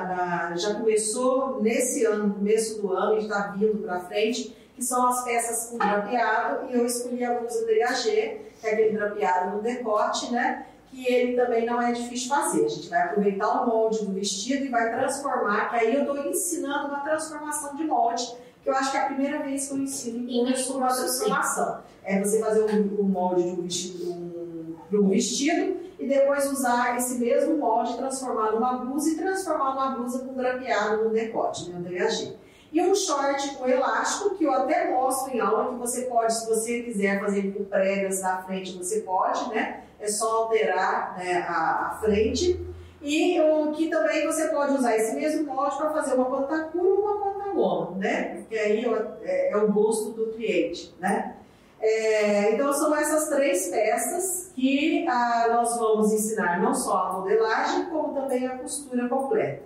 na- 0.50 0.56
já 0.56 0.74
começou 0.74 1.60
nesse 1.60 2.04
ano, 2.04 2.28
no 2.28 2.34
começo 2.34 2.80
do 2.80 2.92
ano, 2.92 3.16
e 3.16 3.22
está 3.24 3.48
vindo 3.58 3.82
para 3.82 3.98
frente, 4.02 4.56
que 4.76 4.84
são 4.84 5.04
as 5.08 5.24
peças 5.24 5.68
com 5.68 5.78
drapeado, 5.78 6.70
e 6.70 6.74
eu 6.78 6.86
escolhi 6.86 7.24
a 7.24 7.34
blusa 7.40 7.66
degagê, 7.66 8.42
que 8.60 8.66
é 8.68 8.72
aquele 8.74 8.96
drapeado 8.96 9.56
no 9.56 9.62
decote, 9.62 10.30
né? 10.30 10.64
Que 10.92 11.12
ele 11.12 11.34
também 11.36 11.66
não 11.66 11.82
é 11.82 11.90
difícil 11.90 12.28
de 12.28 12.28
fazer. 12.28 12.64
A 12.66 12.68
gente 12.68 12.88
vai 12.88 13.02
aproveitar 13.02 13.48
o 13.62 13.66
molde 13.66 14.04
do 14.06 14.12
vestido 14.12 14.64
e 14.64 14.68
vai 14.68 14.88
transformar, 14.96 15.70
que 15.70 15.76
aí 15.76 15.94
eu 15.96 16.02
estou 16.02 16.16
ensinando 16.24 16.86
uma 16.86 17.00
transformação 17.00 17.74
de 17.74 17.82
molde, 17.82 18.32
que 18.62 18.70
eu 18.70 18.76
acho 18.76 18.92
que 18.92 18.96
é 18.96 19.00
a 19.00 19.06
primeira 19.06 19.42
vez 19.42 19.66
que 19.66 19.74
eu 19.74 19.78
ensino 19.78 20.30
Em 20.30 20.42
uma 20.42 20.52
curso, 20.52 20.72
sim. 20.72 20.78
transformação. 20.78 21.80
É 22.04 22.20
você 22.20 22.38
fazer 22.38 22.62
um, 22.62 23.00
um 23.00 23.04
molde 23.08 23.42
de 23.42 23.50
um 23.50 23.62
vestido, 23.62 24.12
um, 24.12 24.74
de 24.88 24.96
um 24.96 25.08
vestido 25.08 25.81
e 26.02 26.08
depois 26.08 26.50
usar 26.50 26.96
esse 26.96 27.18
mesmo 27.20 27.56
molde, 27.58 27.96
transformar 27.96 28.50
numa 28.50 28.74
blusa 28.74 29.10
e 29.10 29.16
transformar 29.16 29.72
numa 29.72 29.90
blusa 29.90 30.18
com 30.24 30.34
drapeado 30.34 31.04
no 31.04 31.10
decote, 31.10 31.70
né, 31.70 31.78
degagê. 31.80 32.34
E 32.72 32.82
um 32.82 32.92
short 32.92 33.54
com 33.56 33.68
elástico, 33.68 34.34
que 34.34 34.44
eu 34.44 34.52
até 34.52 34.90
mostro 34.90 35.32
em 35.32 35.38
aula, 35.38 35.72
que 35.72 35.78
você 35.78 36.02
pode, 36.02 36.34
se 36.34 36.48
você 36.48 36.82
quiser 36.82 37.20
fazer 37.20 37.52
com 37.52 37.64
pregas 37.64 38.20
na 38.20 38.42
frente, 38.42 38.76
você 38.76 39.00
pode, 39.00 39.48
né? 39.50 39.84
É 40.00 40.08
só 40.08 40.44
alterar 40.44 41.18
né, 41.18 41.44
a, 41.46 41.90
a 41.92 41.98
frente. 42.00 42.66
E 43.00 43.38
o 43.40 43.72
que 43.72 43.88
também 43.88 44.26
você 44.26 44.48
pode 44.48 44.72
usar 44.72 44.96
esse 44.96 45.14
mesmo 45.14 45.44
molde 45.44 45.76
para 45.76 45.90
fazer 45.90 46.14
uma 46.14 46.24
pantacura 46.24 46.88
ou 46.88 47.00
uma 47.00 47.32
pantalona, 47.32 47.96
né? 47.98 48.36
Porque 48.36 48.56
aí 48.56 48.86
é, 49.22 49.52
é 49.52 49.56
o 49.56 49.70
gosto 49.70 50.10
do 50.12 50.32
cliente, 50.32 50.94
né? 50.98 51.36
É, 51.82 52.52
então 52.52 52.72
são 52.72 52.94
essas 52.94 53.28
três 53.28 53.66
peças 53.66 54.52
que 54.54 55.04
ah, 55.08 55.48
nós 55.50 55.76
vamos 55.76 56.12
ensinar 56.12 56.62
não 56.62 56.72
só 56.72 56.96
a 56.96 57.12
modelagem, 57.14 57.86
como 57.86 58.14
também 58.14 58.46
a 58.46 58.56
costura 58.56 59.08
completa. 59.08 59.64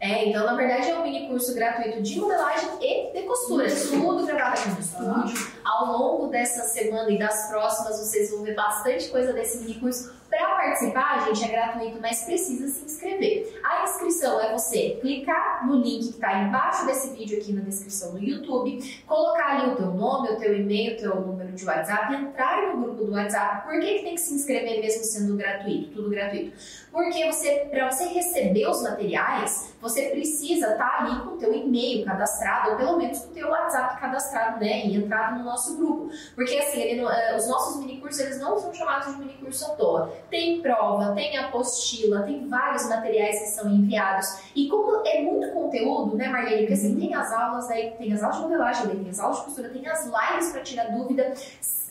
É, 0.00 0.28
então 0.28 0.46
na 0.46 0.54
verdade 0.54 0.90
é 0.90 0.98
um 0.98 1.02
mini 1.02 1.26
curso 1.26 1.52
gratuito 1.54 2.00
de 2.00 2.20
modelagem 2.20 2.68
e 2.80 3.12
de 3.12 3.22
costura, 3.26 3.66
tudo 3.68 4.24
gravado 4.26 4.60
aqui 4.60 4.68
no 4.68 4.78
estúdio. 4.78 5.52
Ao 5.64 5.86
longo 5.86 6.28
dessa 6.28 6.62
semana 6.62 7.10
e 7.10 7.18
das 7.18 7.48
próximas, 7.48 7.98
vocês 7.98 8.30
vão 8.30 8.42
ver 8.42 8.54
bastante 8.54 9.08
coisa 9.08 9.32
desse 9.32 9.58
mini 9.58 9.74
curso 9.74 10.16
para 10.30 10.56
participar, 10.56 11.24
gente, 11.24 11.42
é 11.44 11.48
gratuito, 11.48 11.98
mas 12.02 12.22
precisa 12.24 12.68
se 12.68 12.84
inscrever. 12.84 13.60
A 13.64 13.84
inscrição 13.84 14.38
é 14.38 14.52
você 14.52 14.98
clicar 15.00 15.66
no 15.66 15.76
link 15.76 16.08
que 16.08 16.10
está 16.10 16.42
embaixo 16.42 16.84
desse 16.84 17.16
vídeo 17.16 17.38
aqui 17.38 17.50
na 17.52 17.62
descrição 17.62 18.12
do 18.12 18.22
YouTube, 18.22 18.78
colocar 19.06 19.56
ali 19.56 19.72
o 19.72 19.76
teu 19.76 19.86
nome, 19.86 20.28
o 20.28 20.36
teu 20.36 20.54
e-mail, 20.54 20.94
o 20.94 20.96
teu 20.98 21.14
número 21.18 21.52
de 21.52 21.64
WhatsApp, 21.64 22.14
entrar 22.14 22.74
no 22.74 22.82
grupo 22.82 23.04
do 23.04 23.12
WhatsApp. 23.12 23.66
Por 23.66 23.80
que, 23.80 23.94
que 23.94 24.04
tem 24.04 24.14
que 24.16 24.20
se 24.20 24.34
inscrever 24.34 24.80
mesmo 24.80 25.02
sendo 25.02 25.34
gratuito? 25.34 25.94
Tudo 25.94 26.10
gratuito. 26.10 26.52
Porque 26.92 27.24
você, 27.24 27.66
para 27.70 27.90
você 27.90 28.04
receber 28.08 28.68
os 28.68 28.82
materiais, 28.82 29.74
você 29.80 29.87
precisa 29.92 30.72
estar 30.72 30.78
tá 30.78 31.04
ali 31.04 31.20
com 31.20 31.34
o 31.34 31.38
teu 31.38 31.52
e-mail 31.54 32.04
cadastrado, 32.04 32.70
ou 32.70 32.76
pelo 32.76 32.96
menos 32.96 33.18
com 33.20 33.30
o 33.30 33.34
teu 33.34 33.48
WhatsApp 33.48 34.00
cadastrado, 34.00 34.60
né, 34.60 34.86
e 34.86 34.96
entrado 34.96 35.38
no 35.38 35.44
nosso 35.44 35.76
grupo. 35.76 36.10
Porque 36.34 36.56
assim, 36.56 36.80
ele, 36.80 37.04
uh, 37.04 37.36
os 37.36 37.48
nossos 37.48 37.76
minicursos, 37.80 38.20
eles 38.20 38.40
não 38.40 38.58
são 38.58 38.72
chamados 38.72 39.14
de 39.14 39.20
minicurso 39.20 39.64
à 39.66 39.68
toa. 39.70 40.12
Tem 40.30 40.60
prova, 40.60 41.12
tem 41.14 41.36
apostila, 41.36 42.22
tem 42.22 42.48
vários 42.48 42.88
materiais 42.88 43.40
que 43.40 43.48
são 43.48 43.70
enviados. 43.70 44.50
E 44.54 44.68
como 44.68 45.02
é 45.06 45.22
muito 45.22 45.52
conteúdo, 45.52 46.16
né, 46.16 46.28
Marlene? 46.28 46.58
Porque 46.58 46.74
assim, 46.74 46.98
tem 46.98 47.14
as 47.14 47.32
aulas, 47.32 47.70
aí 47.70 47.92
tem 47.92 48.12
as 48.12 48.22
aulas 48.22 48.36
de 48.36 48.42
modelagem, 48.42 48.88
tem 48.88 49.10
as 49.10 49.18
aulas 49.20 49.38
de 49.38 49.44
costura, 49.44 49.68
tem 49.68 49.86
as 49.86 50.04
lives 50.04 50.52
para 50.52 50.62
tirar 50.62 50.84
dúvida 50.84 51.32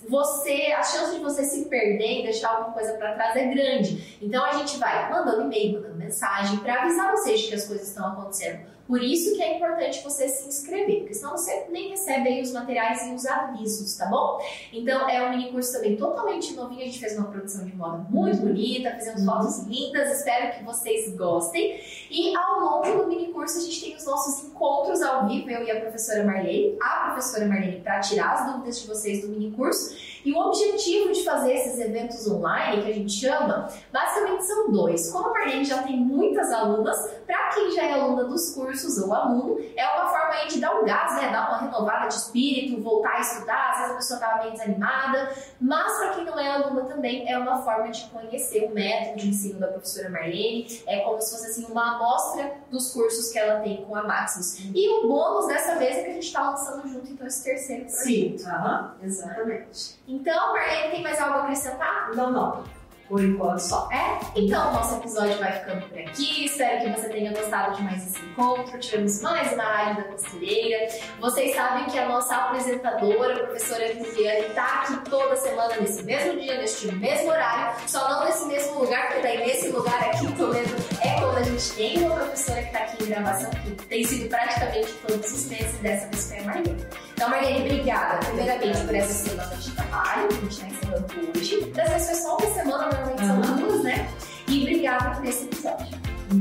você, 0.08 0.74
a 0.74 0.84
chance 0.84 1.16
de 1.16 1.24
você 1.24 1.44
se 1.44 1.66
perder 1.66 2.20
e 2.20 2.24
deixar 2.24 2.50
alguma 2.50 2.74
coisa 2.74 2.94
para 2.94 3.14
trás 3.14 3.36
é 3.36 3.46
grande. 3.48 4.18
Então 4.22 4.44
a 4.46 4.54
gente 4.54 4.78
vai 4.78 5.10
mandando 5.10 5.44
e-mail, 5.44 5.74
mandando 5.74 5.96
mensagem 5.96 6.58
para 6.60 6.82
avisar 6.82 7.12
vocês 7.12 7.42
de 7.42 7.48
que 7.48 7.56
as 7.56 7.66
coisas 7.66 7.88
estão 7.88 8.08
acontecendo. 8.08 8.77
Por 8.88 9.04
isso 9.04 9.36
que 9.36 9.44
é 9.44 9.58
importante 9.58 10.02
você 10.02 10.30
se 10.30 10.48
inscrever, 10.48 11.00
porque 11.00 11.14
senão 11.14 11.32
você 11.32 11.66
nem 11.70 11.90
recebe 11.90 12.30
aí 12.30 12.42
os 12.42 12.54
materiais 12.54 13.06
e 13.06 13.14
os 13.14 13.26
avisos, 13.26 13.98
tá 13.98 14.06
bom? 14.06 14.40
Então 14.72 15.10
é 15.10 15.28
um 15.28 15.32
mini 15.32 15.52
curso 15.52 15.74
também 15.74 15.98
totalmente 15.98 16.54
novinho, 16.54 16.82
a 16.82 16.86
gente 16.86 17.00
fez 17.00 17.18
uma 17.18 17.28
produção 17.28 17.66
de 17.66 17.76
moda 17.76 18.06
muito 18.10 18.38
bonita, 18.38 18.92
fizemos 18.92 19.26
fotos 19.26 19.60
lindas, 19.66 20.10
espero 20.18 20.58
que 20.58 20.64
vocês 20.64 21.14
gostem. 21.18 21.82
E 22.10 22.34
ao 22.38 22.60
longo 22.62 23.04
do 23.04 23.08
mini 23.08 23.28
curso 23.34 23.58
a 23.58 23.62
gente 23.62 23.82
tem 23.82 23.96
os 23.96 24.06
nossos 24.06 24.46
encontros 24.46 25.02
ao 25.02 25.28
vivo, 25.28 25.50
eu 25.50 25.64
e 25.64 25.72
a 25.72 25.82
professora 25.82 26.24
Marlene, 26.24 26.78
a 26.82 27.08
professora 27.08 27.46
Marlene, 27.46 27.82
para 27.82 28.00
tirar 28.00 28.34
as 28.36 28.54
dúvidas 28.54 28.80
de 28.80 28.88
vocês 28.88 29.22
do 29.22 29.28
mini 29.28 29.52
curso. 29.52 29.98
E 30.24 30.34
o 30.34 30.40
objetivo 30.40 31.12
de 31.12 31.24
fazer 31.24 31.54
esses 31.54 31.80
eventos 31.80 32.28
online, 32.28 32.84
que 32.84 32.90
a 32.90 32.94
gente 32.94 33.14
chama, 33.14 33.70
basicamente 33.92 34.46
são 34.46 34.72
dois. 34.72 35.10
Como 35.12 35.28
a 35.28 35.32
Marlene 35.32 35.66
já 35.66 35.84
tem 35.84 35.98
muitas 35.98 36.52
alunas, 36.52 36.98
para 37.26 37.50
quem 37.50 37.72
já 37.72 37.84
é 37.84 37.94
aluna 37.94 38.26
dos 38.26 38.54
cursos 38.54 38.77
ou 38.86 39.14
aluno, 39.14 39.60
é 39.76 39.88
uma 39.96 40.10
forma 40.10 40.34
aí 40.34 40.48
de 40.48 40.60
dar 40.60 40.76
um 40.76 40.86
gás, 40.86 41.16
né? 41.16 41.32
Dar 41.32 41.50
uma 41.50 41.58
renovada 41.60 42.08
de 42.08 42.14
espírito, 42.14 42.82
voltar 42.82 43.18
a 43.18 43.20
estudar, 43.20 43.72
às 43.72 43.78
vezes 43.78 43.92
a 43.92 43.96
pessoa 43.96 44.20
estava 44.20 44.38
meio 44.40 44.52
desanimada. 44.52 45.34
Mas 45.60 45.98
para 45.98 46.10
quem 46.12 46.26
não 46.26 46.40
é 46.40 46.50
aluna 46.50 46.82
também, 46.82 47.30
é 47.30 47.38
uma 47.38 47.58
forma 47.62 47.90
de 47.90 48.06
conhecer 48.06 48.66
o 48.66 48.74
método 48.74 49.18
de 49.18 49.30
ensino 49.30 49.60
da 49.60 49.68
professora 49.68 50.10
Marlene. 50.10 50.82
É 50.86 51.00
como 51.00 51.22
se 51.22 51.32
fosse 51.32 51.48
assim 51.48 51.66
uma 51.72 51.96
amostra 51.96 52.54
dos 52.70 52.92
cursos 52.94 53.32
que 53.32 53.40
ela 53.40 53.62
tem 53.62 53.86
com 53.86 53.96
a 53.96 54.04
Maximus. 54.04 54.60
E 54.74 54.90
o 54.90 55.08
bônus 55.08 55.48
dessa 55.48 55.76
vez 55.76 55.98
é 55.98 56.04
que 56.04 56.10
a 56.10 56.14
gente 56.14 56.28
está 56.28 56.50
lançando 56.50 56.88
junto, 56.88 57.12
então, 57.12 57.26
esse 57.26 57.44
terceiro 57.44 57.86
projeto. 57.86 58.04
Sim, 58.04 58.38
uhum, 58.46 58.90
exatamente. 59.04 60.00
Então, 60.08 60.54
Marlene, 60.54 60.92
tem 60.92 61.04
mais 61.04 61.20
algo 61.20 61.40
a 61.40 61.44
acrescentar? 61.44 62.12
Não, 62.16 62.32
não. 62.32 62.77
Por 63.08 63.24
enquanto 63.24 63.60
só. 63.60 63.90
É? 63.92 64.20
Então, 64.36 64.74
nosso 64.74 64.98
episódio 64.98 65.38
vai 65.38 65.52
ficando 65.60 65.88
por 65.88 65.98
aqui. 65.98 66.46
Espero 66.46 66.84
que 66.84 67.00
você 67.00 67.10
tenha 67.10 67.32
gostado 67.32 67.76
de 67.76 67.84
mais 67.84 68.06
esse 68.06 68.26
encontro. 68.26 68.78
Tivemos 68.80 69.22
mais 69.22 69.54
uma 69.54 69.64
área 69.64 69.96
da 69.96 70.04
costureira. 70.10 70.88
Vocês 71.20 71.56
sabem 71.56 71.86
que 71.86 71.98
a 71.98 72.08
nossa 72.08 72.36
apresentadora, 72.36 73.36
a 73.36 73.40
professora 73.46 73.88
Viviane, 73.94 74.48
está 74.48 74.82
aqui 74.82 75.10
toda 75.10 75.36
semana, 75.38 75.76
nesse 75.78 76.04
mesmo 76.04 76.40
dia, 76.40 76.58
neste 76.58 76.94
mesmo 76.96 77.30
horário. 77.30 77.78
Só 77.88 78.10
não 78.10 78.26
nesse 78.26 78.46
mesmo 78.46 78.80
lugar, 78.80 79.08
porque 79.08 79.22
daí 79.22 79.38
nesse 79.40 79.70
lugar 79.70 80.04
aqui 80.04 80.26
em 80.26 80.32
Toledo 80.34 80.76
é 81.02 81.20
quando 81.20 81.38
a 81.38 81.44
gente 81.44 81.72
tem 81.74 82.04
uma 82.04 82.16
professora 82.16 82.62
que 82.62 82.68
está 82.68 82.80
aqui 82.80 83.04
em 83.04 83.08
gravação, 83.08 83.50
que 83.52 83.72
tem 83.86 84.04
sido 84.04 84.30
praticamente 84.30 84.92
todos 85.08 85.32
os 85.32 85.46
meses, 85.46 85.80
dessa 85.80 86.08
vez 86.08 86.28
foi 86.28 86.38
a. 86.40 87.07
Então, 87.18 87.32
Marlene, 87.32 87.62
obrigada, 87.62 88.24
primeiramente, 88.28 88.80
por 88.86 88.94
essa 88.94 89.28
semana 89.28 89.56
de 89.56 89.72
trabalho 89.72 90.28
que 90.28 90.36
a 90.36 90.40
gente 90.40 90.52
está 90.52 90.68
encerrando 90.68 91.08
hoje. 91.36 91.62
Dessa 91.74 91.90
vez 91.90 92.06
foi 92.06 92.16
só 92.16 92.38
uma 92.38 92.54
semana, 92.54 92.90
normalmente 92.92 93.26
são 93.26 93.56
duas, 93.58 93.84
né? 93.84 94.10
E 94.48 94.62
obrigada 94.62 95.16
por 95.16 95.26
esse 95.26 95.46
episódio. 95.46 95.98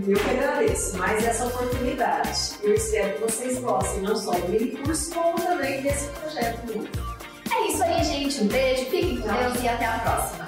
Eu 0.07 0.19
que 0.19 0.31
agradeço 0.31 0.99
mais 0.99 1.25
essa 1.25 1.47
oportunidade. 1.47 2.59
Eu 2.63 2.75
espero 2.75 3.15
que 3.15 3.23
vocês 3.23 3.59
gostem 3.61 4.03
não 4.03 4.17
só 4.17 4.33
do 4.33 4.49
mini 4.51 4.73
curso, 4.73 5.15
como 5.15 5.41
também 5.41 5.81
desse 5.81 6.09
projeto. 6.09 6.89
É 7.51 7.69
isso 7.69 7.83
aí, 7.83 8.05
gente. 8.05 8.43
Um 8.43 8.49
beijo, 8.49 8.85
fiquem 8.91 9.21
com 9.23 9.29
Deus 9.29 9.63
e 9.63 9.69
até 9.69 9.87
a 9.87 9.99
próxima. 10.01 10.46